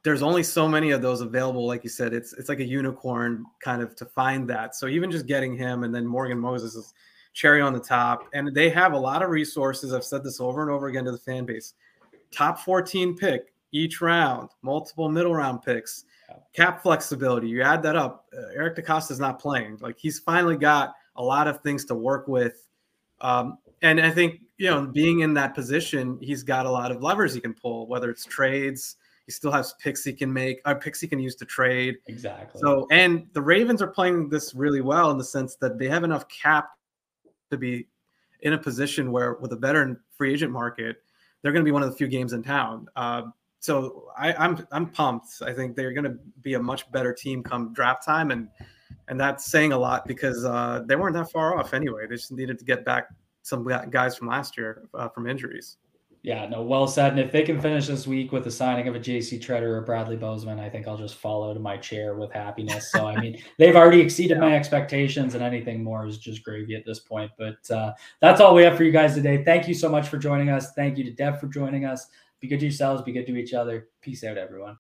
there's 0.05 0.23
only 0.23 0.43
so 0.43 0.69
many 0.69 0.91
of 0.91 1.03
those 1.03 1.23
available. 1.23 1.67
Like 1.67 1.83
you 1.83 1.91
said, 1.91 2.13
it's 2.13 2.35
it's 2.35 2.49
like 2.49 2.61
a 2.61 2.65
unicorn 2.65 3.45
kind 3.61 3.83
of 3.83 3.97
to 3.97 4.05
find 4.05 4.49
that. 4.51 4.77
So 4.77 4.87
even 4.87 5.11
just 5.11 5.27
getting 5.27 5.57
him 5.57 5.83
and 5.83 5.95
then 5.95 6.07
Morgan 6.07 6.39
Moses 6.39 6.75
is 6.75 6.93
cherry 7.33 7.61
on 7.61 7.73
the 7.73 7.81
top. 7.81 8.29
And 8.35 8.55
they 8.55 8.69
have 8.69 8.93
a 8.93 8.99
lot 8.99 9.23
of 9.23 9.31
resources. 9.31 9.93
I've 9.93 10.05
said 10.05 10.23
this 10.23 10.41
over 10.41 10.63
and 10.63 10.71
over 10.71 10.87
again 10.87 11.05
to 11.07 11.11
the 11.11 11.19
fan 11.19 11.47
base. 11.47 11.73
Top 12.31 12.61
14 12.61 13.17
pick 13.17 13.53
each 13.73 14.01
round, 14.01 14.51
multiple 14.63 15.09
middle 15.09 15.35
round 15.35 15.63
picks, 15.63 16.05
cap 16.53 16.83
flexibility. 16.83 17.49
You 17.49 17.63
add 17.63 17.83
that 17.83 17.97
up. 17.97 18.27
Uh, 18.37 18.43
Eric 18.55 18.77
DeCosta 18.77 19.11
is 19.11 19.21
not 19.21 19.41
playing. 19.41 19.79
Like 19.81 19.99
he's 19.99 20.19
finally 20.19 20.57
got 20.57 20.95
a 21.17 21.23
lot 21.23 21.49
of 21.49 21.61
things 21.63 21.85
to 21.87 21.95
work 21.95 22.29
with. 22.29 22.69
Um, 23.23 23.59
and 23.81 24.01
I 24.01 24.11
think, 24.11 24.41
you 24.59 24.69
know, 24.71 24.87
being 24.87 25.21
in 25.21 25.33
that 25.35 25.55
position, 25.55 26.19
he's 26.21 26.43
got 26.43 26.67
a 26.67 26.71
lot 26.71 26.93
of 26.93 27.03
levers 27.03 27.33
he 27.33 27.41
can 27.41 27.55
pull, 27.55 27.87
whether 27.87 28.11
it's 28.11 28.25
trades, 28.25 28.97
he 29.27 29.33
still 29.33 29.53
has 29.53 29.75
picks 29.81 30.05
he 30.05 30.13
can 30.13 30.33
make, 30.33 30.61
uh, 30.65 30.75
picks 30.75 31.01
he 31.01 31.09
can 31.09 31.19
use 31.19 31.35
to 31.37 31.45
trade. 31.45 31.97
Exactly. 32.07 32.61
So, 32.61 32.87
and 32.91 33.27
the 33.33 33.41
Ravens 33.41 33.81
are 33.81 33.89
playing 33.89 34.29
this 34.29 34.55
really 34.55 34.81
well 34.81 35.11
in 35.11 35.19
the 35.19 35.25
sense 35.25 35.57
that 35.57 35.79
they 35.79 35.89
have 35.89 36.05
enough 36.05 36.29
cap 36.29 36.71
to 37.51 37.57
be 37.57 37.89
in 38.43 38.53
a 38.53 38.59
position 38.59 39.11
where, 39.11 39.35
with 39.35 39.53
a 39.53 39.57
better 39.57 40.03
free 40.17 40.33
agent 40.33 40.53
market, 40.53 40.97
they're 41.43 41.53
going 41.53 41.65
to 41.65 41.69
be 41.69 41.73
one 41.73 41.83
of 41.83 41.91
the 41.91 41.97
few 41.97 42.09
games 42.09 42.33
in 42.33 42.43
town. 42.43 42.87
Uh, 42.97 43.23
so 43.61 44.09
I, 44.19 44.35
I'm 44.35 44.67
I'm 44.73 44.91
pumped. 44.91 45.41
I 45.41 45.55
think 45.55 45.75
they're 45.75 45.95
going 45.95 46.05
to 46.05 46.19
be 46.43 46.55
a 46.55 46.61
much 46.61 46.91
better 46.93 47.15
team 47.15 47.43
come 47.43 47.73
draft 47.73 48.05
time, 48.05 48.31
and 48.31 48.49
and 49.09 49.19
that's 49.19 49.47
saying 49.47 49.73
a 49.73 49.79
lot 49.79 50.07
because 50.07 50.45
uh, 50.45 50.83
they 50.87 50.97
weren't 50.97 51.15
that 51.15 51.31
far 51.31 51.59
off 51.59 51.73
anyway. 51.73 52.07
They 52.07 52.17
just 52.17 52.31
needed 52.31 52.59
to 52.59 52.65
get 52.67 52.85
back 52.85 53.09
some 53.41 53.67
guys 53.91 54.17
from 54.17 54.29
last 54.29 54.59
year 54.59 54.89
uh, 54.93 55.09
from 55.09 55.27
injuries. 55.27 55.79
Yeah, 56.25 56.47
no, 56.49 56.63
well 56.63 56.89
said. 56.89 57.11
And 57.11 57.21
if 57.21 57.31
they 57.31 57.43
can 57.43 57.61
finish 57.61 57.87
this 57.87 58.07
week 58.07 58.33
with 58.33 58.45
the 58.45 58.51
signing 58.51 58.89
of 58.89 58.95
a 58.95 58.99
JC 58.99 59.39
Tretter 59.39 59.77
or 59.77 59.83
Bradley 59.83 60.17
Bozeman, 60.17 60.59
I 60.59 60.71
think 60.71 60.89
I'll 60.89 60.97
just 60.97 61.17
fall 61.17 61.51
out 61.51 61.55
of 61.55 61.61
my 61.61 61.77
chair 61.77 62.15
with 62.15 62.33
happiness. 62.33 62.91
So, 62.91 63.07
I 63.07 63.21
mean, 63.21 63.43
they've 63.59 63.77
already 63.77 64.01
exceeded 64.01 64.39
my 64.39 64.57
expectations, 64.57 65.35
and 65.35 65.45
anything 65.45 65.85
more 65.85 66.07
is 66.07 66.17
just 66.17 66.43
gravy 66.43 66.77
at 66.77 66.87
this 66.87 66.99
point. 66.99 67.31
But 67.37 67.71
uh, 67.71 67.93
that's 68.23 68.41
all 68.41 68.55
we 68.55 68.63
have 68.63 68.75
for 68.75 68.85
you 68.85 68.91
guys 68.91 69.15
today. 69.15 69.45
Thank 69.45 69.69
you 69.69 69.75
so 69.75 69.91
much 69.91 70.09
for 70.09 70.17
joining 70.17 70.49
us. 70.49 70.73
Thank 70.73 70.97
you 70.97 71.05
to 71.05 71.11
Dev 71.11 71.39
for 71.41 71.47
joining 71.47 71.85
us. 71.85 72.07
Be 72.41 72.49
good 72.49 72.61
to 72.61 72.65
yourselves, 72.65 73.03
be 73.03 73.13
good 73.13 73.27
to 73.27 73.37
each 73.37 73.53
other. 73.53 73.89
Peace 74.01 74.25
out, 74.25 74.39
everyone. 74.39 74.73